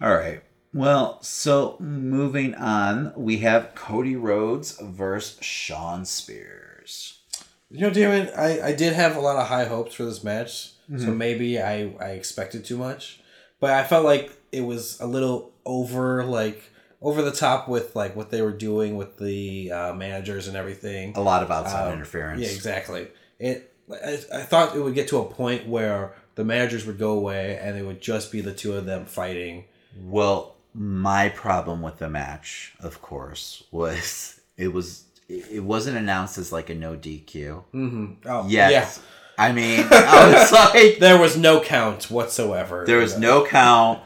[0.00, 0.42] all right.
[0.72, 7.18] Well, so moving on, we have Cody Rhodes versus Shawn Spears.
[7.70, 10.72] You know, Damon, I, I did have a lot of high hopes for this match,
[10.96, 11.16] so Mhm.
[11.16, 13.20] maybe I, I expected too much,
[13.60, 16.62] but I felt like it was a little over like
[17.02, 21.12] over the top with like what they were doing with the uh, managers and everything.
[21.16, 22.42] A lot of outside Um, interference.
[22.42, 23.08] Yeah, exactly.
[23.38, 27.12] It I, I thought it would get to a point where the managers would go
[27.12, 29.64] away and it would just be the two of them fighting.
[30.00, 36.52] Well, my problem with the match, of course, was it was it wasn't announced as
[36.52, 37.64] like a no DQ.
[37.74, 38.06] Mm-hmm.
[38.26, 39.00] Oh, Yes.
[39.38, 42.84] I mean, I was like, there was no count whatsoever.
[42.86, 44.00] there was no count.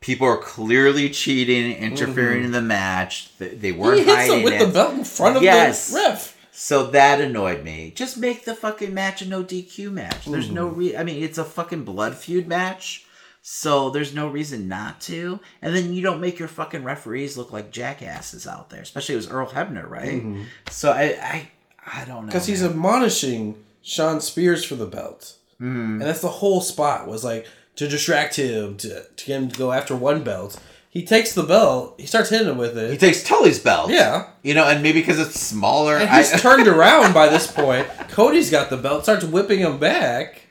[0.00, 2.44] People are clearly cheating, interfering Mhm.
[2.46, 3.30] in the match.
[3.38, 4.58] They, weren't He hits hiding him with it.
[4.66, 5.90] the belt in front of Yes.
[5.90, 6.36] the ref.
[6.52, 7.92] So that annoyed me.
[7.94, 10.24] Just make the fucking match a no DQ match.
[10.26, 10.76] There's no Mhm.
[10.76, 10.96] re.
[10.96, 13.04] I mean, it's a fucking blood feud match.
[13.42, 15.40] So there's no reason not to.
[15.62, 18.82] And then you don't make your fucking referees look like jackasses out there.
[18.82, 20.22] Especially it was Earl Hebner, right?
[20.22, 20.44] Mhm.
[20.70, 21.48] So I, I,
[21.86, 22.26] I don't know.
[22.26, 25.34] because he's admonishing Shawn Spears for the belt.
[25.60, 25.92] Mhm.
[25.92, 29.58] And that's the whole spot was like to distract him, to, to get him to
[29.58, 30.60] go after one belt.
[30.90, 32.90] He takes the belt, he starts hitting him with it.
[32.90, 33.90] He takes Tully's belt.
[33.90, 34.30] Yeah.
[34.42, 35.96] You know, and maybe because it's smaller.
[35.96, 37.86] And he's I- turned around by this point.
[38.08, 40.42] Cody's got the belt, starts whipping him back,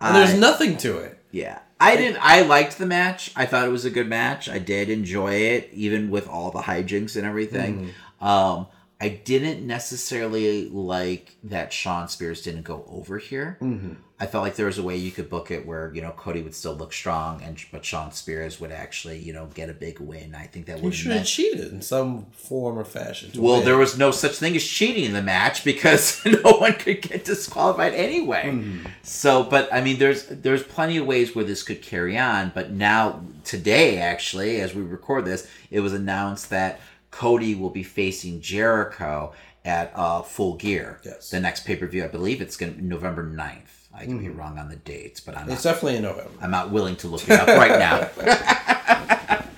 [0.00, 1.18] and there's nothing to it.
[1.30, 1.60] Yeah.
[1.80, 3.32] I didn't I liked the match.
[3.36, 4.48] I thought it was a good match.
[4.48, 7.90] I did enjoy it, even with all the hijinks and everything.
[8.20, 8.66] Um
[8.98, 13.58] I didn't necessarily like that Shawn Spears didn't go over here.
[13.60, 13.96] Mhm.
[14.18, 16.40] I felt like there was a way you could book it where you know Cody
[16.40, 20.00] would still look strong, and but Shawn Spears would actually you know get a big
[20.00, 20.34] win.
[20.34, 23.30] I think that would should have cheated in some form or fashion.
[23.36, 23.66] well, win.
[23.66, 27.26] there was no such thing as cheating in the match because no one could get
[27.26, 28.44] disqualified anyway.
[28.46, 28.86] Mm-hmm.
[29.02, 32.52] So, but I mean, there's there's plenty of ways where this could carry on.
[32.54, 36.80] But now, today, actually, as we record this, it was announced that
[37.16, 39.32] Cody will be facing Jericho
[39.64, 41.00] at uh, Full Gear.
[41.02, 41.30] Yes.
[41.30, 43.88] The next pay per view, I believe it's going to be November 9th.
[43.94, 44.36] I could be Mhm.
[44.38, 46.30] wrong on the dates, but I'm It's not, definitely in November.
[46.42, 48.10] I'm not willing to look it up right now.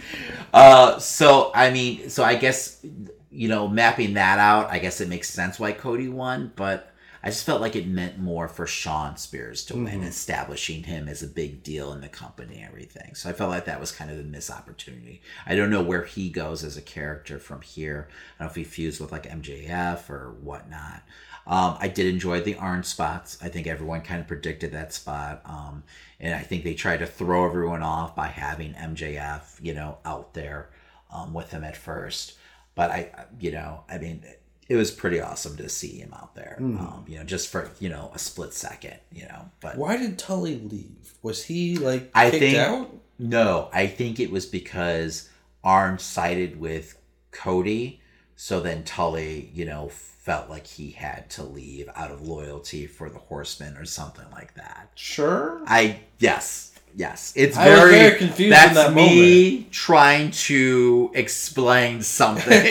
[0.52, 2.85] Uh, so I mean, so I guess
[3.30, 6.88] you know, mapping that out, I guess it makes sense why Cody won, but
[7.22, 10.06] I just felt like it meant more for Shawn Spears to win, Mhm.
[10.06, 13.14] establishing him as a big deal in the company and everything.
[13.14, 15.20] So I felt like that was kind of a missed opportunity.
[15.44, 18.08] I don't know where he goes as a character from here.
[18.38, 21.02] I don't know if he fused with like MJF or whatnot.
[21.46, 23.38] Um, I did enjoy the Arn spots.
[23.42, 25.40] I think everyone kind of predicted that spot.
[25.44, 25.82] Um,
[26.20, 30.34] and I think they tried to throw everyone off by having MJF, you know, out
[30.34, 30.70] there
[31.10, 32.34] um, with him at first.
[32.74, 34.24] But I, you know, I mean,
[34.68, 36.78] it was pretty awesome to see him out there, Mhm.
[36.80, 39.50] um, you know, just for, you know, a split second, you know.
[39.60, 41.14] But Why did Tully leave?
[41.22, 42.94] Was he like I kicked think out?
[43.18, 45.28] no, I think it was because
[45.64, 46.98] Arn sided with
[47.30, 48.00] Cody,
[48.36, 53.08] so then Tully, you know, felt like he had to leave out of loyalty for
[53.08, 54.90] the Horsemen or something like that.
[54.94, 55.62] Sure.
[55.66, 56.67] I yes,
[56.98, 62.66] yes, it's very, very confused in That's that me trying to explain something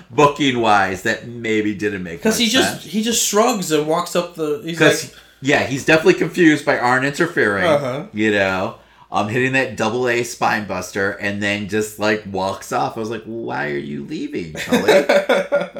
[0.10, 2.22] booking wise that maybe didn't make sense.
[2.22, 2.84] Because he just sense.
[2.84, 4.60] he just shrugs and walks up the.
[4.64, 7.64] He's Because like, yeah, he's definitely confused by Arn interfering.
[7.64, 8.06] Uh-huh.
[8.12, 8.76] You know,
[9.12, 12.96] um, hitting that double A spine buster, and then just like walks off.
[12.96, 15.06] I was like, why are you leaving, Tully?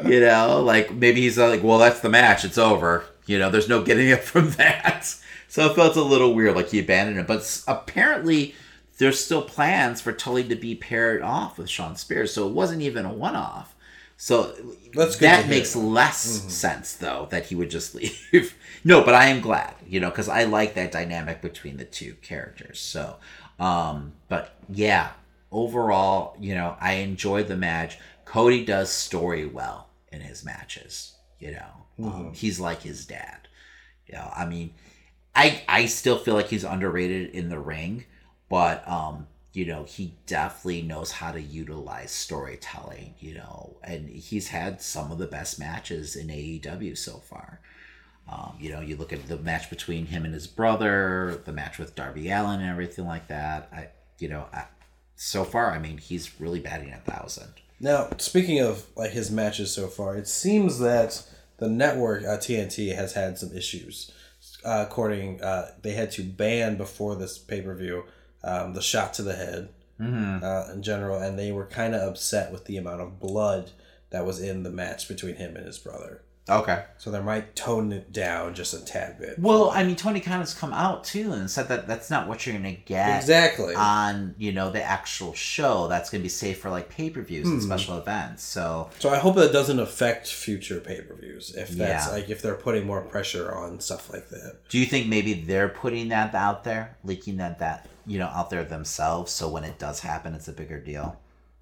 [0.13, 2.45] you know, like maybe he's like, well, that's the match.
[2.45, 3.03] It's over.
[3.25, 5.13] You know, there's no getting it from that.
[5.47, 7.27] So it felt a little weird, like he abandoned it.
[7.27, 8.55] But apparently,
[8.97, 12.33] there's still plans for Tully to be paired off with Shawn Spears.
[12.33, 13.75] So it wasn't even a one-off.
[14.19, 14.55] So
[14.95, 17.93] That's good that makes less sense, though, that he would just
[18.33, 18.55] leave.
[18.83, 22.15] no, but I am glad, you know, because I like that dynamic between the two
[22.15, 22.79] characters.
[22.79, 23.17] So,
[23.59, 25.11] um, but yeah,
[25.51, 27.99] overall, you know, I enjoyed the match.
[28.25, 31.13] Cody does story well in his matches.
[31.39, 33.47] You know, um, he's like his dad.
[34.07, 34.73] You know, I mean,
[35.37, 38.05] I I still feel like he's underrated in the ring,
[38.49, 43.13] but um, you know, he definitely knows how to utilize storytelling.
[43.19, 47.61] You know, and he's had some of the best matches in AEW so far.
[48.27, 51.77] Um, you know, you look at the match between him and his brother, the match
[51.77, 53.69] with Darby Allin, and everything like that.
[53.71, 53.87] I,
[54.19, 54.65] you know, I,
[55.15, 57.53] so far, I mean, he's really batting a thousand.
[57.79, 61.23] Now, speaking of like his matches so far, it seems that
[61.57, 64.11] the network uh, TNT has had some issues.
[64.65, 68.03] Uh, according, uh, they had to ban before this pay per view
[68.43, 69.69] um, the shot to the head
[69.99, 70.43] Mhm.
[70.43, 73.71] uh, in general, and they were kind of upset with the amount of blood
[74.11, 76.21] that was in the match between him and his brother.
[76.49, 76.85] Okay.
[76.97, 79.37] So they might tone it down just a tad bit.
[79.37, 82.45] Well, I mean, Tony Khan has come out too and said that that's not what
[82.45, 83.75] you're going to get Exactly.
[83.75, 85.87] on you know the actual show.
[85.89, 87.65] That's going to be safe for like pay per views and Hmm.
[87.67, 88.43] special events.
[88.43, 91.53] So So I hope that doesn't affect future pay per views.
[91.55, 92.13] If that's Yeah.
[92.13, 94.59] like if they're putting more pressure on stuff like that.
[94.69, 98.49] Do you think maybe they're putting that out there, leaking that that you know out
[98.49, 101.19] there themselves, so when it does happen, it's a bigger deal?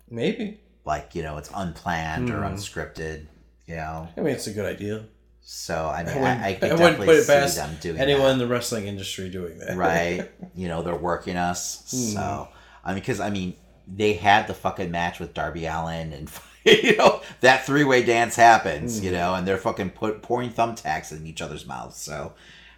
[0.10, 0.60] Maybe.
[0.86, 2.54] Like you know, it's unplanned or Hmm.
[2.54, 3.26] unscripted.
[3.68, 4.08] You know.
[4.16, 5.06] I mean, it's a good idea.
[5.42, 7.98] So I mean, I I, I could I definitely put it see past them doing
[8.00, 8.32] anyone that.
[8.34, 9.78] in the wrestling industry doing that.
[9.78, 10.32] right?
[10.56, 11.84] You know, they're working us.
[11.88, 12.48] So
[12.84, 13.56] I mean, because I mean,
[13.88, 16.32] they had the fucking match with Darby Allin, and
[16.66, 19.02] you know that three way dance happens.
[19.04, 19.16] You Hmm.
[19.18, 21.98] know, and they're fucking put pouring thumbtacks in each other's mouths.
[21.98, 22.34] So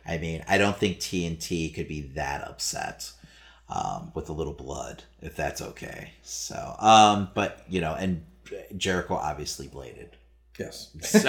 [0.05, 3.11] I mean, I don't think TNT could be that upset.
[3.69, 6.11] Um, with a little blood, if that's okay.
[6.23, 8.23] So, um, but you know, and
[8.77, 10.15] Jericho obviously bladed.
[10.59, 10.89] Yes.
[11.03, 11.19] So,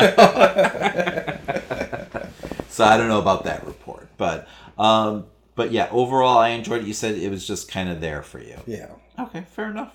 [2.68, 4.48] so I don't know about that report, but
[4.78, 6.86] um, but yeah, overall I enjoyed it.
[6.86, 8.56] You said it was just kind of there for you.
[8.66, 8.90] Yeah.
[9.18, 9.92] Okay, fair enough.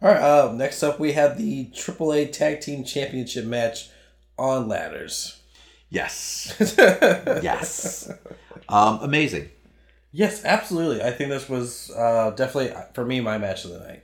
[0.00, 0.20] All right.
[0.20, 3.90] Uh, next up, we have the AAA Tag Team Championship match
[4.38, 5.40] on ladders.
[5.90, 6.56] Yes.
[7.42, 8.10] yes.
[8.68, 9.50] Um, amazing.
[10.10, 11.02] Yes, absolutely.
[11.02, 14.02] I think this was uh, definitely for me my match of the night.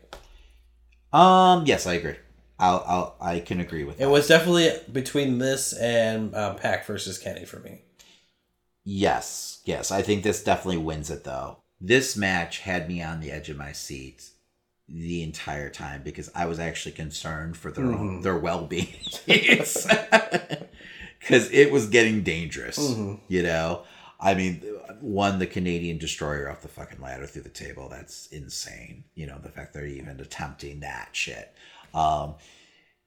[1.12, 2.16] Um, yes, I agree.
[2.59, 4.05] I'll, I'll I can agree with that.
[4.05, 7.82] It was definitely between this and uh, Pac versus Kenny for me.
[8.85, 9.90] Yes, yes.
[9.90, 11.59] I think this definitely wins it though.
[11.80, 14.30] This match had me on the edge of my seat
[14.89, 18.22] the entire time because I was actually concerned for their Mhm.
[18.22, 18.94] their well being
[19.26, 19.86] because
[21.52, 22.78] it was getting dangerous.
[22.78, 23.20] Mhm.
[23.28, 23.85] You know,
[24.18, 24.62] I mean,
[25.01, 27.89] one the Canadian destroyer off the fucking ladder through the table.
[27.90, 29.05] That's insane.
[29.14, 31.55] You know, the fact they're even attempting that shit.
[31.94, 32.35] Um,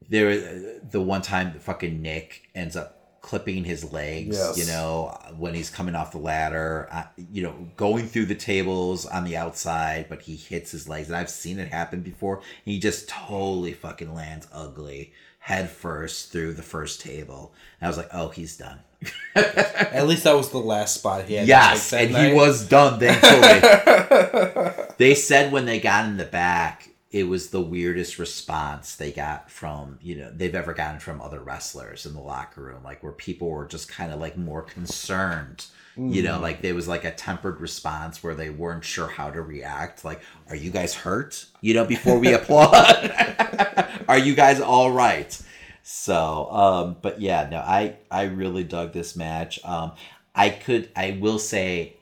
[0.09, 4.37] there, the one time fucking Nick ends up clipping his legs.
[4.37, 4.57] Yes.
[4.57, 6.87] You know, when he's coming off the ladder.
[6.91, 11.07] Uh, you know, going through the tables on the outside, but he hits his legs,
[11.07, 12.41] and I've seen it happen before.
[12.65, 17.53] He just totally fucking lands ugly head first through the first table.
[17.79, 18.79] And I was like, oh, he's done.
[19.35, 21.47] At least that was the last spot he had.
[21.47, 24.85] Yes, and that he was done, thankfully.
[24.97, 29.51] they said when they got in the back, it was the weirdest response they got
[29.51, 33.11] from, you know, they've ever gotten from other wrestlers in the locker room, like where
[33.11, 35.65] people were just kind of like more concerned.
[35.97, 36.41] You know, Mhm.
[36.41, 40.05] like there was like a tempered response where they weren't sure how to react.
[40.05, 41.45] Like, are you guys hurt?
[41.59, 42.73] You know, before we applaud,
[44.07, 45.37] are you guys all right?
[45.83, 49.59] So, um, but yeah, no, I I really dug this match.
[49.65, 49.91] Um,
[50.33, 51.97] I could, I will say,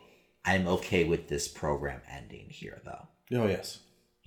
[0.46, 3.08] I'm okay with this program ending here, though.
[3.40, 3.80] Oh yes.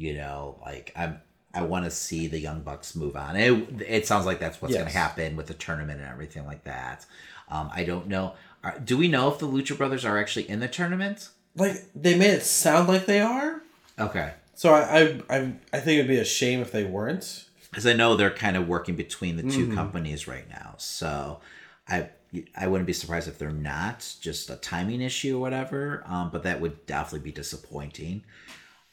[0.03, 1.21] You know, like I'm,
[1.55, 3.37] I want to see the Young Bucks move on.
[3.37, 3.53] It
[3.87, 7.07] it sounds like that's what's going to happen with the tournament and everything like that.
[7.49, 8.35] Um, I don't know.
[8.65, 11.29] Are, do we know if the Lucha Brothers are actually in the tournament?
[11.55, 13.61] Like they made it sound like they are.
[13.99, 14.33] Okay.
[14.55, 17.45] So I I I, I think it'd be a shame if they weren't.
[17.71, 19.75] because I know they're kind of working between the 2 Mhm.
[19.75, 20.75] companies right now.
[20.79, 21.41] So
[21.89, 22.09] I
[22.57, 26.03] I wouldn't be surprised if they're not just a timing issue or whatever.
[26.07, 28.25] Um, but that would definitely be disappointing.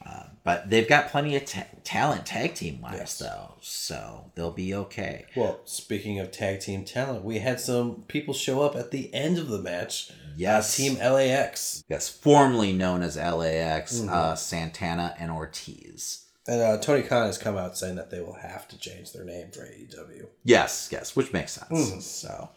[0.06, 4.74] Uh, but they've got plenty of ta- talent tag team wise though, so they'll be
[4.74, 5.26] okay.
[5.36, 9.38] Well, speaking of tag team talent, we had some people show up at the end
[9.38, 10.12] of the match.
[10.38, 10.78] Yes.
[10.78, 11.84] Team LAX.
[11.90, 14.10] Yes, formerly known as LAX, Mhm.
[14.10, 16.26] uh, Santana and Ortiz.
[16.48, 19.26] And uh, Tony Khan has come out saying that they will have to change their
[19.26, 20.28] name for AEW.
[20.46, 21.70] Yes, yes, which makes sense.
[21.92, 22.02] Mhm.
[22.02, 22.50] So,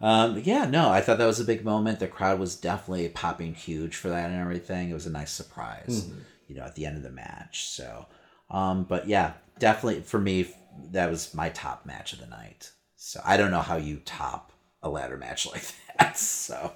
[0.00, 2.00] um, yeah, no, I thought that was a big moment.
[2.00, 4.88] The crowd was definitely popping huge for that and everything.
[4.88, 6.22] It was a nice surprise, Mhm.
[6.50, 7.68] You know, at the end of the match.
[7.68, 8.06] So,
[8.50, 10.52] um, but yeah, definitely for me,
[10.90, 12.72] that was my top match of the night.
[12.96, 14.52] So I don't know how you top
[14.82, 15.62] a ladder match like
[15.98, 16.18] that.
[16.18, 16.72] So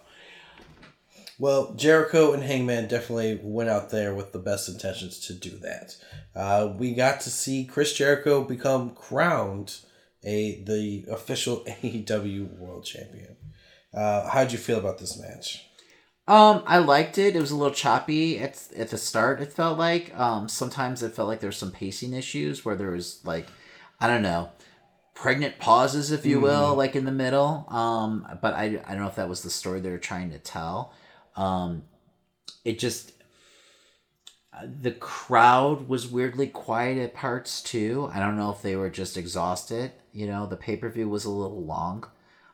[1.39, 5.97] Well, Jericho and Hangman definitely went out there with the best intentions to do that.
[6.37, 9.79] Uh, we got to see Chris Jericho become crowned
[10.23, 13.37] a the official AEW World Champion.
[13.93, 15.67] Uh, how'd you feel about this match?
[16.27, 17.37] Um, I liked it.
[17.37, 19.41] It was a little choppy at at the start.
[19.43, 22.91] It felt like um sometimes it felt like there was some pacing issues where there
[22.93, 23.47] was like
[24.01, 24.51] I don't know
[25.15, 26.77] pregnant pauses, if you will, Mhm.
[26.77, 27.67] like in the middle.
[27.69, 30.39] Um, but I I don't know if that was the story they were trying to
[30.39, 30.93] tell.
[31.37, 31.83] Um,
[32.65, 33.13] it just
[34.53, 38.11] uh, the crowd was weirdly quiet at parts too.
[38.15, 39.93] I don't know if they were just exhausted.
[40.13, 42.05] You know, the pay per view was a little long.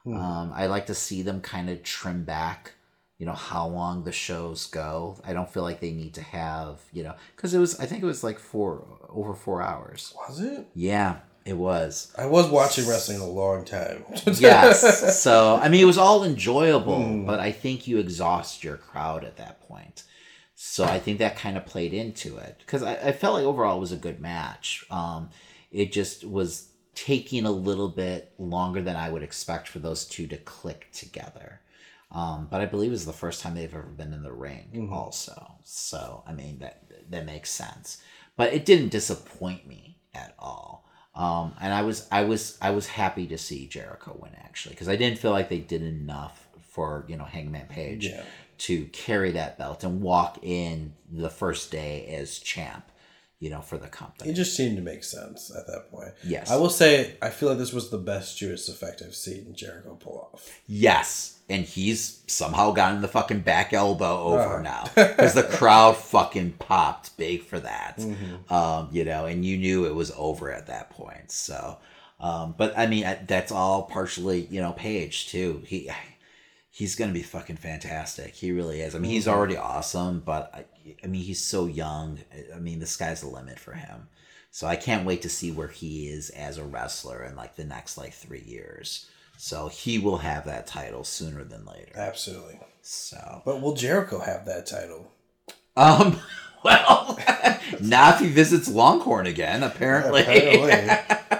[0.05, 0.16] Hmm.
[0.16, 2.72] Um, I like to see them kind of trim back,
[3.20, 5.20] you know, how long the shows go.
[5.26, 8.02] I don't feel like they need to have, you know, because it was, I think
[8.02, 10.14] it was like four, over four hours.
[10.26, 10.66] Was it?
[10.74, 12.14] Yeah, it was.
[12.16, 14.06] I was watching wrestling a long time.
[14.26, 15.22] yes.
[15.22, 17.26] So, I mean, it was all enjoyable, Hmm.
[17.26, 20.05] but I think you exhaust your crowd at that point.
[20.55, 23.76] So I think that kind of played into it because I, I felt like overall
[23.76, 24.82] it was a good match.
[24.90, 25.28] Um,
[25.70, 30.26] it just was taking a little bit longer than I would expect for those two
[30.28, 31.60] to click together.
[32.12, 34.70] Um, but I believe it was the first time they've ever been in the ring,
[34.74, 34.93] Mhm.
[34.93, 35.55] also.
[35.65, 37.99] So I mean that that makes sense.
[38.37, 40.85] But it didn't disappoint me at all.
[41.15, 44.89] Um, and I was I was I was happy to see Jericho win actually because
[44.89, 48.23] I didn't feel like they did enough for you know Hangman Page Yeah.
[48.59, 52.89] to carry that belt and walk in the first day as champ,
[53.40, 54.30] you know, for the company.
[54.30, 56.10] It just seemed to make sense at that point.
[56.22, 56.50] Yes.
[56.50, 59.94] I will say I feel like this was the best Judas effect I've seen Jericho
[59.98, 60.48] pull off.
[60.66, 64.62] Yes, and he's somehow gotten the fucking back elbow over Uh.
[64.62, 67.96] now because the crowd fucking popped big for that.
[67.98, 68.50] Mhm.
[68.52, 71.32] Um, you know, and you knew it was over at that point.
[71.32, 71.78] So,
[72.20, 75.62] um, but I mean, that's all partially, you know, Page too.
[75.66, 75.90] He
[76.81, 78.35] he's gonna be fucking fantastic.
[78.35, 78.94] He really is.
[78.94, 79.32] I mean, he's Mhm.
[79.32, 80.65] already awesome, but I,
[81.05, 82.19] I mean, he's so young.
[82.55, 84.09] I mean, the sky's the limit for him.
[84.51, 87.65] So I can't wait to see where he is as a wrestler in like the
[87.65, 89.07] next like three years.
[89.36, 91.93] So he will have that title sooner than later.
[91.94, 92.59] Absolutely.
[92.82, 95.12] So, but will Jericho have that title?
[95.77, 96.20] Um.
[96.62, 97.19] Well,
[97.81, 100.20] now if he visits Longhorn again, apparently.
[100.20, 101.39] Apparently.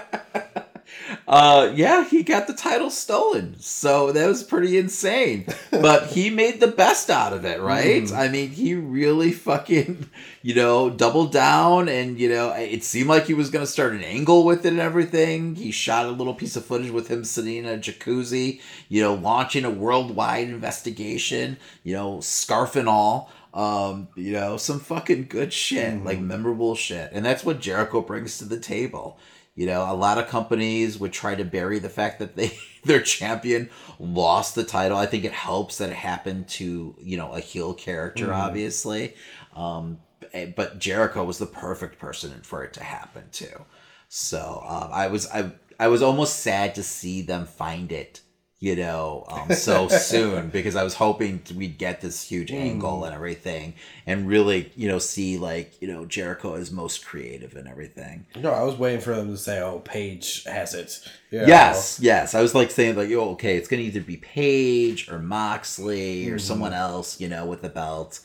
[1.31, 5.45] uh, yeah, he got the title stolen, so that was pretty insane.
[5.71, 8.03] But he made the best out of it, right?
[8.03, 8.13] Mhm.
[8.17, 10.09] I mean, he really fucking,
[10.41, 14.03] you know, doubled down, and you know, it seemed like he was gonna start an
[14.03, 15.55] angle with it and everything.
[15.55, 18.59] He shot a little piece of footage with him sitting in a jacuzzi,
[18.89, 21.55] you know, launching a worldwide investigation,
[21.85, 23.31] you know, scarf and all.
[23.53, 27.09] Um, you know, some fucking good shit, like memorable shit.
[27.13, 29.17] And that's what Jericho brings to the table.
[29.55, 33.01] You know, a lot of companies would try to bury the fact that they their
[33.01, 33.69] champion
[33.99, 34.97] lost the title.
[34.97, 38.33] I think it helps that it happened to, you know, a heel character, Mhm.
[38.33, 39.13] obviously.
[39.55, 39.99] Um,
[40.33, 43.65] eh, but Jericho was the perfect person for it to happen to.
[44.07, 48.20] So um, I was I I was almost sad to see them find it,
[48.61, 53.13] you know, um, so soon because I was hoping we'd get this huge angle and
[53.13, 53.73] everything,
[54.05, 58.25] and really, you know, see like you know Jericho is most creative and everything.
[58.39, 60.99] No, I was waiting for them to say, "Oh, Page has it."
[61.31, 61.47] You know?
[61.47, 62.35] Yes, yes.
[62.35, 66.35] I was like saying like, oh, okay, it's gonna either be Page or Moxley or
[66.35, 66.41] Mhm.
[66.41, 68.19] someone else, you know, with the belt.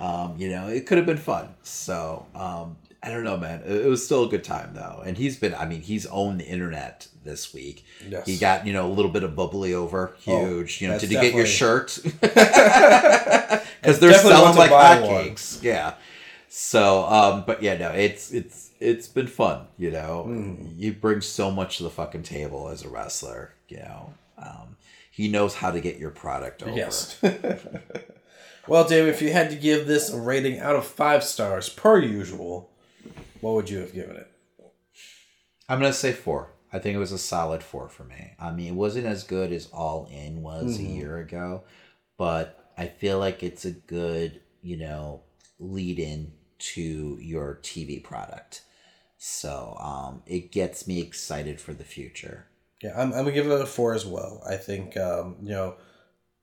[0.00, 1.54] Um, you know, it could have been fun.
[1.62, 2.76] So um,
[3.06, 3.62] I don't know, man.
[3.64, 5.54] It, was still a good time though, and he's been.
[5.54, 7.84] I mean, he's owned the internet this week.
[8.08, 8.26] Yes.
[8.26, 10.82] He got you know a little bit of bubbly over, Oh, huge.
[10.82, 11.98] you know, did you get your shirt?
[13.80, 15.62] Because they're selling like hotcakes.
[15.62, 15.94] Yeah.
[16.48, 19.66] So, um, but yeah, no, it's it's it's been fun.
[19.78, 20.66] You know, Hmm.
[20.76, 23.54] you bring so much to the fucking table as a wrestler.
[23.68, 24.76] You know, um,
[25.12, 26.72] he knows how to get your product over.
[26.72, 27.20] Yes.
[28.68, 31.98] well, Dave, if you had to give this a rating out of five stars per
[32.00, 32.70] usual,
[33.40, 34.30] what would you have given it?
[35.68, 36.52] I'm gonna say four.
[36.72, 38.32] I think it was a solid four for me.
[38.38, 40.80] I mean, it wasn't as good as All In was Mhm.
[40.80, 41.64] a year ago,
[42.16, 45.22] but I feel like it's a good, you know,
[45.58, 48.62] lead in to your TV product.
[49.18, 52.46] So um, it gets me excited for the future.
[52.82, 54.42] Yeah, I'm, I'm gonna give it a four as well.
[54.48, 55.76] I think um, you know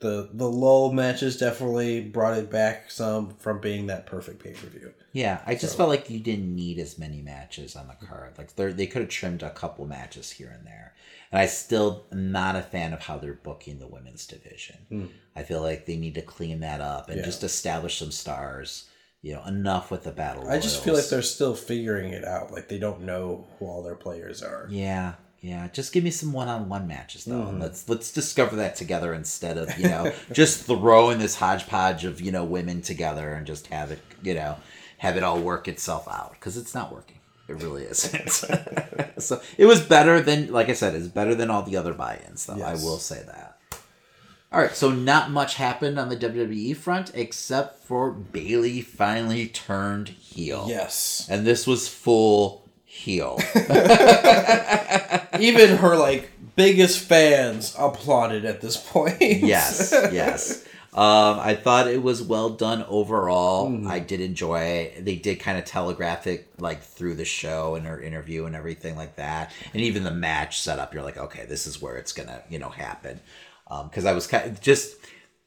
[0.03, 4.67] the the lull matches definitely brought it back some from being that perfect pay per
[4.67, 4.93] view.
[5.11, 8.37] Yeah, I just So- felt like you didn't need as many matches on the card.
[8.37, 10.93] Like they they could have trimmed a couple matches here and there.
[11.31, 14.77] And I still am not a fan of how they're booking the women's division.
[14.89, 15.05] Hmm.
[15.35, 17.25] I feel like they need to clean that up and Yeah.
[17.25, 18.85] just establish some stars.
[19.25, 20.49] You know, enough with the battle.
[20.49, 22.51] I just feel like they're still figuring it out.
[22.51, 24.67] Like they don't know who all their players are.
[24.69, 25.13] Yeah,
[25.43, 25.67] yeah.
[25.73, 27.33] Just give me some one-on-one matches though.
[27.51, 27.59] Mhm.
[27.59, 32.31] Let's let's discover that together instead of you know just throwing this hodgepodge of you
[32.31, 34.55] know women together and just have it you know
[34.99, 37.19] have it all work itself out because it's not working.
[37.49, 38.29] It really isn't.
[39.19, 42.45] so it was better than like I said, it's better than all the other buy-ins
[42.45, 42.61] though.
[42.63, 43.59] I will say that.
[44.53, 50.09] All right, so not much happened on the WWE front except for Bayley finally turned
[50.09, 50.67] heel.
[50.69, 51.27] Yes.
[51.27, 52.62] And this was full
[52.93, 53.39] heel.
[55.39, 59.19] Even her like biggest fans applauded at this point.
[59.21, 60.63] yes, yes.
[60.93, 63.67] Um, I thought it was well done overall.
[63.67, 63.89] Mhm.
[63.89, 65.03] I did enjoy it.
[65.05, 68.95] They did kind of telegraph it like through the show and her interview and everything
[68.95, 69.51] like that.
[69.73, 72.69] And even the match setup, you're like, okay, this is where it's gonna, you know,
[72.69, 73.19] happen.
[73.67, 74.95] Um because I was kind of just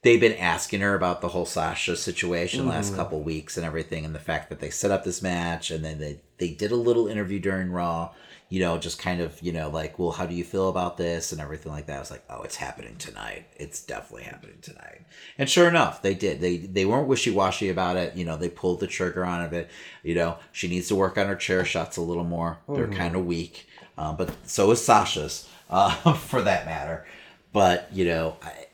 [0.06, 2.96] they've been asking her about the whole Sasha situation last Mhm.
[2.96, 5.98] couple weeks and everything, and the fact that they set up this match and then
[5.98, 8.10] they they did a little interview during Raw.
[8.48, 11.32] You know, just kind of, you know, like, well, how do you feel about this
[11.32, 11.96] and everything like that.
[11.96, 13.46] I was like, oh, it's happening tonight.
[13.56, 15.00] It's definitely happening tonight.
[15.36, 16.40] And sure enough, they did.
[16.40, 18.14] They they weren't wishy washy about it.
[18.14, 19.68] You know, they pulled the trigger on it.
[20.04, 22.58] You know, she needs to work on her chair shots a little more.
[22.72, 22.96] They're Mhm.
[22.96, 23.66] kind of weak,
[23.98, 27.04] um, but so is Sasha's, uh, for that matter.
[27.52, 28.65] But you know, I,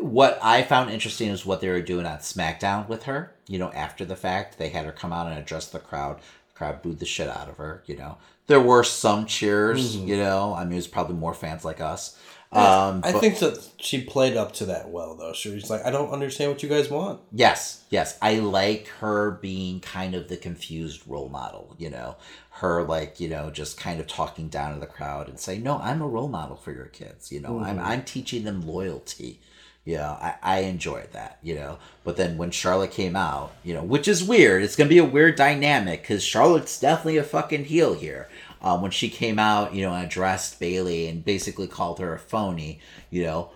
[0.00, 3.32] what I found interesting is what they were doing on SmackDown with her.
[3.48, 6.18] You know, after the fact, they had her come out and address the crowd.
[6.18, 7.82] The crowd booed the shit out of her.
[7.86, 9.96] You know, there were some cheers.
[9.96, 10.06] Mhm.
[10.08, 12.16] You know, I mean, it was probably more fans like us.
[12.52, 15.32] Um, I but- think that she played up to that well, though.
[15.32, 18.16] She was like, "I don't understand what you guys want." Yes, yes.
[18.22, 22.14] I like her being kind of the confused role model, you know.
[22.50, 25.78] Her like, you know, just kind of talking down to the crowd and saying, No,
[25.78, 27.58] I'm a role model for your kids, you know.
[27.60, 27.84] I'm Mhm.
[27.84, 29.40] I'm teaching them loyalty.
[29.86, 31.78] You know, I, I enjoyed that, you know.
[32.04, 35.04] But then when Charlotte came out, you know, which is weird, it's gonna be a
[35.04, 38.28] weird dynamic because Charlotte's definitely a fucking heel here.
[38.60, 42.18] Um, when she came out, you know, and addressed Bayley and basically called her a
[42.18, 42.80] phony,
[43.10, 43.50] you know,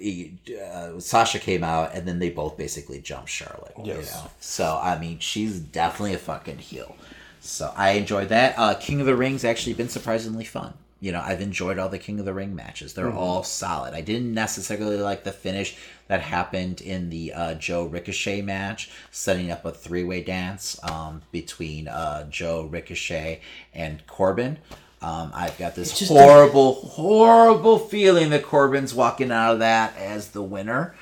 [0.00, 3.74] uh, Sasha came out and then they both basically jumped Charlotte.
[3.82, 4.14] You Yes.
[4.14, 4.30] know?
[4.38, 6.94] So I mean, she's definitely a fucking heel.
[7.40, 8.54] So I enjoyed that.
[8.56, 10.74] Uh, King of the Rings actually been surprisingly fun.
[11.00, 12.94] You know, I've enjoyed all the King of the Ring matches.
[12.94, 13.14] They're Mhm.
[13.16, 13.94] all solid.
[13.94, 15.76] I didn't necessarily like the finish
[16.08, 21.22] that happened in the uh, Joe Ricochet match, setting up a three way dance um,
[21.30, 23.40] between uh, Joe Ricochet
[23.74, 24.58] and Corbin.
[25.00, 29.96] Um, I've got this It just horrible, horrible feeling that Corbin's walking out of that
[29.96, 30.96] as the winner.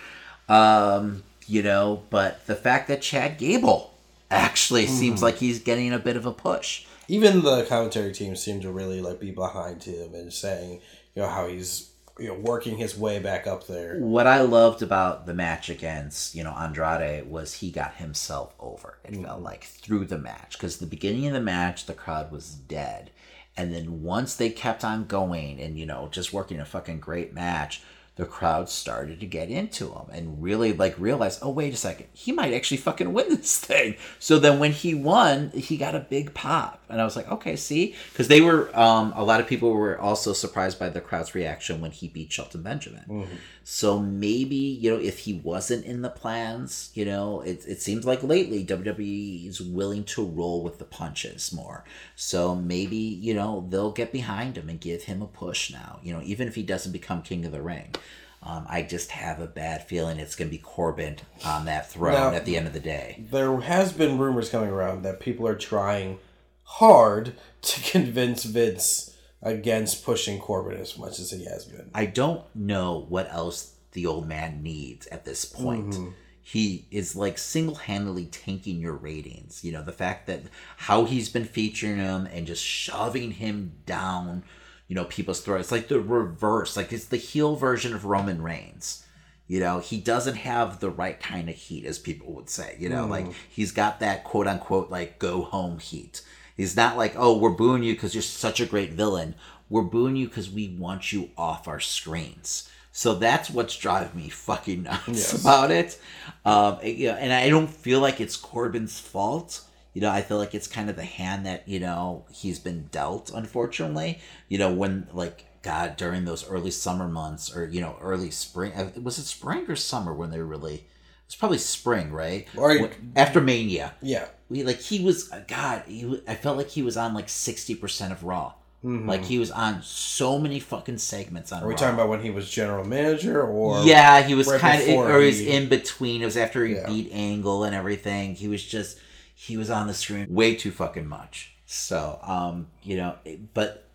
[0.49, 3.95] Um, you know, but the fact that Chad Gable
[4.31, 5.23] actually seems Mhm.
[5.23, 6.85] like he's getting a bit of a push.
[7.09, 10.81] Even the commentary team seemed to really like be behind him and saying,
[11.15, 13.99] you know, how he's you know working his way back up there.
[13.99, 18.99] What I loved about the match against, you know, Andrade was he got himself over.
[19.05, 19.45] It felt mm-hmm.
[19.45, 23.11] like through the match because the beginning of the match the crowd was dead.
[23.57, 27.33] And then once they kept on going and, you know, just working a fucking great
[27.33, 27.83] match,
[28.17, 32.07] the crowd started to get into him and really like realize, oh wait a second,
[32.13, 33.97] he might actually fucking win this thing.
[34.19, 37.57] So then when he won, he got a big pop, and I was like, okay,
[37.57, 41.35] see, because they were um, a lot of people were also surprised by the crowd's
[41.35, 43.27] reaction when he beat Shelton Benjamin.
[43.65, 48.07] So maybe, you know, if he wasn't in the plans, you know, it, it seems
[48.07, 51.85] like lately WWE is willing to roll with the punches more.
[52.15, 56.13] So maybe, you know, they'll get behind him and give him a push now, you
[56.13, 57.95] know, even if he doesn't become King of the Ring.
[58.43, 62.13] Um, I just have a bad feeling it's going to be Corbin on that throne
[62.13, 63.25] Now- at the end of the day.
[63.33, 66.19] There has been rumors coming around that people are trying
[66.67, 71.91] hard to convince Vince against pushing Corbin as much as he has been.
[71.95, 75.91] I don't know what else the old man needs at this point.
[75.95, 76.13] Mhm.
[76.43, 79.65] He is like single handedly tanking your ratings.
[79.65, 80.43] You know, the fact that
[80.77, 84.45] how he's been featuring him and just shoving him down,
[84.87, 85.63] you know, people's throats.
[85.67, 86.77] It's like the reverse.
[86.77, 89.05] Like it's the heel version of Roman Reigns.
[89.49, 92.77] You know, he doesn't have the right kind of heat, as people would say.
[92.79, 93.11] You know, Mm.
[93.11, 96.23] like he's got that quote unquote like go home heat.
[96.57, 99.35] He's not like, oh, we're booing you because you're such a great villain.
[99.69, 102.69] We're booing you because we want you off our screens.
[102.93, 105.41] So that's what's driving me fucking nuts Yes.
[105.41, 106.01] about it.
[106.45, 109.61] Um, you know, and I don't feel like it's Corbin's fault.
[109.93, 112.89] You know, I feel like it's kind of the hand that you know he's been
[112.93, 113.31] dealt.
[113.35, 118.31] Unfortunately, you know, when like God during those early summer months or you know early
[118.31, 120.87] spring, uh, was it spring or summer when they really?
[121.27, 122.47] It's probably spring, right?
[122.57, 123.95] Or- after Mania.
[124.01, 124.27] Yeah.
[124.49, 125.83] We like he was God.
[125.89, 128.55] He, I felt like he was on like sixty percent of Raw.
[128.85, 129.09] Mhm.
[129.09, 131.65] Like he was on so many fucking segments on.
[131.65, 131.79] Are we Raw.
[131.79, 135.19] talking about when he was general manager or yeah, he was right kind of, or
[135.21, 136.23] he was in between.
[136.23, 136.87] It was after he Yeah.
[136.87, 138.37] beat Angle and everything.
[138.37, 138.99] He was just,
[139.35, 141.53] he was on the screen way too fucking much.
[141.67, 143.17] So, um, you know,
[143.53, 143.89] but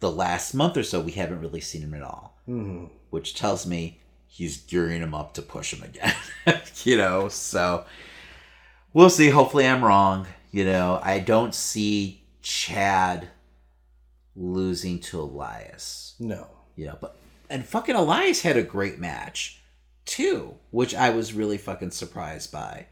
[0.00, 2.90] the last month or so, we haven't really seen him at all, Mhm.
[3.08, 6.14] which tells me he's gearing him up to push him again.
[6.84, 7.84] you know, so
[8.92, 9.30] we'll see.
[9.30, 10.26] Hopefully, I'm wrong.
[10.52, 13.28] You know, I don't see Chad
[14.36, 16.14] losing to Elias.
[16.18, 16.46] No.
[16.76, 17.16] Yeah, but
[17.50, 19.60] and fucking Elias had a great match
[20.04, 22.86] too, which I was really fucking surprised by.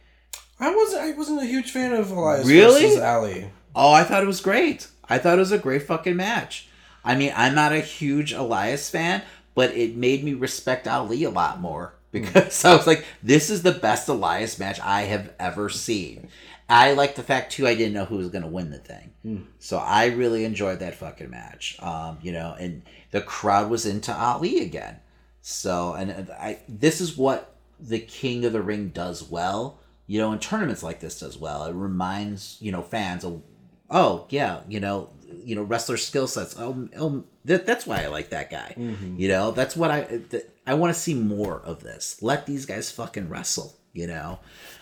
[0.59, 2.83] I wasn't I wasn't a huge fan of Elias Really?
[2.83, 3.51] versus Ali.
[3.75, 4.89] Oh, I thought it was great.
[5.09, 6.69] I thought it was a great fucking match.
[7.05, 9.23] I mean, I'm not a huge Elias fan,
[9.57, 13.62] but it made me respect Ali a lot more because I was like, this is
[13.62, 16.28] the best Elias match I have ever seen.
[16.69, 19.11] I like the fact too I didn't know who was gonna win the thing.
[19.23, 19.43] Hmm.
[19.59, 21.77] So I really enjoyed that fucking match.
[21.81, 24.99] Um, you know, and the crowd was into Ali again.
[25.41, 29.78] So and and I this is what the King of the Ring does well.
[30.07, 31.65] You know, in tournaments like this does well.
[31.65, 33.43] It reminds, you know, fans of
[33.89, 35.11] oh yeah, you know,
[35.44, 36.57] you know, wrestler skill sets.
[36.59, 38.74] Oh, oh that, that's why I like that guy.
[38.77, 39.19] Mhm.
[39.19, 42.19] You know, that's what I th- I want to see more of this.
[42.23, 44.39] Let these guys fucking wrestle, you know.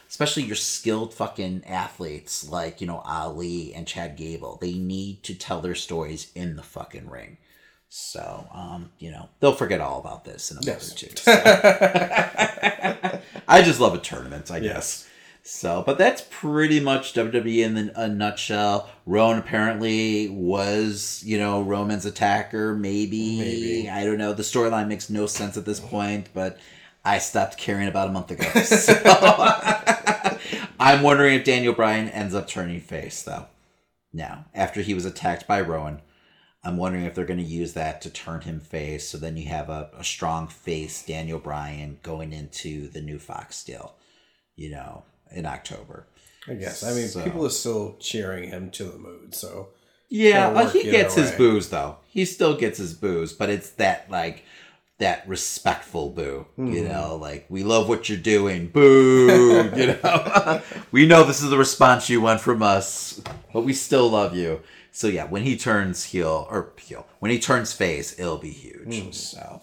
[0.09, 4.59] Especially your skilled fucking athletes like, you know, Ali and Chad Gable.
[4.61, 7.39] They need to tell their stories in the fucking ring.
[7.89, 10.93] So, um, you know, they'll forget all about this in a month Yes.
[10.93, 11.17] or two.
[11.17, 11.33] so.
[13.49, 15.09] I just love a tournament, I guess.
[15.47, 18.89] So, but that's pretty much WWE in the, a nutshell.
[19.05, 22.75] Rowan apparently was, you know, Roman's attacker.
[22.75, 23.39] Maybe.
[23.39, 23.91] Maybe.
[23.91, 24.33] I don't know.
[24.33, 26.59] The storyline makes no sense at this point, but
[27.05, 28.45] I stopped caring about a month ago.
[28.65, 28.95] So
[30.81, 33.47] I'm wondering if Daniel Bryan ends up turning face, though.
[34.15, 36.01] Now, after he was attacked by Rowan,
[36.63, 39.07] I'm wondering if they're going to use that to turn him face.
[39.07, 43.63] So then you have a, a strong face, Daniel Bryan, going into the new Fox
[43.63, 43.95] deal,
[44.57, 45.05] you know,
[45.35, 46.07] in October.
[46.49, 46.83] I guess.
[46.83, 49.69] I mean, So- people are still cheering him to the mood, so
[50.09, 51.37] Yeah, work he gets his way.
[51.39, 51.97] boos though.
[52.09, 54.45] He still gets his boos, but it's that like
[54.99, 56.47] that respectful boo.
[56.57, 56.89] You Mhm.
[56.89, 58.69] know, like we love what you're doing.
[58.69, 59.71] Boo.
[59.77, 60.63] you know,
[60.93, 63.21] we know this is the response you want from us,
[63.53, 64.61] but we still love you.
[64.93, 69.15] So yeah, when he turns heel or heel, when he turns face, it'll be huge.
[69.17, 69.63] So,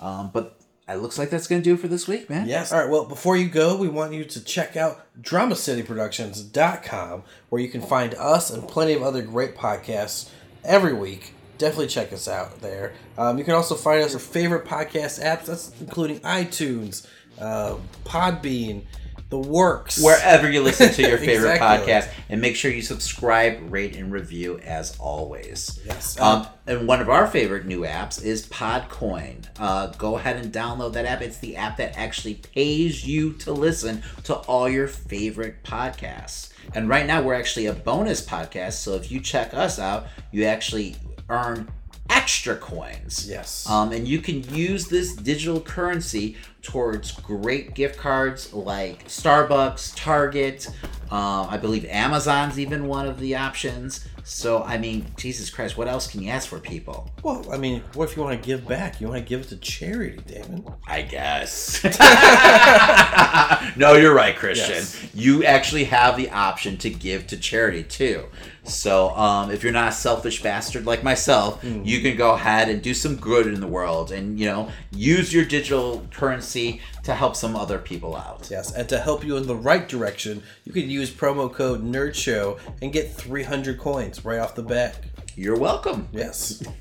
[0.00, 2.48] um, but it looks like that's gonna do it for this week, man.
[2.48, 2.72] Yes.
[2.72, 2.88] All right.
[2.88, 8.14] Well, before you go, we want you to check out DramaCityProductions.com, where you can find
[8.14, 10.30] us and plenty of other great podcasts
[10.64, 11.32] every week.
[11.58, 12.92] Definitely check us out there.
[13.16, 17.06] Um, you can also find us your favorite podcast apps, that's including iTunes,
[17.40, 18.82] uh, Podbean,
[19.28, 20.02] the works.
[20.02, 21.92] Wherever you listen to your favorite Exactly.
[21.92, 25.80] podcast, and make sure you subscribe, rate, and review as always.
[25.84, 26.18] Yes.
[26.20, 29.44] Um, and one of our favorite new apps is Podcoin.
[29.58, 31.22] Uh, go ahead and download that app.
[31.22, 36.50] It's the app that actually pays you to listen to all your favorite podcasts.
[36.74, 38.74] And right now, we're actually a bonus podcast.
[38.74, 40.96] So if you check us out, you actually
[41.28, 41.68] earn
[42.10, 43.28] extra coins.
[43.28, 43.68] Yes.
[43.68, 50.68] Um, and you can use this digital currency towards great gift cards like Starbucks, Target.
[51.10, 54.06] Uh, I believe Amazon's even one of the options.
[54.24, 57.08] So, I mean, Jesus Christ, what else can you ask for people?
[57.22, 59.00] Well, I mean, what if you want to give back?
[59.00, 60.66] You want to give it to charity, Damon?
[60.88, 61.84] I guess.
[63.76, 64.74] no, you're right, Christian.
[64.74, 65.08] Yes.
[65.14, 68.24] You actually have the option to give to charity too.
[68.66, 71.86] So, um, if you're not a selfish bastard like myself, Mm.
[71.86, 75.32] you can go ahead and do some good in the world, and you know, use
[75.32, 78.48] your digital currency to help some other people out.
[78.50, 82.58] Yes, and to help you in the right direction, you can use promo code NERDSHOW
[82.82, 84.96] and get 300 coins right off the bat.
[85.36, 86.08] You're welcome.
[86.12, 86.62] Yes.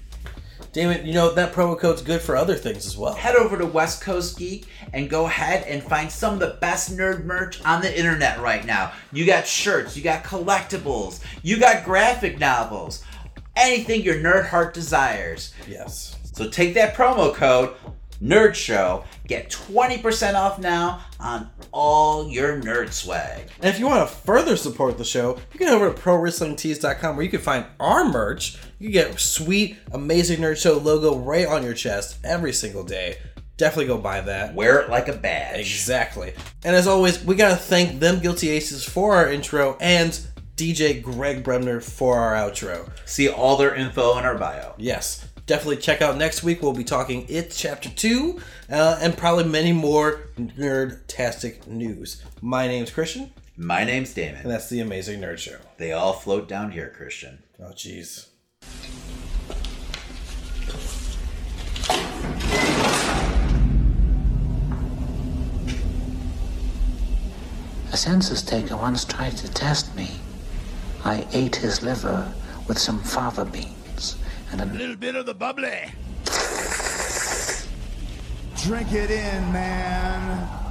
[0.76, 3.14] Damon, you know, that promo code's good for other things as well.
[3.14, 6.97] Head over to West Coast Geek and go ahead and find some of the best
[6.97, 8.91] nerd merch on the internet right now.
[9.14, 13.06] You got shirts, you got collectibles, you got graphic novels,
[13.56, 15.53] anything your nerd heart desires.
[15.65, 16.18] Yes.
[16.34, 17.73] So take that promo code
[18.22, 23.50] Nerd Show, get 20% off now on all your nerd swag.
[23.58, 27.16] And if you want to further support the show, you can head over to ProWrestlingTees.com
[27.16, 28.58] where you can find our merch.
[28.80, 33.18] You can get sweet, amazing Nerd Show logo right on your chest every single day.
[33.58, 34.54] Definitely go buy that.
[34.54, 35.60] Wear it like a badge.
[35.60, 36.34] Exactly.
[36.64, 40.20] And as always, we got to thank them Guilty Aces for our intro and
[40.58, 42.90] DJ Greg Bremner for our outro.
[43.06, 44.74] See all their info in our bio.
[44.78, 45.26] Yes.
[45.45, 46.63] Definitely check out next week.
[46.63, 48.41] We'll be talking It Chapter 2
[48.72, 52.23] uh, and probably many more nerd-tastic news.
[52.41, 54.41] My name's Christian, My name's Damon.
[54.41, 55.57] and that's the Amazing Nerd Show.
[55.77, 57.43] They all float down here, Christian.
[57.59, 58.27] Oh, jeez.
[67.93, 70.09] A census taker once tried to test me.
[71.03, 72.34] I ate his liver
[72.67, 73.85] with some fava beans
[74.60, 75.91] and a little bit of the bubbly.
[78.64, 80.65] Drink it in, man.